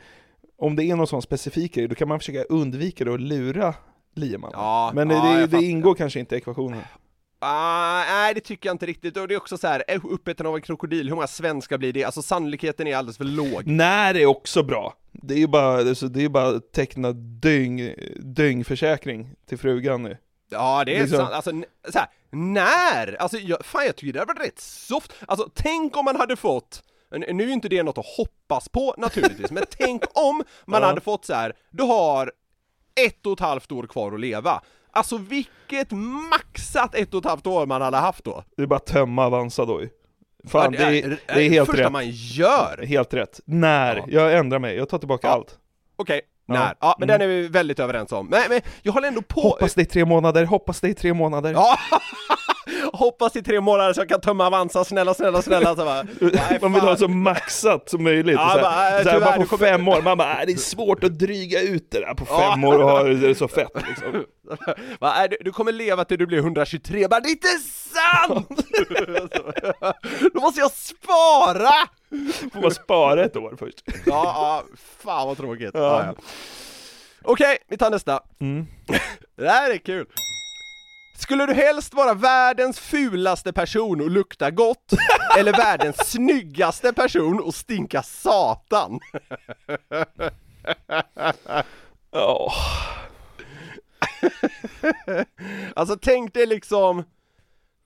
om 0.59 0.77
det 0.77 0.85
är 0.85 0.97
någon 0.97 1.07
sån 1.07 1.23
specifik 1.23 1.75
grej, 1.75 1.89
då 1.89 1.95
kan 1.95 2.09
man 2.09 2.19
försöka 2.19 2.43
undvika 2.43 3.05
det 3.05 3.11
och 3.11 3.21
lura 3.21 3.75
liemannen. 4.15 4.59
Ja, 4.59 4.91
men 4.95 5.11
ja, 5.11 5.23
det, 5.23 5.47
det 5.47 5.63
ingår 5.63 5.95
kanske 5.95 6.21
inte 6.21 6.35
i 6.35 6.39
ekvationen. 6.39 6.83
Ah, 7.39 8.05
nej 8.05 8.35
det 8.35 8.41
tycker 8.41 8.69
jag 8.69 8.75
inte 8.75 8.87
riktigt, 8.87 9.17
och 9.17 9.29
det 9.29 9.35
är 9.35 9.39
också 9.39 9.59
så 9.59 9.67
här, 9.69 9.85
är 9.89 10.07
uppäten 10.07 10.47
av 10.47 10.55
en 10.57 10.63
krokodil, 10.63 11.09
hur 11.09 11.15
många 11.15 11.27
svenskar 11.27 11.79
blir 11.79 11.93
det? 11.93 12.05
Alltså 12.05 12.23
sannolikheten 12.23 12.87
är 12.87 12.97
alldeles 12.97 13.17
för 13.17 13.25
låg. 13.25 13.67
När 13.67 14.15
är 14.17 14.27
också 14.27 14.63
bra. 14.63 14.95
Det 15.13 15.35
är 15.35 15.39
ju 15.39 15.47
bara, 15.47 15.83
det 15.83 16.25
är 16.25 16.29
bara 16.29 16.49
att 16.49 16.73
teckna 16.73 17.13
dyng, 17.13 17.95
dyngförsäkring 18.17 19.31
till 19.49 19.59
frugan 19.59 20.03
nu. 20.03 20.17
Ja 20.49 20.85
det 20.85 20.97
är 20.97 21.01
Liksom. 21.01 21.19
sant, 21.19 21.33
alltså 21.33 21.51
så 21.93 21.99
här, 21.99 22.09
när? 22.31 23.17
Alltså 23.23 23.39
jag, 23.39 23.65
fan 23.67 23.87
jag 23.87 23.97
tycker 23.97 24.13
det 24.13 24.19
hade 24.19 24.33
varit 24.35 24.47
rätt 24.49 24.61
soft, 24.61 25.13
alltså 25.29 25.49
tänk 25.55 25.97
om 25.97 26.05
man 26.05 26.17
hade 26.17 26.37
fått 26.37 26.83
nu 27.11 27.43
är 27.43 27.47
ju 27.47 27.53
inte 27.53 27.69
det 27.69 27.83
något 27.83 27.99
att 27.99 28.07
hoppas 28.17 28.69
på 28.69 28.95
naturligtvis, 28.99 29.51
men 29.51 29.65
tänk 29.71 30.03
om 30.15 30.43
man 30.65 30.83
Ja. 30.83 30.89
hade 30.89 31.01
fått 31.01 31.25
så 31.25 31.35
här. 31.35 31.53
du 31.71 31.83
har 31.83 32.33
ett 33.07 33.27
och 33.27 33.33
ett 33.33 33.41
halvt 33.41 33.73
år 33.73 33.87
kvar 33.87 34.13
att 34.13 34.21
leva. 34.21 34.63
Alltså 34.97 35.17
vilket 35.19 35.91
maxat 36.31 36.95
ett 36.95 37.15
och 37.15 37.19
ett 37.25 37.31
halvt 37.31 37.47
år 37.47 37.67
man 37.67 37.83
hade 37.83 37.97
haft 37.97 38.25
då! 38.25 38.45
Det 38.57 38.63
är 38.63 38.67
bara 38.67 38.77
att 38.77 38.87
tömma 38.87 39.27
Avanza 39.27 39.65
då. 39.65 39.81
Fan, 40.49 40.75
Ja, 40.79 40.91
det, 40.91 41.03
är, 41.03 41.19
det 41.27 41.43
är 41.43 41.51
helt 41.51 41.67
första 41.71 41.83
rätt. 41.85 41.93
man 41.93 42.11
gör! 42.11 42.85
Helt 42.87 43.15
rätt. 43.15 43.41
När? 43.45 43.97
Ja. 43.97 44.05
Jag 44.09 44.35
ändrar 44.39 44.59
mig, 44.59 44.77
jag 44.77 44.89
tar 44.89 44.99
tillbaka 44.99 45.27
Ja. 45.27 45.33
allt. 45.33 45.59
Okej, 45.97 46.21
Ja. 46.47 46.55
när? 46.55 46.75
Ja 46.81 46.97
men 46.99 47.11
Mm. 47.11 47.19
den 47.21 47.31
är 47.31 47.35
vi 47.35 47.49
väldigt 47.49 47.79
överens 47.81 48.13
om. 48.13 48.27
Men, 48.27 48.43
men 48.49 48.61
jag 48.83 48.93
håller 48.93 49.09
ändå 49.09 49.23
på... 49.23 49.41
Hoppas 49.41 49.75
det 49.75 49.83
är 49.83 49.85
tre 49.85 50.05
månader, 50.05 50.45
hoppas 50.45 50.81
det 50.81 50.89
är 50.89 50.95
tre 50.95 51.15
månader. 51.15 51.53
Ja! 51.53 51.79
Hoppas 52.93 53.37
i 53.37 53.43
tre 53.43 53.61
månader 53.61 53.93
så 53.93 54.01
jag 54.01 54.09
kan 54.09 54.21
tömma 54.21 54.47
Avanza, 54.47 54.85
snälla, 54.85 55.15
snälla, 55.15 55.43
snälla. 55.43 55.77
Så 55.77 55.85
bara, 55.85 56.03
nej, 56.21 56.59
Man 56.63 56.73
vill 56.73 56.83
ha 56.83 56.97
så 56.97 57.09
maxat 57.09 57.89
som 57.91 58.03
möjligt. 58.05 58.35
Ja, 58.35 58.51
så 58.63 58.67
här, 58.69 59.05
så 59.05 59.11
här, 59.11 59.21
bara 59.21 59.37
på 59.37 59.45
kommer- 59.47 59.67
fem 59.67 59.89
år, 59.89 60.03
man 60.03 60.19
bara, 60.19 60.45
det 60.45 60.53
är 60.53 60.57
svårt 60.57 61.05
att 61.05 61.19
dryga 61.19 61.61
ut 61.63 61.91
det 61.91 62.01
där 62.01 62.15
på 62.15 62.27
Ja. 62.29 62.51
fem 62.53 62.65
år 62.65 62.83
och 62.83 62.91
ha 62.91 63.03
det 63.03 63.35
så 63.35 63.49
fett 63.49 63.71
liksom. 63.89 64.25
Va, 65.01 65.29
du, 65.31 65.37
du 65.41 65.53
kommer 65.53 65.73
leva 65.73 66.05
till 66.05 66.19
du 66.19 66.27
blir 66.27 66.39
123, 66.39 67.01
jag 67.01 67.11
bara 67.11 67.21
det 67.21 67.29
är 67.29 67.31
inte 67.31 67.49
sant! 67.49 68.49
Då 70.35 70.41
måste 70.41 70.61
jag 70.61 70.71
spara! 70.73 71.71
Får 72.53 72.63
man 72.63 72.71
spara 72.71 73.25
ett 73.25 73.37
år 73.37 73.55
först. 73.59 73.83
Ja, 73.87 73.93
ja, 74.07 74.63
fan 74.99 75.27
vad 75.29 75.37
tråkigt. 75.37 75.71
Ja. 75.75 75.81
Ja. 75.81 76.05
Ja, 76.07 76.15
Okej, 77.23 77.59
vi 77.69 77.77
tar 77.79 77.91
nästa. 77.91 78.21
Mm. 78.41 78.67
Det 79.37 79.49
här 79.49 79.71
är 79.71 79.79
kul. 79.79 80.07
Skulle 81.17 81.47
du 81.47 81.55
helst 81.55 81.95
vara 81.95 82.15
världens 82.15 82.81
fulaste 82.81 83.53
person 83.53 84.01
och 84.01 84.11
lukta 84.11 84.51
gott, 84.51 84.93
eller 85.39 85.53
världens 85.53 86.11
snyggaste 86.11 86.93
person 86.93 87.41
och 87.41 87.55
stinka 87.55 88.03
satan? 88.03 89.01
Ja, 92.11 92.53
Alltså 95.77 95.97
tänk 96.03 96.35
dig 96.35 96.47
liksom 96.47 97.05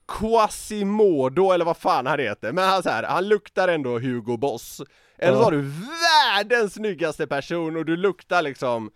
Quasimodo 0.09 1.53
eller 1.53 1.64
vad 1.64 1.76
fan 1.76 2.07
han 2.07 2.18
heter, 2.18 2.53
men 2.53 2.68
han, 2.68 2.83
så 2.83 2.91
här, 2.91 3.03
han 3.03 3.28
luktar 3.28 3.68
ändå 3.68 3.99
Hugo 3.99 4.37
Boss. 4.37 4.81
Eller 5.18 5.37
så 5.37 5.43
har 5.43 5.51
du 5.53 5.72
världens 6.01 6.74
snyggaste 6.74 7.26
person 7.26 7.76
och 7.76 7.85
du 7.85 7.97
luktar 7.97 8.43
liksom 8.43 8.91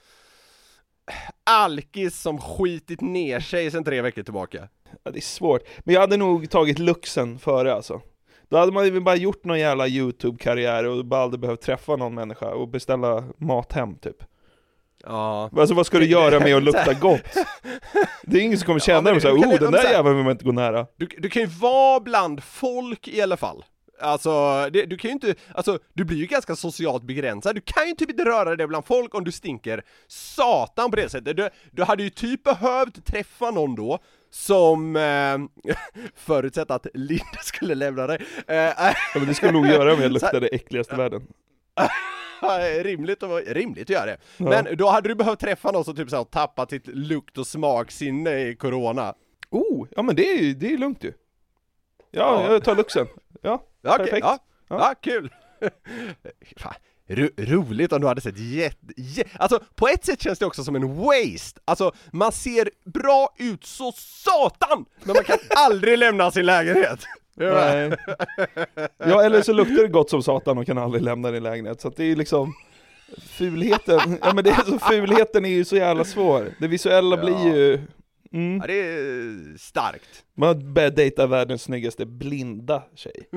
alkis 1.50 2.20
som 2.20 2.38
skitit 2.38 3.00
ner 3.00 3.40
sig 3.40 3.70
sedan 3.70 3.84
tre 3.84 4.02
veckor 4.02 4.22
tillbaka. 4.22 4.68
ja, 5.05 5.11
det 5.11 5.18
är 5.18 5.20
svårt. 5.22 5.62
Men 5.84 5.94
jag 5.94 6.00
hade 6.00 6.16
nog 6.16 6.50
tagit 6.50 6.78
luxen 6.78 7.38
före 7.38 7.74
alltså. 7.74 8.00
Då 8.48 8.57
hade 8.57 8.72
man 8.72 8.84
ju 8.84 9.00
bara 9.00 9.16
gjort 9.16 9.44
någon 9.44 9.59
jävla 9.59 9.88
YouTube-karriär 9.88 10.84
och 10.84 11.05
bara 11.05 11.22
aldrig 11.22 11.40
behövt 11.40 11.61
träffa 11.61 11.96
någon 11.96 12.14
människa 12.14 12.46
och 12.55 12.68
beställa 12.68 13.24
mat 13.38 13.72
hem 13.72 13.94
typ. 13.94 14.16
Ja. 15.07 15.50
Alltså 15.57 15.74
vad 15.74 15.86
ska 15.86 15.98
du 15.98 16.07
göra 16.07 16.40
med 16.40 16.57
att 16.57 16.62
lukta 16.72 16.92
gott? 16.94 17.20
Det 18.22 18.38
är 18.38 18.42
ingen 18.42 18.59
som 18.59 18.66
kommer 18.66 18.80
känna 18.80 19.20
såhär, 19.20 19.34
du 19.34 19.42
kan- 19.42 19.52
oh 19.52 19.59
den 19.61 19.72
där 19.72 19.90
jäveln 19.92 20.16
vill 20.16 20.24
man 20.24 20.32
inte 20.32 20.44
gå 20.44 20.52
nära. 20.52 20.86
Du, 20.96 21.07
du 21.18 21.30
kan 21.30 21.42
ju 21.42 21.48
vara 21.48 22.00
bland 22.00 22.42
folk 22.44 23.09
i 23.09 23.22
alla 23.22 23.36
fall. 23.36 23.64
Alltså, 24.01 24.30
det, 24.72 24.84
du 24.84 24.97
kan 24.97 25.09
ju 25.09 25.12
inte, 25.12 25.34
alltså 25.55 25.78
du 25.92 26.05
blir 26.05 26.16
ju 26.18 26.26
ganska 26.26 26.57
socialt 26.57 27.03
begränsad, 27.03 27.55
du 27.55 27.61
kan 27.61 27.88
ju 27.88 27.95
typ 27.95 28.11
inte 28.11 28.24
röra 28.24 28.57
dig 28.57 28.66
bland 28.66 28.84
folk 28.84 29.14
om 29.14 29.24
du 29.24 29.32
stinker 29.32 29.82
satan 30.07 30.90
på 30.90 30.97
det 30.97 31.09
sättet. 31.09 31.36
Du, 31.36 31.49
du 31.70 31.82
hade 31.82 32.03
ju 32.03 32.11
typ 32.11 32.42
behövt 32.45 33.07
träffa 33.07 33.51
någon 33.51 33.74
då 33.74 33.99
som, 34.30 34.97
eh, 34.97 35.74
förutsatt 36.14 36.70
att 36.70 36.86
Linda 36.95 37.38
skulle 37.45 37.74
lämna 37.74 38.07
dig, 38.07 38.18
eh, 38.49 38.57
Ja, 38.57 38.95
men 39.14 39.26
det 39.26 39.34
skulle 39.34 39.53
nog 39.53 39.66
göra 39.66 39.95
om 39.95 40.01
jag 40.01 40.12
luktade 40.12 40.40
det 40.40 40.55
äckligaste 40.55 40.95
i 40.95 40.99
världen. 40.99 41.26
rimligt, 42.82 43.22
att, 43.22 43.42
rimligt 43.47 43.82
att 43.82 43.90
göra 43.90 44.07
det. 44.07 44.16
Ja. 44.36 44.45
Men 44.49 44.76
då 44.76 44.88
hade 44.88 45.09
du 45.09 45.14
behövt 45.14 45.40
träffa 45.40 45.70
någon 45.70 45.84
som 45.84 45.97
typ 45.97 46.11
så 46.11 46.16
här, 46.16 46.24
tappat 46.24 46.70
sitt 46.70 46.86
lukt 46.86 47.38
och 47.38 47.47
smaksinne 47.47 48.40
i 48.40 48.57
corona. 48.57 49.14
Oh, 49.51 49.86
ja 49.97 50.03
men 50.03 50.16
det 50.16 50.30
är 50.30 50.42
ju, 50.42 50.55
det 50.55 50.72
är 50.72 50.78
lugnt 50.78 51.05
ju. 51.05 51.12
Ja, 52.11 52.45
Ja. 52.47 52.53
jag 52.53 52.64
tar 52.64 52.76
luxen. 52.76 53.07
Ja, 53.42 53.62
Ja, 53.85 53.93
okej, 53.95 54.05
perfekt. 54.07 54.24
ja, 54.26 54.39
Ja. 54.68 54.76
ja. 54.78 54.95
kul! 55.01 55.30
Fan, 56.57 56.74
ro, 57.09 57.28
roligt 57.37 57.93
om 57.93 58.01
du 58.01 58.07
hade 58.07 58.20
sett 58.20 58.39
jätte, 58.39 58.87
jä- 58.97 59.28
Alltså 59.39 59.61
på 59.74 59.89
ett 59.89 60.05
sätt 60.05 60.22
känns 60.22 60.39
det 60.39 60.47
också 60.47 60.64
som 60.64 60.76
en 60.76 60.95
waste, 60.97 61.61
alltså 61.64 61.93
man 62.12 62.32
ser 62.32 62.70
bra 62.85 63.35
ut 63.39 63.64
så 63.66 63.93
satan! 63.97 64.85
Men 65.05 65.14
man 65.14 65.24
kan 65.24 65.39
aldrig 65.57 65.99
lämna 65.99 66.30
sin 66.30 66.47
lägenhet! 66.47 67.01
Nej. 67.37 67.93
Ja, 68.99 69.22
eller 69.22 69.43
så 69.43 69.53
luktar 69.53 69.82
det 69.82 69.89
gott 69.89 70.11
som 70.11 70.22
satan 70.22 70.59
och 70.59 70.66
kan 70.66 70.78
aldrig 70.78 71.03
lämna 71.03 71.30
din 71.30 71.43
lägenhet. 71.43 71.80
Så 71.80 71.89
att 71.89 71.97
det 71.97 72.05
är 72.05 72.16
liksom 72.16 72.55
Fulheten, 73.18 74.18
ja 74.22 74.35
men 74.35 74.45
det 74.45 74.51
är 74.51 74.62
så, 74.64 74.78
fulheten 74.78 75.45
är 75.45 75.49
ju 75.49 75.64
så 75.64 75.76
jävla 75.76 76.05
svår. 76.05 76.53
Det 76.61 76.66
visuella 76.68 77.16
Ja. 77.16 77.22
blir 77.24 77.55
ju 77.57 77.80
mm. 78.35 78.57
Ja, 78.61 78.66
det 78.66 78.74
är 78.74 79.59
starkt. 79.59 80.24
Man 80.37 80.74
börjar 80.74 80.91
dejta 80.91 81.26
världens 81.26 81.62
snyggaste 81.62 82.07
blinda 82.07 82.82
tjej. 82.95 83.28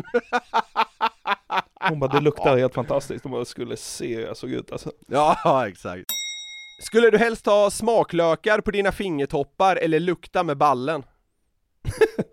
Hon 1.89 1.99
bara, 1.99 2.11
det 2.13 2.21
luktar 2.21 2.57
helt 2.57 2.73
fantastiskt. 2.73 3.23
Hon 3.23 3.31
bara, 3.31 3.45
skulle 3.45 3.77
se 3.77 4.15
hur 4.15 4.21
jag 4.23 4.37
såg 4.37 4.49
ut 4.51 4.71
alltså. 4.71 4.91
Ja, 5.07 5.67
exakt. 5.67 6.03
Skulle 6.81 7.09
du 7.09 7.17
helst 7.17 7.45
ha 7.45 7.69
smaklökar 7.71 8.61
på 8.61 8.71
dina 8.71 8.91
fingertoppar 8.91 9.75
eller 9.75 9.99
lukta 9.99 10.43
med 10.43 10.57
ballen? 10.57 11.03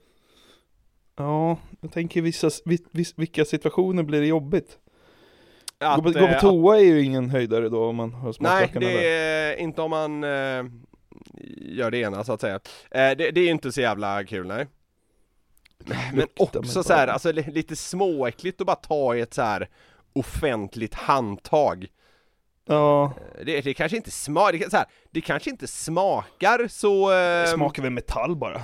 Ja, 1.16 1.58
jag 1.80 1.92
tänker 1.92 2.22
vissa, 2.22 2.50
vi- 2.64 2.86
vis- 2.90 3.14
vilka 3.16 3.44
situationer 3.44 4.02
blir 4.02 4.20
det 4.20 4.26
jobbigt? 4.26 4.78
Att, 5.78 5.96
gå, 5.96 6.02
på, 6.02 6.18
gå 6.18 6.26
eh, 6.26 6.34
på 6.34 6.40
toa 6.40 6.76
är 6.78 6.82
ju 6.84 7.02
ingen 7.02 7.30
höjdare 7.30 7.68
då 7.68 7.84
om 7.84 7.96
man 7.96 8.12
har 8.12 8.24
Nej, 8.26 8.34
smaklökarna 8.34 8.86
det 8.86 8.92
där. 8.92 9.02
är 9.02 9.56
inte 9.56 9.82
om 9.82 9.90
man 9.90 10.24
eh, 10.24 10.64
gör 11.60 11.90
det 11.90 11.98
ena 11.98 12.24
så 12.24 12.32
att 12.32 12.40
säga. 12.40 12.54
Eh, 12.90 13.10
det, 13.16 13.30
det 13.30 13.40
är 13.40 13.50
inte 13.50 13.72
så 13.72 13.80
jävla 13.80 14.24
kul, 14.24 14.46
nej. 14.46 14.66
Men 16.12 16.26
också 16.36 16.82
så 16.82 16.92
här, 16.92 17.06
alltså 17.08 17.32
li- 17.32 17.50
lite 17.52 17.76
småäckligt 17.76 18.60
att 18.60 18.66
bara 18.66 18.76
ta 18.76 19.16
i 19.16 19.20
ett 19.20 19.34
så 19.34 19.42
här 19.42 19.68
offentligt 20.12 20.94
handtag. 20.94 21.86
Ja, 22.66 23.04
Eh, 23.38 23.44
Det, 23.44 23.60
det 23.60 23.74
kanske 23.74 23.96
inte 23.96 24.10
smakar, 24.10 24.52
det, 24.52 24.58
kan- 24.58 24.70
så 24.70 24.76
här, 24.76 24.86
det 25.10 25.20
kanske 25.20 25.50
inte 25.50 25.66
smakar 25.66 26.68
så... 26.68 27.10
det 27.10 27.42
Eh, 27.48 27.54
smakar 27.54 27.82
väl 27.82 27.92
metall 27.92 28.36
bara. 28.36 28.62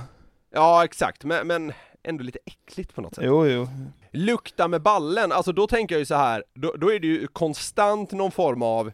Ja, 0.53 0.83
exakt, 0.83 1.23
men, 1.23 1.47
men 1.47 1.73
ändå 2.03 2.23
lite 2.23 2.39
äckligt 2.45 2.95
på 2.95 3.01
något 3.01 3.15
sätt. 3.15 3.23
Jo, 3.27 3.47
jo. 3.47 3.67
Lukta 4.11 4.67
med 4.67 4.81
ballen, 4.81 5.31
alltså 5.31 5.51
då 5.51 5.67
tänker 5.67 5.95
jag 5.95 5.99
ju 5.99 6.05
så 6.05 6.15
här, 6.15 6.43
då, 6.53 6.73
då 6.77 6.93
är 6.93 6.99
det 6.99 7.07
ju 7.07 7.27
konstant 7.27 8.11
någon 8.11 8.31
form 8.31 8.61
av 8.63 8.91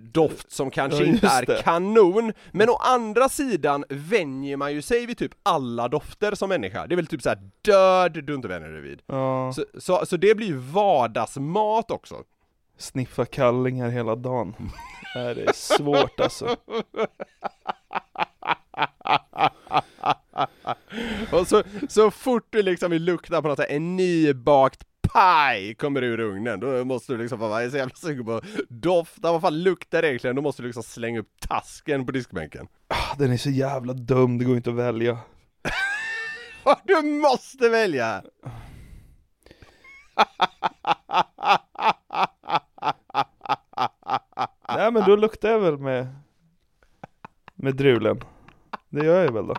doft 0.00 0.52
som 0.52 0.70
kanske 0.70 0.98
Ja, 1.04 1.04
inte 1.08 1.26
är 1.26 1.46
det. 1.46 1.62
kanon, 1.62 2.32
men 2.50 2.68
å 2.70 2.76
andra 2.76 3.28
sidan 3.28 3.84
vänjer 3.88 4.56
man 4.56 4.72
ju 4.72 4.82
sig 4.82 5.06
vid 5.06 5.18
typ 5.18 5.32
alla 5.42 5.88
dofter 5.88 6.34
som 6.34 6.48
människa. 6.48 6.86
Det 6.86 6.94
är 6.94 6.96
väl 6.96 7.06
typ 7.06 7.22
så 7.22 7.28
här 7.28 7.38
död 7.62 8.24
du 8.24 8.34
inte 8.34 8.48
vänjer 8.48 8.68
dig 8.68 8.80
vid. 8.80 9.02
Ja, 9.06 9.52
Så, 9.52 9.64
så, 9.80 10.06
så 10.06 10.16
det 10.16 10.34
blir 10.34 10.46
ju 10.46 10.56
vardagsmat 10.56 11.90
också. 11.90 12.22
sniffa 12.78 13.24
kallingar 13.24 13.88
hela 13.90 14.16
dagen. 14.16 14.54
Nej, 15.14 15.34
det 15.34 15.42
är 15.44 15.52
svårt 15.52 16.20
alltså. 16.20 16.56
Och 21.32 21.46
så, 21.48 21.62
så 21.88 22.10
fort 22.10 22.46
du 22.50 22.62
liksom 22.62 22.90
vill 22.90 23.04
lukta 23.04 23.42
på 23.42 23.48
något 23.48 23.60
en 23.60 23.96
nybakt 23.96 24.84
paj 25.12 25.74
kommer 25.74 26.02
ur 26.02 26.20
ugnen, 26.20 26.60
då 26.60 26.84
måste 26.84 27.12
du 27.12 27.18
liksom 27.18 27.40
jag 27.40 27.64
är 27.64 27.70
så 27.70 27.76
jävla 27.76 27.94
sugen 27.94 28.24
på 28.24 28.40
dofta, 28.68 29.32
vad 29.32 29.40
fan 29.40 29.62
luktar 29.62 30.02
det 30.02 30.08
egentligen? 30.08 30.36
Då 30.36 30.42
måste 30.42 30.62
du 30.62 30.66
liksom 30.66 30.82
slänga 30.82 31.20
upp 31.20 31.40
tasken 31.40 32.06
på 32.06 32.12
diskbänken. 32.12 32.68
Ah, 32.88 33.14
Den 33.18 33.32
är 33.32 33.36
så 33.36 33.50
jävla 33.50 33.92
dum, 33.92 34.38
det 34.38 34.44
går 34.44 34.56
inte 34.56 34.70
att 34.70 34.76
välja. 34.76 35.18
Du 36.84 37.02
måste 37.02 37.68
välja! 37.68 38.22
Nej 44.68 44.92
men 44.92 45.04
då 45.06 45.16
luktar 45.16 45.48
jag 45.48 45.58
väl 45.60 45.78
med 45.78 46.14
Med 47.54 47.76
drulen 47.76 48.20
Det 48.88 49.04
gör 49.04 49.24
jag 49.24 49.32
väl 49.32 49.46
då 49.46 49.54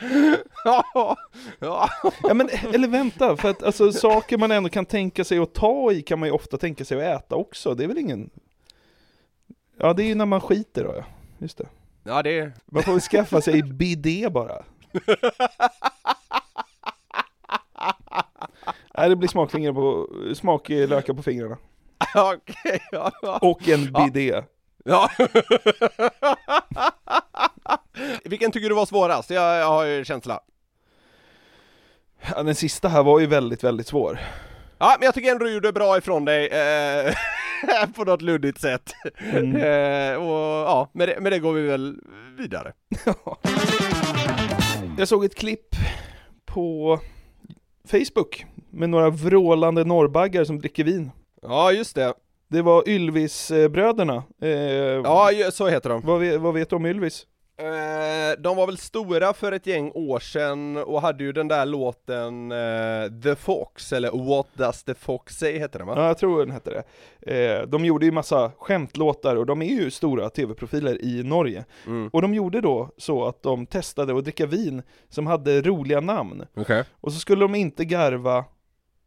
Ja, 0.64 0.84
ja. 1.58 1.90
Ja 2.22 2.34
men, 2.34 2.48
eller 2.74 2.88
vänta, 2.88 3.36
för 3.36 3.50
att 3.50 3.62
alltså 3.62 3.92
saker 3.92 4.38
man 4.38 4.50
ändå 4.50 4.68
kan 4.68 4.86
tänka 4.86 5.24
sig 5.24 5.38
att 5.38 5.54
ta 5.54 5.92
i 5.92 6.02
kan 6.02 6.18
man 6.18 6.28
ju 6.28 6.32
ofta 6.32 6.58
tänka 6.58 6.84
sig 6.84 7.12
att 7.12 7.22
äta 7.22 7.36
också, 7.36 7.74
det 7.74 7.84
är 7.84 7.88
väl 7.88 7.98
ingen 7.98 8.30
Ja 9.80 9.92
det 9.92 10.02
är 10.02 10.06
ju 10.06 10.14
när 10.14 10.26
man 10.26 10.40
skiter 10.40 10.84
då 10.84 10.94
ja, 10.96 11.04
just 11.38 11.58
det. 11.58 11.68
Ja 12.02 12.22
det 12.22 12.38
är... 12.38 12.52
Man 12.66 12.82
får 12.82 12.92
väl 12.92 13.00
skaffa 13.00 13.40
sig 13.40 13.62
bidé 13.62 14.28
bara. 14.30 14.64
Nej 18.94 19.08
det 19.08 19.16
blir 19.16 19.28
smakfingrar 19.28 19.72
på, 19.72 20.08
smaklökar 20.34 21.14
på 21.14 21.22
fingrarna. 21.22 21.56
Okej, 22.14 22.80
ja, 22.92 23.12
ja. 23.22 23.38
Och 23.42 23.68
en 23.68 23.92
bidé 23.92 24.42
ja. 24.84 25.10
Vilken 28.24 28.50
tycker 28.52 28.68
du 28.68 28.74
var 28.74 28.86
svårast? 28.86 29.30
Jag, 29.30 29.56
jag 29.60 29.66
har 29.68 29.84
ju 29.84 30.04
känsla. 30.04 30.40
Ja, 32.34 32.42
den 32.42 32.54
sista 32.54 32.88
här 32.88 33.02
var 33.02 33.20
ju 33.20 33.26
väldigt, 33.26 33.64
väldigt 33.64 33.86
svår. 33.86 34.18
Ja, 34.78 34.96
men 34.98 35.04
jag 35.06 35.14
tycker 35.14 35.30
ändå 35.30 35.44
du 35.44 35.52
gjorde 35.54 35.72
bra 35.72 35.98
ifrån 35.98 36.24
dig, 36.24 36.46
eh, 36.48 37.14
på 37.96 38.04
något 38.04 38.22
luddigt 38.22 38.60
sätt. 38.60 38.92
Mm. 39.32 39.56
Eh, 39.56 40.16
och 40.16 40.38
ja, 40.68 40.90
med 40.92 41.08
det, 41.08 41.20
med 41.20 41.32
det 41.32 41.38
går 41.38 41.52
vi 41.52 41.62
väl 41.62 41.96
vidare. 42.38 42.72
Jag 44.98 45.08
såg 45.08 45.24
ett 45.24 45.34
klipp 45.34 45.68
på 46.46 46.98
Facebook 47.90 48.46
med 48.70 48.90
några 48.90 49.10
vrålande 49.10 49.84
norrbaggar 49.84 50.44
som 50.44 50.58
dricker 50.58 50.84
vin. 50.84 51.10
Ja, 51.42 51.72
just 51.72 51.94
det. 51.94 52.14
Det 52.48 52.62
var 52.62 52.88
Ylvis-bröderna. 52.88 54.22
Eh, 54.42 54.48
Ja, 55.04 55.32
ju- 55.32 55.50
så 55.50 55.68
heter 55.68 55.90
de. 55.90 56.00
vad, 56.06 56.20
vet, 56.20 56.40
vad 56.40 56.54
vet 56.54 56.70
du 56.70 56.76
om 56.76 56.86
Ylvis? 56.86 57.26
Eh, 57.60 58.38
de 58.38 58.56
var 58.56 58.66
väl 58.66 58.78
stora 58.78 59.32
för 59.32 59.52
ett 59.52 59.66
gäng 59.66 59.90
år 59.94 60.18
sedan 60.18 60.76
och 60.76 61.00
hade 61.00 61.24
ju 61.24 61.32
den 61.32 61.48
där 61.48 61.66
låten 61.66 62.52
eh, 62.52 63.22
The 63.22 63.34
Fox, 63.34 63.92
eller 63.92 64.10
What 64.28 64.46
Does 64.54 64.84
The 64.84 64.94
Fox 64.94 65.38
Say 65.38 65.58
heter 65.58 65.78
den 65.78 65.88
va? 65.88 65.94
Ja, 65.96 66.06
jag 66.06 66.18
tror 66.18 66.38
den 66.38 66.50
hette 66.50 66.70
det. 66.70 66.84
Eh, 67.34 67.66
de 67.66 67.84
gjorde 67.84 68.06
ju 68.06 68.12
massa 68.12 68.52
skämtlåtar 68.58 69.36
och 69.36 69.46
de 69.46 69.62
är 69.62 69.66
ju 69.66 69.90
stora 69.90 70.30
tv-profiler 70.30 71.04
i 71.04 71.22
Norge. 71.22 71.64
Mm. 71.86 72.08
Och 72.12 72.22
de 72.22 72.34
gjorde 72.34 72.60
då 72.60 72.90
så 72.96 73.24
att 73.24 73.42
de 73.42 73.66
testade 73.66 74.18
att 74.18 74.24
dricka 74.24 74.46
vin 74.46 74.82
som 75.08 75.26
hade 75.26 75.62
roliga 75.62 76.00
namn. 76.00 76.46
Okej. 76.56 76.84
Och 77.00 77.12
så 77.12 77.18
skulle 77.18 77.44
de 77.44 77.54
inte 77.54 77.84
garva 77.84 78.44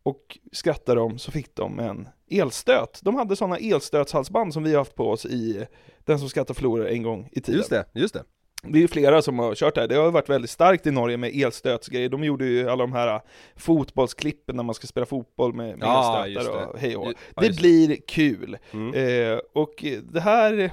och 0.04 0.38
skratta 0.52 0.96
de 0.96 1.20
så 1.20 1.32
fick 1.32 1.56
de 1.56 1.80
en 1.80 2.08
elstöt. 2.32 3.00
De 3.04 3.16
hade 3.16 3.36
sådana 3.36 3.58
elstötshalsband 3.58 4.54
som 4.54 4.64
vi 4.64 4.72
har 4.72 4.78
haft 4.78 4.96
på 4.96 5.10
oss 5.10 5.26
i 5.26 5.68
Den 6.00 6.20
som 6.20 6.30
skrattar 6.30 6.54
förlorar 6.54 6.86
en 6.86 7.04
gång 7.04 7.30
i 7.32 7.42
tiden. 7.42 7.58
Just 7.58 7.70
det, 7.70 7.86
just 7.94 8.14
det. 8.14 8.24
Det 8.68 8.78
är 8.78 8.82
ju 8.82 8.88
flera 8.88 9.22
som 9.22 9.40
har 9.40 9.56
kört 9.56 9.76
det 9.76 9.82
här. 9.82 9.88
Det 9.88 9.96
har 9.96 10.06
ju 10.06 10.12
varit 10.12 10.30
väldigt 10.30 10.50
starkt 10.52 10.88
i 10.88 10.92
Norge 10.92 11.18
med 11.18 11.36
elstötsgrejer. 11.36 12.10
De 12.10 12.24
gjorde 12.24 12.46
ju 12.46 12.70
alla 12.70 12.84
de 12.84 12.94
här 12.94 13.22
fotbollsklippen 13.56 14.56
när 14.56 14.64
man 14.64 14.76
ska 14.76 14.88
spela 14.88 15.06
fotboll 15.06 15.54
med, 15.54 15.78
med 15.78 15.88
Ja, 15.88 16.26
elstötar 16.26 16.68
och 16.68 16.80
hej 16.80 16.96
och 16.96 17.08
ja, 17.08 17.14
Det 17.42 17.46
just 17.48 17.58
det. 17.60 17.62
blir 17.62 17.98
kul. 18.08 18.58
Mm. 18.72 18.94
Eh, 19.34 19.40
och 19.54 19.86
det 20.04 20.20
här 20.20 20.72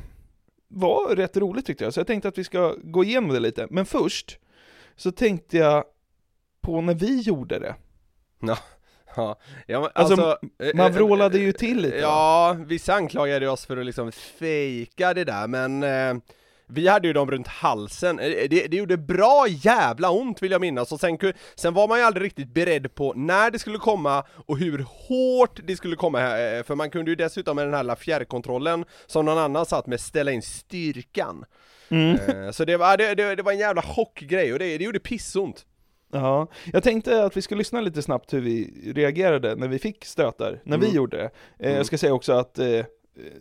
var 0.68 1.16
rätt 1.16 1.36
roligt 1.36 1.66
tyckte 1.66 1.84
jag, 1.84 1.94
så 1.94 2.00
jag 2.00 2.06
tänkte 2.06 2.28
att 2.28 2.38
vi 2.38 2.44
ska 2.44 2.74
gå 2.82 3.04
igenom 3.04 3.30
det 3.30 3.40
lite. 3.40 3.66
Men 3.70 3.86
först 3.86 4.38
så 4.96 5.12
tänkte 5.12 5.56
jag 5.58 5.84
på 6.60 6.80
när 6.80 6.94
vi 6.94 7.20
gjorde 7.20 7.58
det. 7.58 7.74
Ja, 8.40 8.58
ja 9.66 9.90
Alltså, 9.94 10.22
alltså, 10.22 10.38
eh, 10.58 10.74
Man 10.74 10.86
eh, 10.86 10.92
vrålade 10.92 11.38
ju 11.38 11.52
till 11.52 11.80
lite. 11.82 11.96
Ja, 11.96 12.56
vissa 12.66 12.94
anklagade 12.94 13.48
oss 13.48 13.66
för 13.66 13.76
att 13.76 13.86
liksom 13.86 14.12
fejka 14.12 15.14
det 15.14 15.24
där, 15.24 15.46
men 15.46 15.82
eh, 15.82 16.22
vi 16.68 16.88
hade 16.88 17.06
ju 17.08 17.12
dem 17.12 17.30
runt 17.30 17.46
halsen, 17.48 18.18
Eh, 18.20 18.24
det, 18.50 18.66
det 18.66 18.76
gjorde 18.76 18.96
bra 18.96 19.46
jävla 19.48 20.10
ont 20.10 20.42
vill 20.42 20.50
jag 20.52 20.60
minnas, 20.60 20.92
och 20.92 21.00
sen, 21.00 21.18
sen 21.54 21.74
var 21.74 21.88
man 21.88 21.98
ju 21.98 22.04
aldrig 22.04 22.24
riktigt 22.26 22.54
beredd 22.54 22.94
på 22.94 23.12
när 23.16 23.50
det 23.50 23.58
skulle 23.58 23.78
komma 23.78 24.24
och 24.46 24.58
hur 24.58 24.84
hårt 24.88 25.60
det 25.64 25.76
skulle 25.76 25.96
komma, 25.96 26.20
eh, 26.40 26.62
för 26.64 26.74
man 26.74 26.90
kunde 26.90 27.10
ju 27.10 27.14
dessutom 27.14 27.56
med 27.56 27.66
den 27.66 27.74
här 27.88 27.94
fjärrkontrollen 27.94 28.84
som 29.06 29.24
någon 29.24 29.38
annan 29.38 29.66
satt 29.66 29.86
med 29.86 30.00
ställa 30.00 30.30
in 30.32 30.42
styrkan. 30.42 31.44
Mm. 31.88 32.44
Eh, 32.44 32.50
Så 32.50 32.64
det 32.64 32.76
var, 32.76 32.96
det, 32.96 33.14
det, 33.14 33.34
det 33.34 33.42
var 33.42 33.52
en 33.52 33.58
jävla 33.58 33.82
chockgrej, 33.82 34.52
och 34.52 34.58
det, 34.58 34.78
det 34.78 34.84
gjorde 34.84 34.98
pissont. 35.00 35.64
Ja, 36.12 36.46
jag 36.72 36.82
tänkte 36.82 37.24
att 37.24 37.36
vi 37.36 37.42
skulle 37.42 37.58
lyssna 37.58 37.80
lite 37.80 38.02
snabbt 38.02 38.32
hur 38.34 38.40
vi 38.40 38.70
reagerade 38.94 39.54
när 39.56 39.68
vi 39.68 39.78
fick 39.78 40.04
stötar, 40.04 40.60
när 40.64 40.78
vi 40.78 40.84
Mm. 40.86 40.96
gjorde 40.96 41.16
det. 41.16 41.22
Eh, 41.24 41.30
Mm. 41.66 41.76
Jag 41.76 41.86
ska 41.86 41.98
säga 41.98 42.12
också 42.14 42.32
att 42.32 42.58
eh, 42.58 42.84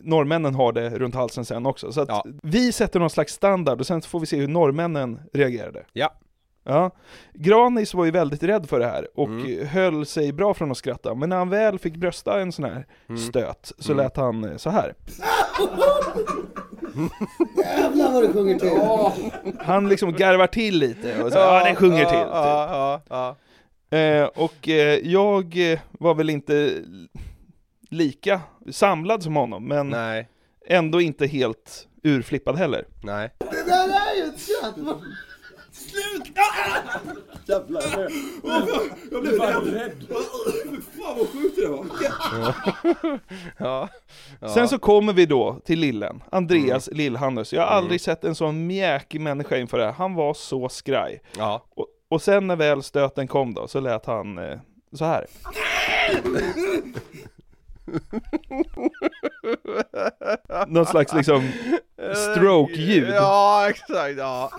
norrmännen 0.00 0.54
har 0.54 0.72
det 0.72 0.90
runt 0.98 1.14
halsen 1.14 1.44
sen 1.44 1.66
också, 1.66 1.92
så 1.92 2.00
att 2.00 2.08
Ja. 2.08 2.24
vi 2.42 2.72
sätter 2.72 3.00
någon 3.00 3.10
slags 3.10 3.32
standard 3.32 3.80
och 3.80 3.86
sen 3.86 4.02
får 4.02 4.20
vi 4.20 4.26
se 4.26 4.36
hur 4.36 4.48
norrmännen 4.48 5.20
reagerade. 5.32 5.84
Ja. 5.92 6.14
Ja. 6.64 6.90
Granis 7.34 7.94
var 7.94 8.04
ju 8.04 8.10
väldigt 8.10 8.42
rädd 8.42 8.68
för 8.68 8.78
det 8.78 8.86
här 8.86 9.08
och 9.14 9.26
Mm. 9.28 9.66
höll 9.66 10.06
sig 10.06 10.32
bra 10.32 10.54
från 10.54 10.70
att 10.70 10.76
skratta, 10.76 11.14
men 11.14 11.28
när 11.28 11.36
han 11.36 11.48
väl 11.48 11.78
fick 11.78 11.96
brösta 11.96 12.40
en 12.40 12.52
sån 12.52 12.64
här 12.64 12.86
Mm. 13.08 13.20
stöt 13.20 13.72
så 13.78 13.92
Mm. 13.92 14.04
lät 14.04 14.16
han 14.16 14.44
eh, 14.44 14.56
så 14.56 14.70
här. 14.70 14.94
Jävlar 17.56 18.12
vad 18.12 18.22
du 18.22 18.32
sjunger 18.32 18.58
till! 18.58 19.60
Han 19.64 19.88
liksom 19.88 20.12
garvar 20.12 20.46
till 20.46 20.78
lite 20.78 21.22
och 21.22 21.32
så, 21.32 21.38
ja, 21.38 21.64
den 21.64 21.76
sjunger 21.76 22.04
till. 22.04 22.18
typ. 22.18 22.28
Ja, 22.32 23.00
ja, 23.08 23.36
ja. 23.90 23.98
Eh, 23.98 24.24
och 24.24 24.68
eh, 24.68 24.98
jag 25.08 25.72
eh, 25.72 25.78
var 25.92 26.14
väl 26.14 26.30
inte 26.30 26.72
lika 27.88 28.40
samlad 28.70 29.22
som 29.22 29.36
honom, 29.36 29.64
men 29.68 29.88
Nej, 29.88 30.28
ändå 30.66 31.00
inte 31.00 31.26
helt 31.26 31.88
urflippad 32.02 32.56
heller. 32.56 32.84
nej. 33.02 33.34
Det 33.38 33.46
där 33.66 33.88
är 33.88 34.16
ju 34.16 34.22
ett 34.24 34.40
skratt! 34.40 34.74
Sluta! 35.72 36.40
Jävlar. 37.46 37.82
Jag 39.10 39.22
blev 39.22 39.38
fan 39.38 39.64
rädd. 39.64 40.06
Fan 40.96 41.18
vad 41.18 41.28
sjukt 41.28 41.56
det 41.56 41.66
var. 41.68 41.86
Ja. 43.58 43.88
ja. 44.40 44.48
Sen 44.54 44.68
så 44.68 44.78
kommer 44.78 45.12
vi 45.12 45.26
då 45.26 45.60
till 45.64 45.78
lillen, 45.80 46.22
Andreas 46.32 46.88
Mm. 46.88 46.98
Lill-Hannes. 46.98 47.54
Jag 47.54 47.62
har 47.62 47.68
aldrig 47.68 48.00
sett 48.00 48.24
en 48.24 48.34
sån 48.34 48.66
mjäkig 48.66 49.20
människa 49.20 49.56
inför 49.56 49.78
det 49.78 49.84
här. 49.84 49.92
Han 49.92 50.14
var 50.14 50.34
så 50.34 50.68
skraj. 50.68 51.22
Ja. 51.36 51.64
Och, 51.74 51.86
och 52.08 52.22
sen 52.22 52.46
när 52.46 52.56
väl 52.56 52.82
stöten 52.82 53.28
kom 53.28 53.54
då, 53.54 53.68
så 53.68 53.80
lät 53.80 54.06
han 54.06 54.38
eh, 54.38 54.58
så 54.92 55.04
här. 55.04 55.26
Någon 60.66 60.86
slags 60.86 61.14
liksom 61.14 61.50
stroke-ljud. 62.14 63.08
Ja, 63.08 63.66
exakt, 63.70 64.18
ja. 64.18 64.50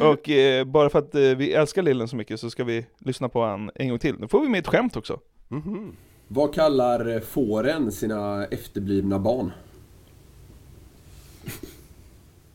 Och 0.10 0.30
eh, 0.30 0.64
bara 0.64 0.90
för 0.90 0.98
att 0.98 1.14
eh, 1.14 1.20
vi 1.20 1.52
älskar 1.52 1.82
lillen 1.82 2.08
så 2.08 2.16
mycket 2.16 2.40
så 2.40 2.50
ska 2.50 2.64
vi 2.64 2.86
lyssna 2.98 3.28
på 3.28 3.44
han 3.44 3.70
en 3.74 3.88
gång 3.88 3.98
till. 3.98 4.14
Nu 4.18 4.28
får 4.28 4.40
vi 4.40 4.48
med 4.48 4.58
ett 4.58 4.66
skämt 4.66 4.96
också. 4.96 5.20
Mhm. 5.48 5.96
Vad 6.28 6.54
kallar 6.54 7.20
fåren 7.20 7.92
sina 7.92 8.46
efterblivna 8.46 9.18
barn? 9.18 9.52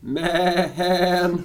Men. 0.00 1.44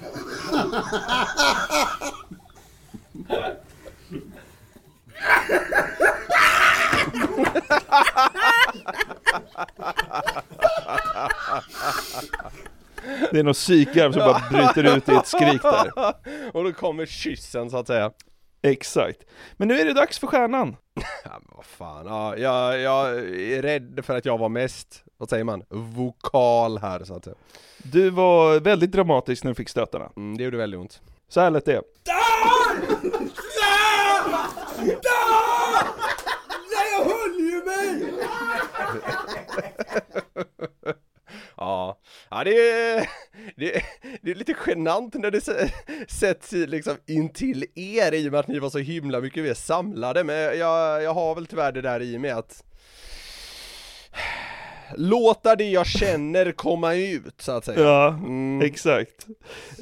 Det 13.32 13.40
är 13.40 13.44
någon 13.44 13.54
psykgarv 13.54 14.12
som 14.12 14.20
bara 14.20 14.44
bryter 14.52 14.98
ut 14.98 15.10
i 15.10 15.12
ett 15.12 15.28
skrik 15.28 15.62
där. 15.62 15.92
Och 16.54 16.64
då 16.64 16.74
kommer 16.74 17.06
kyssen 17.06 17.70
så 17.70 17.78
att 17.78 17.88
säga. 17.88 18.12
Exakt. 18.62 19.20
Men 19.58 19.68
nu 19.68 19.80
är 19.80 19.86
det 19.86 19.94
dags 19.94 20.20
för 20.20 20.28
stjärnan. 20.28 20.76
Ja, 21.24 21.32
men 21.32 21.52
vad 21.56 21.66
fan, 21.66 22.06
ja, 22.08 22.38
jag, 22.38 22.80
jag 22.80 23.10
är 23.30 23.62
rädd 23.62 24.00
för 24.06 24.18
att 24.18 24.26
jag 24.26 24.38
var 24.38 24.50
mest, 24.50 25.04
vad 25.18 25.30
säger 25.30 25.44
man, 25.44 25.64
vokal 25.70 26.78
här 26.78 27.04
så 27.04 27.16
att 27.16 27.24
säga. 27.24 27.36
Du 27.78 28.10
var 28.10 28.60
väldigt 28.60 28.92
dramatisk 28.92 29.44
när 29.44 29.52
du 29.52 29.56
fick 29.56 29.70
stötarna. 29.70 30.10
Mm, 30.16 30.38
det 30.38 30.44
gjorde 30.44 30.58
väldigt 30.58 30.80
ont. 30.80 31.02
Så 31.30 31.42
här 31.42 31.52
lät 31.52 31.66
det. 31.66 31.82
Nej, 36.72 36.88
jag 36.98 37.06
höll 37.06 37.40
ju 37.40 37.64
mig! 37.66 38.14
Ja, 42.42 42.46
det, 42.46 42.70
är, 42.72 43.10
det, 43.56 43.76
är- 43.76 43.84
det 44.22 44.32
är 44.32 44.36
lite 44.36 44.56
genant 44.68 45.14
när 45.14 45.32
det 45.32 45.40
sä- 45.40 45.70
sätts 46.08 46.52
liksom 46.52 46.98
intill 47.08 47.66
er 47.76 48.12
i 48.14 48.28
och 48.28 48.32
med 48.32 48.40
att 48.40 48.48
ni 48.48 48.60
var 48.60 48.70
så 48.70 48.78
himla 48.80 49.22
mycket 49.22 49.44
mer 49.44 49.54
samlade, 49.54 50.24
men 50.24 50.36
jag, 50.36 51.04
jag 51.04 51.14
har 51.14 51.36
väl 51.36 51.46
tyvärr 51.46 51.72
det 51.72 51.82
där 51.82 52.02
i 52.02 52.18
mig 52.20 52.32
att 52.32 52.64
låta 54.96 55.56
det 55.56 55.70
jag 55.70 55.86
känner 55.88 56.52
komma 56.52 56.94
ut 56.96 57.42
så 57.42 57.52
att 57.52 57.66
säga. 57.66 57.80
Ja, 57.82 58.08
Mm. 58.08 58.62
exakt. 58.62 59.28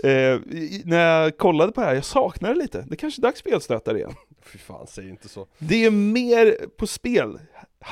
Eh, 0.03 0.39
när 0.85 1.21
jag 1.21 1.37
kollade 1.37 1.71
på 1.71 1.81
det 1.81 1.87
här, 1.87 1.95
jag 1.95 2.05
saknar 2.05 2.49
det 2.53 2.59
lite. 2.61 2.85
Det 2.89 2.95
kanske 2.95 3.19
är 3.19 3.23
dags 3.23 3.41
för 3.41 3.49
elstötar 3.53 3.95
igen. 3.97 4.13
Fy 4.45 4.57
fan, 4.57 4.87
säg 4.87 5.09
inte 5.09 5.29
så. 5.29 5.47
Det 5.57 5.85
är 5.85 5.91
mer 5.91 6.55
på 6.77 6.87
spel. 6.87 7.39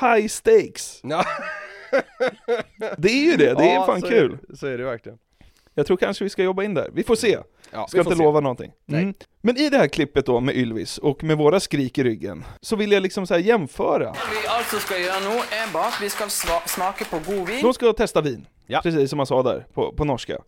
High 0.00 0.26
stakes. 0.28 1.00
Ja. 1.02 1.24
Det 2.96 3.08
är 3.08 3.24
ju 3.30 3.36
det, 3.36 3.54
det 3.54 3.70
är 3.70 3.74
Ja, 3.74 3.86
fan 3.86 4.00
så 4.00 4.08
kul. 4.08 4.38
Är, 4.48 4.54
så 4.54 4.66
är 4.66 4.78
det 4.78 4.84
verkligen. 4.84 5.18
Jag 5.74 5.86
tror 5.86 5.96
kanske 5.96 6.24
vi 6.24 6.30
ska 6.30 6.42
jobba 6.42 6.62
in 6.64 6.74
där. 6.74 6.90
Vi 6.92 7.02
får 7.02 7.14
se. 7.16 7.38
Ja, 7.72 7.86
Ska 7.88 7.98
inte 7.98 8.16
se. 8.16 8.22
lova 8.22 8.40
någonting. 8.40 8.72
Mm. 8.88 9.14
Men 9.42 9.56
i 9.56 9.68
det 9.70 9.78
här 9.78 9.88
klippet 9.88 10.26
då 10.26 10.40
med 10.40 10.56
Ylvis 10.56 10.98
och 10.98 11.24
med 11.24 11.36
våra 11.38 11.60
skrik 11.60 11.98
i 11.98 12.04
ryggen, 12.04 12.44
så 12.60 12.76
vill 12.76 12.92
jag 12.92 13.02
liksom 13.02 13.26
så 13.26 13.34
här 13.34 13.40
jämföra. 13.40 14.14
vi 14.32 15.04
gjøre 15.04 15.20
nå, 15.24 15.34
er 15.36 15.72
bare 15.72 15.86
at 15.86 16.02
vi 16.02 16.10
skal 16.10 16.28
sva- 16.28 16.66
smake 16.66 17.04
på 17.04 17.18
god 17.32 17.48
vin. 17.48 17.62
De 17.62 17.74
ska 17.74 17.92
testa 17.92 18.20
vin. 18.20 18.46
Ja. 18.70 18.80
precis 18.82 19.10
som 19.10 19.16
man 19.16 19.26
sa 19.26 19.42
där 19.42 19.66
på, 19.74 19.92
på 19.92 20.04
norska. 20.04 20.38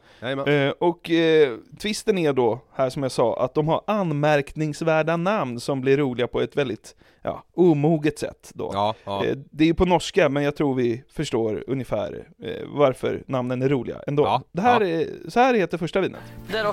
Eh, 0.47 0.71
och 0.79 1.11
eh, 1.11 1.57
twisten 1.79 2.18
är 2.18 2.33
då, 2.33 2.61
här 2.75 2.91
som 2.91 3.03
jag 3.03 3.12
sa, 3.12 3.45
att 3.45 3.55
de 3.55 3.68
har 3.68 3.83
anmärkningsvärda 3.87 5.16
namn 5.16 5.61
som 5.61 5.81
blir 5.81 5.97
roliga 5.97 6.27
på 6.27 6.41
ett 6.41 6.57
väldigt 6.57 6.95
ja, 7.23 7.45
omoget 7.55 8.18
sätt 8.18 8.51
då. 8.55 8.71
Ja, 8.75 8.95
ja. 9.05 9.25
Eh, 9.25 9.37
det 9.51 9.64
är 9.64 9.68
ju 9.68 9.75
på 9.75 9.85
norska, 9.85 10.29
men 10.29 10.43
jag 10.43 10.57
tror 10.57 10.75
vi 10.75 11.05
förstår 11.12 11.64
ungefär 11.66 12.29
eh, 12.43 12.66
varför 12.66 13.23
namnen 13.27 13.62
är 13.62 13.68
roliga 13.68 13.97
ändå. 14.07 14.23
Ja, 14.23 14.43
det 14.53 14.62
här 14.62 14.81
ja. 14.81 14.87
är, 14.89 15.31
så 15.31 15.41
här 15.41 15.55
heter 15.55 15.79
första 15.79 16.01
vinet. 16.01 16.21
Det 16.47 16.53
dere 16.53 16.66
har 16.66 16.73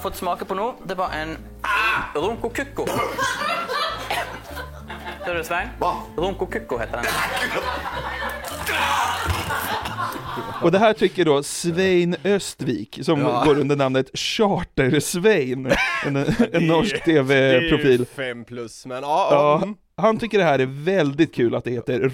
fått 0.00 0.16
smake 0.16 0.44
på 0.44 0.54
nå, 0.54 0.74
det 0.84 0.94
var 0.94 1.10
en 1.10 1.36
Ronco 2.14 2.48
Cucco. 2.50 2.86
Hører 5.26 5.38
du, 5.38 5.44
Svein? 5.44 5.68
Ronco 6.16 6.46
Cucco 6.46 6.78
heter 6.78 6.96
den. 6.96 7.06
Och 10.62 10.72
det 10.72 10.78
här 10.78 10.92
tycker 10.92 11.24
då 11.24 11.42
Svein 11.42 12.16
Östvik, 12.24 12.98
som 13.02 13.20
Ja. 13.20 13.42
går 13.46 13.58
under 13.58 13.76
namnet 13.76 14.10
Charter-Svein, 14.14 15.72
en, 16.06 16.16
en 16.52 16.66
norsk 16.66 17.04
Det 17.04 17.12
är 17.16 17.22
tv-profil. 17.24 18.06
fem 18.16 18.44
plus, 18.44 18.86
men 18.86 19.02
ja. 19.02 19.28
Ja, 19.30 19.56
mm. 19.62 19.74
han 19.96 20.18
tycker 20.18 20.38
det 20.38 20.44
här 20.44 20.58
är 20.58 20.84
väldigt 20.84 21.34
kul 21.34 21.54
att 21.54 21.64
det 21.64 21.70
heter 21.70 22.08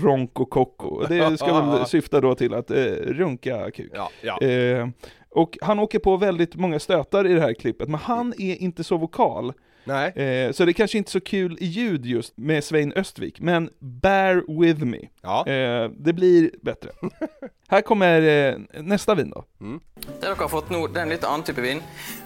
Cocco. 0.45 0.87
Och 0.87 1.09
Det 1.09 1.39
ska 1.39 1.61
väl 1.61 1.87
syfta 1.87 2.21
då 2.21 2.35
till 2.35 2.55
att 2.55 2.71
eh, 2.71 2.77
runka 3.07 3.71
kuk. 3.71 3.93
Ja, 3.95 4.11
ja. 4.23 4.39
Eh, 4.47 4.89
och 5.35 5.59
han 5.63 5.79
åker 5.79 5.99
på 5.99 6.17
väldigt 6.17 6.55
många 6.55 6.79
stötar 6.79 7.27
i 7.27 7.33
det 7.33 7.41
här 7.41 7.55
klippet, 7.55 7.89
men 7.89 8.01
han 8.01 8.35
är 8.39 8.63
inte 8.63 8.85
så 8.85 8.97
vokal. 8.97 9.53
Nej. 9.85 10.09
Eh, 10.09 10.53
så 10.53 10.65
det 10.65 10.71
är 10.71 10.73
kanske 10.73 10.99
inte 10.99 11.11
så 11.11 11.21
kul 11.21 11.57
i 11.61 11.67
ljud 11.67 12.07
just 12.07 12.37
med 12.37 12.65
Svein 12.65 12.93
Östvik, 12.93 13.41
men 13.41 13.71
bear 13.79 14.61
with 14.61 14.85
me. 14.85 14.99
Ja. 15.23 15.47
Eh, 15.47 15.91
det 15.97 16.13
blir 16.13 16.51
bättre. 16.63 16.91
här 17.69 17.81
kommer 17.81 18.21
eh, 18.23 18.55
nästa 18.83 19.15
vin 19.15 19.31
då. 19.31 19.45
Det 19.59 19.79
dere 20.21 20.35
har 20.39 20.49
fått 20.49 20.71
nå, 20.71 20.87
det 20.87 21.01
er 21.01 21.03
en 21.03 21.09
litt 21.09 21.25
annen 21.25 21.43
type 21.43 21.61
vin. 21.61 21.83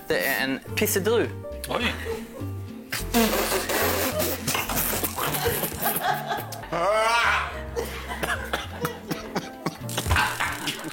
Det 0.08 0.18
er 0.18 0.44
en 0.44 0.58
pissedru. 0.76 1.26
Oi. 1.68 1.84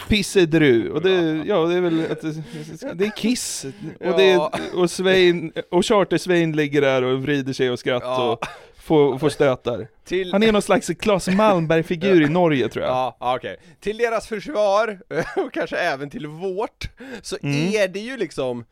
Pissedru, 0.08 0.90
och 0.92 1.02
det, 1.02 1.44
ja, 1.46 1.58
det 1.66 1.76
är 1.76 1.82
väl 1.82 2.12
att 2.12 2.22
det, 2.22 2.34
det 2.94 3.06
är 3.06 3.16
Kiss, 3.18 3.66
och, 4.00 4.18
det, 4.18 4.38
och, 4.74 4.92
Svein, 4.92 5.54
och 5.72 5.82
Charter-Svein 5.86 6.56
ligger 6.56 6.82
där 6.82 7.04
och 7.04 7.22
vrider 7.24 7.54
sig 7.54 7.70
och 7.72 7.80
skrattar 7.80 8.08
Ja. 8.08 8.32
och 8.32 8.46
får, 8.78 9.18
får 9.18 9.30
stötar. 9.30 9.88
Till... 10.06 10.32
Han 10.32 10.44
är 10.44 10.52
någon 10.52 10.62
slags 10.62 10.88
Claes 11.00 11.28
Malmberg-figur 11.28 12.22
i 12.22 12.30
Norge 12.30 12.70
tror 12.70 12.86
jag. 12.86 12.92
Ja, 12.94 13.18
okej. 13.36 13.58
Till 13.80 13.98
deras 13.98 14.28
försvar, 14.28 15.00
och 15.46 15.54
kanske 15.54 15.78
även 15.78 16.10
till 16.10 16.28
vårt, 16.28 16.90
så 17.22 17.38
Mm. 17.44 17.74
är 17.74 17.88
det 17.88 18.00
ju 18.00 18.18
liksom 18.18 18.66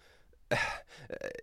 eh, 0.50 0.58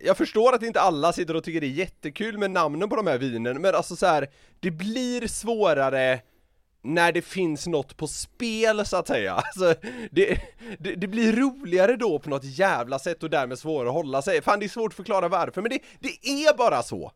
jag 0.05 0.17
förstår 0.17 0.55
att 0.55 0.63
inte 0.63 0.81
alla 0.81 1.13
sitter 1.13 1.35
och 1.35 1.43
tycker 1.43 1.61
det 1.61 1.67
är 1.67 1.69
jättekul 1.69 2.37
med 2.37 2.51
namnen 2.51 2.89
på 2.89 2.95
de 2.95 3.07
här 3.07 3.17
vinen, 3.17 3.61
men 3.61 3.75
alltså 3.75 3.95
så 3.95 4.05
här, 4.05 4.27
det 4.59 4.71
blir 4.71 5.27
svårare 5.27 6.19
när 6.83 7.11
det 7.11 7.21
finns 7.21 7.67
något 7.67 7.97
på 7.97 8.07
spel 8.07 8.85
så 8.85 8.97
att 8.97 9.07
säga. 9.07 9.33
Alltså, 9.51 9.75
det, 10.11 10.41
det, 10.79 10.95
det 10.95 11.07
blir 11.07 11.33
roligare 11.33 11.95
då 11.95 12.19
på 12.19 12.29
något 12.29 12.43
jävla 12.43 12.99
sätt 12.99 13.23
och 13.23 13.29
därmed 13.29 13.59
svårare 13.59 13.87
att 13.87 13.93
hålla 13.93 14.21
sig. 14.21 14.41
Fan 14.41 14.59
det 14.59 14.65
är 14.65 14.69
svårt 14.69 14.91
att 14.91 14.95
förklara 14.95 15.27
varför, 15.27 15.61
men 15.61 15.69
det, 15.69 15.79
det 15.99 16.29
är 16.29 16.57
bara 16.57 16.83
så. 16.83 17.11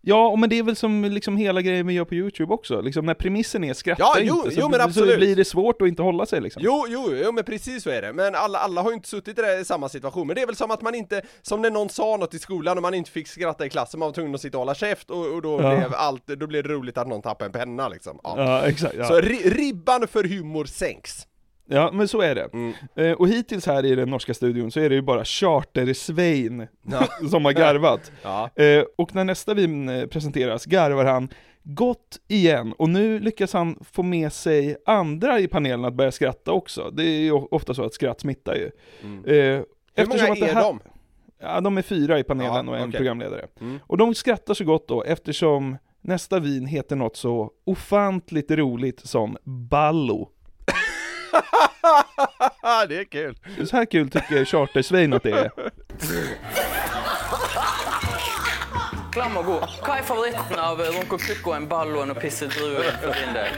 Ja, 0.00 0.36
men 0.36 0.50
det 0.50 0.58
är 0.58 0.62
väl 0.62 0.76
som 0.76 1.04
liksom 1.04 1.36
hela 1.36 1.62
grejen 1.62 1.86
vi 1.86 1.92
gör 1.94 2.04
på 2.04 2.14
YouTube 2.14 2.54
också, 2.54 2.80
liksom 2.80 3.06
när 3.06 3.14
premissen 3.14 3.64
är 3.64 3.74
skratta 3.74 4.02
Ja, 4.02 4.16
jo, 4.20 4.36
inte, 4.36 4.50
så, 4.54 4.60
jo, 4.60 4.68
men 4.68 4.80
så 4.80 4.84
absolut. 4.86 5.16
blir 5.16 5.36
det 5.36 5.44
svårt 5.44 5.82
att 5.82 5.88
inte 5.88 6.02
hålla 6.02 6.26
sig 6.26 6.40
liksom. 6.40 6.62
Jo, 6.64 6.86
jo, 6.88 7.14
jo 7.24 7.32
men 7.32 7.44
precis 7.44 7.82
så 7.82 7.90
är 7.90 8.02
det. 8.02 8.12
Men 8.12 8.34
alla, 8.34 8.58
alla 8.58 8.82
har 8.82 8.90
ju 8.90 8.94
inte 8.94 9.08
suttit 9.08 9.38
i, 9.38 9.42
det, 9.42 9.58
i 9.60 9.64
samma 9.64 9.88
situation. 9.88 10.26
Men 10.26 10.36
det 10.36 10.42
är 10.42 10.46
väl 10.46 10.56
som 10.56 10.70
att 10.70 10.82
man 10.82 10.94
inte, 10.94 11.22
som 11.42 11.62
när 11.62 11.70
någon 11.70 11.88
sa 11.88 12.16
något 12.16 12.34
i 12.34 12.38
skolan 12.38 12.76
och 12.78 12.82
man 12.82 12.94
inte 12.94 13.10
fick 13.10 13.28
skratta 13.28 13.66
i 13.66 13.70
klassen, 13.70 14.00
man 14.00 14.08
var 14.08 14.14
tvungen 14.14 14.34
att 14.34 14.40
sitta 14.40 14.56
och 14.58 14.60
hålla 14.60 14.74
käft 14.74 15.10
och, 15.10 15.26
och 15.34 15.42
då, 15.42 15.62
Ja. 15.62 15.76
blev 15.76 15.94
allt, 15.94 16.26
då 16.26 16.46
blev 16.46 16.62
det 16.62 16.68
roligt 16.68 16.98
att 16.98 17.08
någon 17.08 17.22
tappade 17.22 17.46
en 17.48 17.52
penna 17.52 17.88
liksom. 17.88 18.20
Ja. 18.22 18.34
Ja, 18.36 18.62
exakt. 18.66 18.94
Ja. 18.98 19.04
Så 19.04 19.20
ri, 19.20 19.50
ribban 19.50 20.08
för 20.08 20.24
humor 20.24 20.64
sänks. 20.64 21.26
Ja, 21.70 21.90
men 21.92 22.08
så 22.08 22.20
är 22.20 22.34
det. 22.34 22.48
Mm. 22.52 22.72
Eh, 22.96 23.12
och 23.12 23.28
hittills 23.28 23.66
här 23.66 23.84
i 23.84 23.94
den 23.94 24.10
norska 24.10 24.34
studion 24.34 24.70
så 24.70 24.80
är 24.80 24.88
det 24.88 24.94
ju 24.94 25.02
bara 25.02 25.24
Charter-Svein 25.24 26.66
Ja. 26.82 27.06
som 27.30 27.44
har 27.44 27.52
garvat. 27.52 28.12
Ja. 28.22 28.50
Eh, 28.54 28.84
och 28.98 29.14
när 29.14 29.24
nästa 29.24 29.54
vin 29.54 29.88
eh, 29.88 30.06
presenteras 30.06 30.64
garvar 30.66 31.04
han 31.04 31.28
gott 31.62 32.18
igen, 32.28 32.72
och 32.78 32.88
nu 32.88 33.20
lyckas 33.20 33.52
han 33.52 33.78
få 33.92 34.02
med 34.02 34.32
sig 34.32 34.76
andra 34.86 35.40
i 35.40 35.48
panelen 35.48 35.84
att 35.84 35.94
börja 35.94 36.12
skratta 36.12 36.52
också. 36.52 36.90
Det 36.90 37.02
är 37.04 37.20
ju 37.20 37.32
ofta 37.32 37.74
så 37.74 37.84
att 37.84 37.94
skratt 37.94 38.20
smittar 38.20 38.54
ju. 38.54 38.70
Mm. 39.02 39.24
Eh, 39.24 39.62
Hur 39.94 40.06
många 40.06 40.20
är 40.48 40.54
här- 40.54 40.62
de? 40.62 40.80
Ja, 41.40 41.60
de 41.60 41.78
är 41.78 41.82
fyra 41.82 42.18
i 42.18 42.24
panelen 42.24 42.66
Ja, 42.66 42.72
och 42.72 42.76
en 42.78 42.88
okej. 42.88 42.98
programledare. 42.98 43.46
Mm. 43.60 43.78
Och 43.86 43.96
de 43.98 44.14
skrattar 44.14 44.54
så 44.54 44.64
gott 44.64 44.88
då 44.88 45.02
eftersom 45.02 45.76
nästa 46.00 46.38
vin 46.40 46.66
heter 46.66 46.96
något 46.96 47.16
så 47.16 47.50
ofantligt 47.66 48.50
roligt 48.50 49.00
som 49.06 49.36
Ballo. 49.44 50.28
det 52.88 52.98
är 52.98 53.04
kul. 53.04 53.34
Så 53.66 53.76
här 53.76 53.84
kul 53.84 54.10
tycker 54.10 54.44
Charter-Svein 54.44 55.12
att 55.12 55.22
det 55.22 55.32
är. 55.32 55.50
Klam 59.12 59.36
og 59.36 59.44
god. 59.44 59.64
Hva 59.82 59.98
er 59.98 60.02
favoritten 60.06 60.58
av 60.62 60.80
Ronco 60.80 61.18
Cucco, 61.18 61.52
en 61.56 61.68
ballo 61.68 62.02
en 62.02 62.14
pissedrue 62.14 62.92
for 63.02 63.14
din 63.14 63.34
del? 63.34 63.50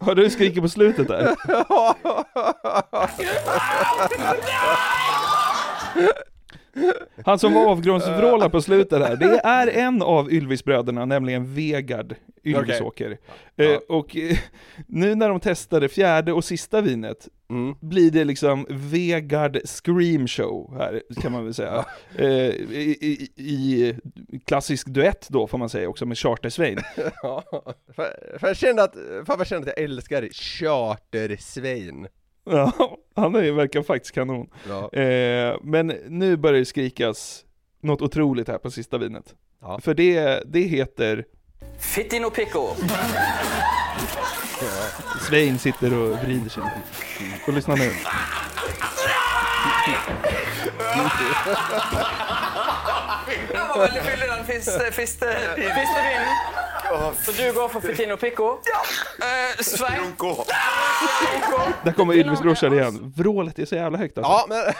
Har 0.00 0.14
du 0.14 0.30
skrikit 0.30 0.62
på 0.62 0.68
slutet 0.68 1.08
där? 1.08 1.36
Han 7.24 7.38
som 7.38 7.54
var 7.54 7.66
avgrundsvrålar 7.66 8.48
på 8.48 8.62
slutet 8.62 9.00
där, 9.00 9.16
det 9.16 9.40
är 9.44 9.66
en 9.86 10.02
av 10.02 10.32
Ylvisbröderna, 10.32 11.04
nämligen 11.04 11.54
Vegard 11.54 12.14
Ylvisåker. 12.44 13.18
Eh, 13.56 13.76
och 13.88 14.16
eh, 14.16 14.38
nu 14.86 15.14
när 15.14 15.28
de 15.28 15.40
testade 15.40 15.88
fjärde 15.88 16.32
och 16.32 16.44
sista 16.44 16.80
vinet, 16.80 17.28
Mm. 17.50 17.74
blir 17.80 18.10
det 18.10 18.24
liksom 18.24 18.66
Vegard 18.68 19.58
Scream 19.64 20.26
Show 20.28 20.74
här, 20.78 21.02
kan 21.20 21.32
man 21.32 21.44
väl 21.44 21.54
säga. 21.54 21.84
Eh, 22.16 22.26
i, 22.28 23.28
i, 23.36 23.36
I 23.36 23.94
klassisk 24.46 24.86
duett 24.88 25.26
då, 25.28 25.46
får 25.46 25.58
man 25.58 25.68
säga 25.68 25.88
också, 25.88 26.06
med 26.06 26.16
Charter-Svein. 26.16 26.78
Ja, 27.22 27.42
för, 27.96 28.38
för 28.38 28.46
jag 28.46 28.56
kände 28.56 28.82
att, 28.82 28.94
fan 29.26 29.38
jag 29.38 29.46
kände 29.46 29.70
att 29.70 29.74
jag 29.76 29.84
älskar 29.84 30.22
Charter-Svein. 30.32 32.06
Ja, 32.78 32.96
han 33.14 33.34
är, 33.34 33.52
verkar 33.52 33.82
faktiskt 33.82 34.14
kanon. 34.14 34.50
Ja. 34.68 34.92
Eh, 35.00 35.56
men 35.62 35.86
nu 36.08 36.36
börjar 36.36 36.58
det 36.58 36.64
skrikas 36.64 37.44
något 37.82 38.02
otroligt 38.02 38.48
här 38.48 38.58
på 38.58 38.70
sista 38.70 38.98
vinet. 38.98 39.34
Ja. 39.60 39.80
För 39.82 39.94
det, 39.94 40.42
det 40.46 40.60
heter 40.60 41.24
Fittino 41.78 42.30
Picco. 42.30 42.68
Svein 45.28 45.58
sitter 45.58 45.94
och 45.94 46.18
vrider 46.18 46.50
sig. 46.50 46.62
Och 47.46 47.52
lyssna 47.52 47.74
nu. 47.74 47.90
Den 53.52 53.68
var 53.68 53.78
veldig 53.78 54.02
fyldig, 54.02 54.28
den 54.28 54.44
fiste, 54.44 54.92
fiste, 54.92 55.36
fiste 55.56 56.02
vinen. 56.02 56.59
Så 56.98 57.32
du 57.32 57.52
går 57.52 57.68
for 57.68 57.80
Fittino 57.80 58.16
Picco? 58.16 58.44
Ja. 58.44 58.82
Eh? 59.26 60.00
Ronco. 60.00 60.44
Där 61.84 61.92
kommer 61.92 62.14
Ylvis 62.14 62.40
brorsan 62.40 62.72
igen. 62.72 63.12
Vrålet 63.16 63.58
är 63.58 63.64
så 63.64 63.74
jävla 63.74 63.98
högt 63.98 64.18
alltså. 64.18 64.32
Ja 64.32 64.46
men, 64.48 64.74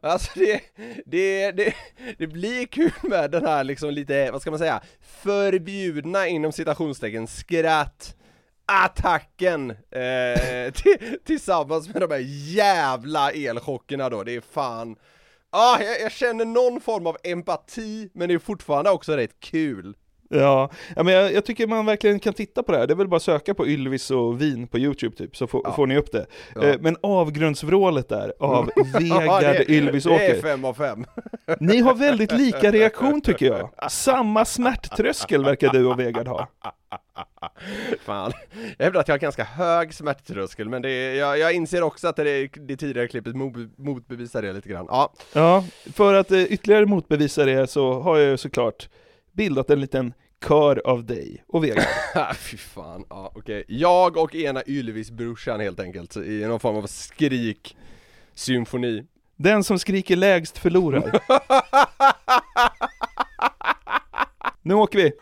alltså 0.10 0.30
det, 0.34 0.60
det, 1.06 1.50
det, 1.50 1.74
det 2.18 2.26
blir 2.26 2.66
kul 2.66 2.92
med 3.02 3.30
den 3.30 3.46
här 3.46 3.64
liksom 3.64 3.90
lite, 3.90 4.30
vad 4.30 4.40
ska 4.42 4.50
man 4.50 4.58
säga, 4.58 4.80
förbjudna 5.22 6.28
inom 6.28 6.52
citationstecken 6.52 7.26
skratt 7.26 8.16
attacken 8.66 9.70
eh, 9.70 10.72
till, 10.72 11.18
tillsammans 11.24 11.88
med 11.88 12.02
de 12.02 12.10
här 12.10 12.24
jävla 12.54 13.30
elchockerna 13.30 14.10
då, 14.10 14.22
det 14.22 14.34
är 14.34 14.42
fan 14.52 14.96
Ah, 15.54 15.82
jag, 15.82 16.00
jag 16.00 16.12
känner 16.12 16.44
någon 16.44 16.80
form 16.80 17.06
av 17.06 17.16
empati, 17.22 18.10
men 18.14 18.28
det 18.28 18.34
är 18.34 18.38
fortfarande 18.38 18.90
också 18.90 19.16
rätt 19.16 19.40
kul. 19.40 19.96
Ja, 20.32 20.70
ja 20.96 21.02
men 21.02 21.14
jag, 21.14 21.32
jag 21.32 21.44
tycker 21.44 21.66
man 21.66 21.86
verkligen 21.86 22.20
kan 22.20 22.32
titta 22.32 22.62
på 22.62 22.72
det 22.72 22.78
här. 22.78 22.86
Det 22.86 22.92
är 22.92 22.96
väl 22.96 23.08
bara 23.08 23.16
att 23.16 23.22
söka 23.22 23.54
på 23.54 23.66
Ylvis 23.66 24.10
och 24.10 24.40
vin 24.40 24.66
på 24.66 24.78
YouTube 24.78 25.16
typ, 25.16 25.36
så 25.36 25.46
får, 25.46 25.72
får 25.76 25.86
ni 25.86 25.96
upp 25.96 26.12
det. 26.12 26.26
Ja. 26.54 26.62
Eh, 26.62 26.76
men 26.80 26.96
avgrundsvrålet 27.00 28.08
där 28.08 28.32
av 28.38 28.70
Ja, 29.00 29.18
Vegard 29.18 29.40
det- 29.42 29.70
Ylvis 29.70 30.04
Det 30.04 30.10
är 30.10 30.14
Åker. 30.14 30.40
fem 30.42 30.64
av 30.64 30.74
fem. 30.74 31.04
Ni 31.60 31.80
har 31.80 31.94
väldigt 31.94 32.32
lika 32.32 32.70
reaktion 32.72 33.20
tycker 33.20 33.46
jag. 33.46 33.90
Samma 33.90 34.44
smärttröskel 34.44 35.44
verkar 35.44 35.68
du 35.72 35.86
och 35.86 35.98
Vegard 36.00 36.28
ha. 36.28 36.48
Fan, 38.04 38.32
jag 38.78 38.84
hävdar 38.84 39.00
att 39.00 39.08
jag 39.08 39.12
har 39.14 39.18
ganska 39.18 39.44
hög 39.44 39.94
smärttröskel 39.94 40.68
men 40.68 40.82
det 40.82 40.90
är, 40.90 41.14
jag, 41.14 41.38
jag 41.38 41.52
inser 41.52 41.82
också 41.82 42.08
att 42.08 42.16
det, 42.16 42.46
det 42.46 42.76
tidigare 42.76 43.08
klippet 43.08 43.36
mot, 43.36 43.54
motbevisar 43.78 44.42
det 44.42 44.52
lite 44.52 44.68
grann. 44.68 44.86
Ja, 44.88 45.12
Ja, 45.32 45.64
för 45.94 46.14
att 46.14 46.30
eh, 46.30 46.42
ytterligare 46.42 46.86
motbevisa 46.86 47.44
det 47.44 47.70
så 47.70 48.00
har 48.00 48.18
jag 48.18 48.30
ju 48.30 48.36
såklart 48.36 48.88
bildat 49.32 49.70
en 49.70 49.80
liten 49.80 50.14
kör 50.48 50.82
av 50.86 51.04
dig 51.04 51.44
och 51.48 51.64
Vegard. 51.64 51.84
fy 52.36 52.56
fan, 52.56 53.04
ja 53.10 53.32
okej. 53.34 53.64
Jag 53.68 54.16
och 54.16 54.34
ena 54.34 54.62
Ylvis-brorsan 54.66 55.60
helt 55.60 55.80
enkelt, 55.80 56.16
i 56.16 56.44
någon 56.46 56.60
form 56.60 56.76
av 56.76 56.86
skrik 56.86 57.76
symfoni. 58.34 59.06
Den 59.36 59.64
som 59.64 59.78
skriker 59.78 60.16
lägst 60.16 60.58
förlorar. 60.58 61.20
Nu 64.64 64.74
åker 64.74 64.98
vi! 64.98 65.12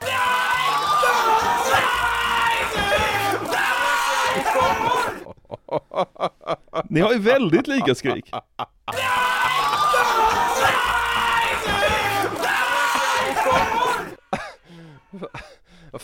Ni 6.88 7.00
har 7.00 7.12
ju 7.12 7.18
väldigt 7.18 7.66
lika 7.66 7.94
skrik. 7.94 8.30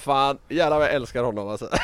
Fan, 0.07 0.39
jävlar 0.49 0.79
vad 0.79 0.87
jag 0.87 0.95
älskar 0.95 1.23
honom 1.23 1.49
alltså. 1.49 1.69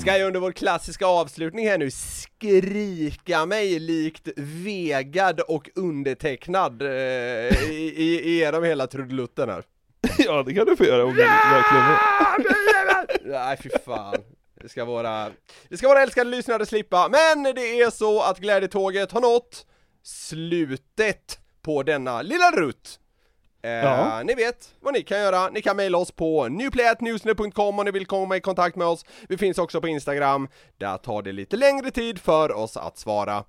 Ska 0.00 0.16
jag 0.16 0.26
under 0.26 0.40
vår 0.40 0.52
klassiska 0.52 1.06
avslutning 1.06 1.68
här 1.68 1.78
nu 1.78 1.90
skrika 1.90 3.46
mig 3.46 3.78
likt 3.78 4.28
Vegard 4.36 5.40
och 5.40 5.70
undertecknad 5.74 6.82
eh, 6.82 6.88
i, 7.70 7.92
i, 7.96 8.38
genom 8.38 8.64
hela 8.64 8.86
trudelutten 8.86 9.48
här? 9.48 9.64
Ja, 10.18 10.42
det 10.42 10.54
kan 10.54 10.66
du 10.66 10.76
få 10.76 10.84
göra 10.84 11.04
om 11.04 11.14
du 11.14 11.22
verkligen 11.22 11.86
vill. 11.88 11.96
Nej 13.32 13.58
fy 13.62 13.70
fan. 13.84 14.16
Det 14.62 14.68
ska 14.68 14.84
vara, 14.84 15.30
det 15.68 15.76
ska 15.76 15.88
våra 15.88 16.02
älskade 16.02 16.30
lyssnare 16.30 16.66
slippa, 16.66 17.08
men 17.08 17.42
det 17.42 17.80
är 17.80 17.90
så 17.90 18.22
att 18.22 18.38
glädjetåget 18.38 19.12
har 19.12 19.20
nått 19.20 19.66
slutet 20.02 21.38
på 21.62 21.82
denna 21.82 22.22
lilla 22.22 22.50
rutt. 22.50 23.00
Eh, 23.62 23.70
Ja. 23.70 24.22
Ni 24.24 24.34
vet 24.34 24.68
vad 24.80 24.92
ni 24.94 25.02
kan 25.02 25.20
göra, 25.20 25.48
ni 25.48 25.62
kan 25.62 25.76
mejla 25.76 25.98
oss 25.98 26.10
på 26.12 26.48
newplayatnewsnet.com 26.48 27.78
om 27.78 27.84
ni 27.84 27.90
vill 27.90 28.06
komma 28.06 28.36
i 28.36 28.40
kontakt 28.40 28.76
med 28.76 28.86
oss. 28.86 29.04
Vi 29.28 29.38
finns 29.38 29.58
också 29.58 29.80
på 29.80 29.88
Instagram, 29.88 30.48
där 30.78 30.96
tar 30.96 31.22
det 31.22 31.32
lite 31.32 31.56
längre 31.56 31.90
tid 31.90 32.18
för 32.18 32.52
oss 32.56 32.76
att 32.76 32.98
svara. 32.98 33.44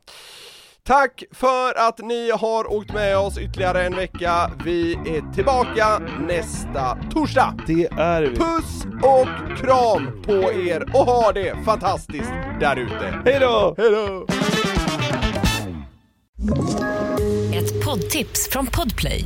Tack 0.83 1.23
för 1.31 1.87
att 1.87 1.97
ni 1.99 2.31
har 2.31 2.71
åkt 2.73 2.93
med 2.93 3.17
oss 3.17 3.37
ytterligare 3.37 3.83
en 3.85 3.95
vecka. 3.95 4.51
Vi 4.65 4.93
är 4.93 5.33
tillbaka 5.33 5.99
nästa 6.27 6.97
torsdag. 7.13 7.57
Det 7.67 7.85
är 7.99 8.21
vi. 8.21 8.35
Puss 8.35 8.85
och 9.03 9.57
kram 9.57 10.21
på 10.25 10.53
er 10.53 10.81
och 10.93 11.05
ha 11.05 11.31
det 11.31 11.55
fantastiskt 11.65 12.31
där 12.59 12.75
ute. 12.75 13.21
Hej 13.25 13.37
då! 13.39 13.75
Hej 13.77 13.89
då! 13.91 14.25
Ett 17.55 17.85
poddtips 17.85 18.49
från 18.49 18.67
Podplay. 18.67 19.25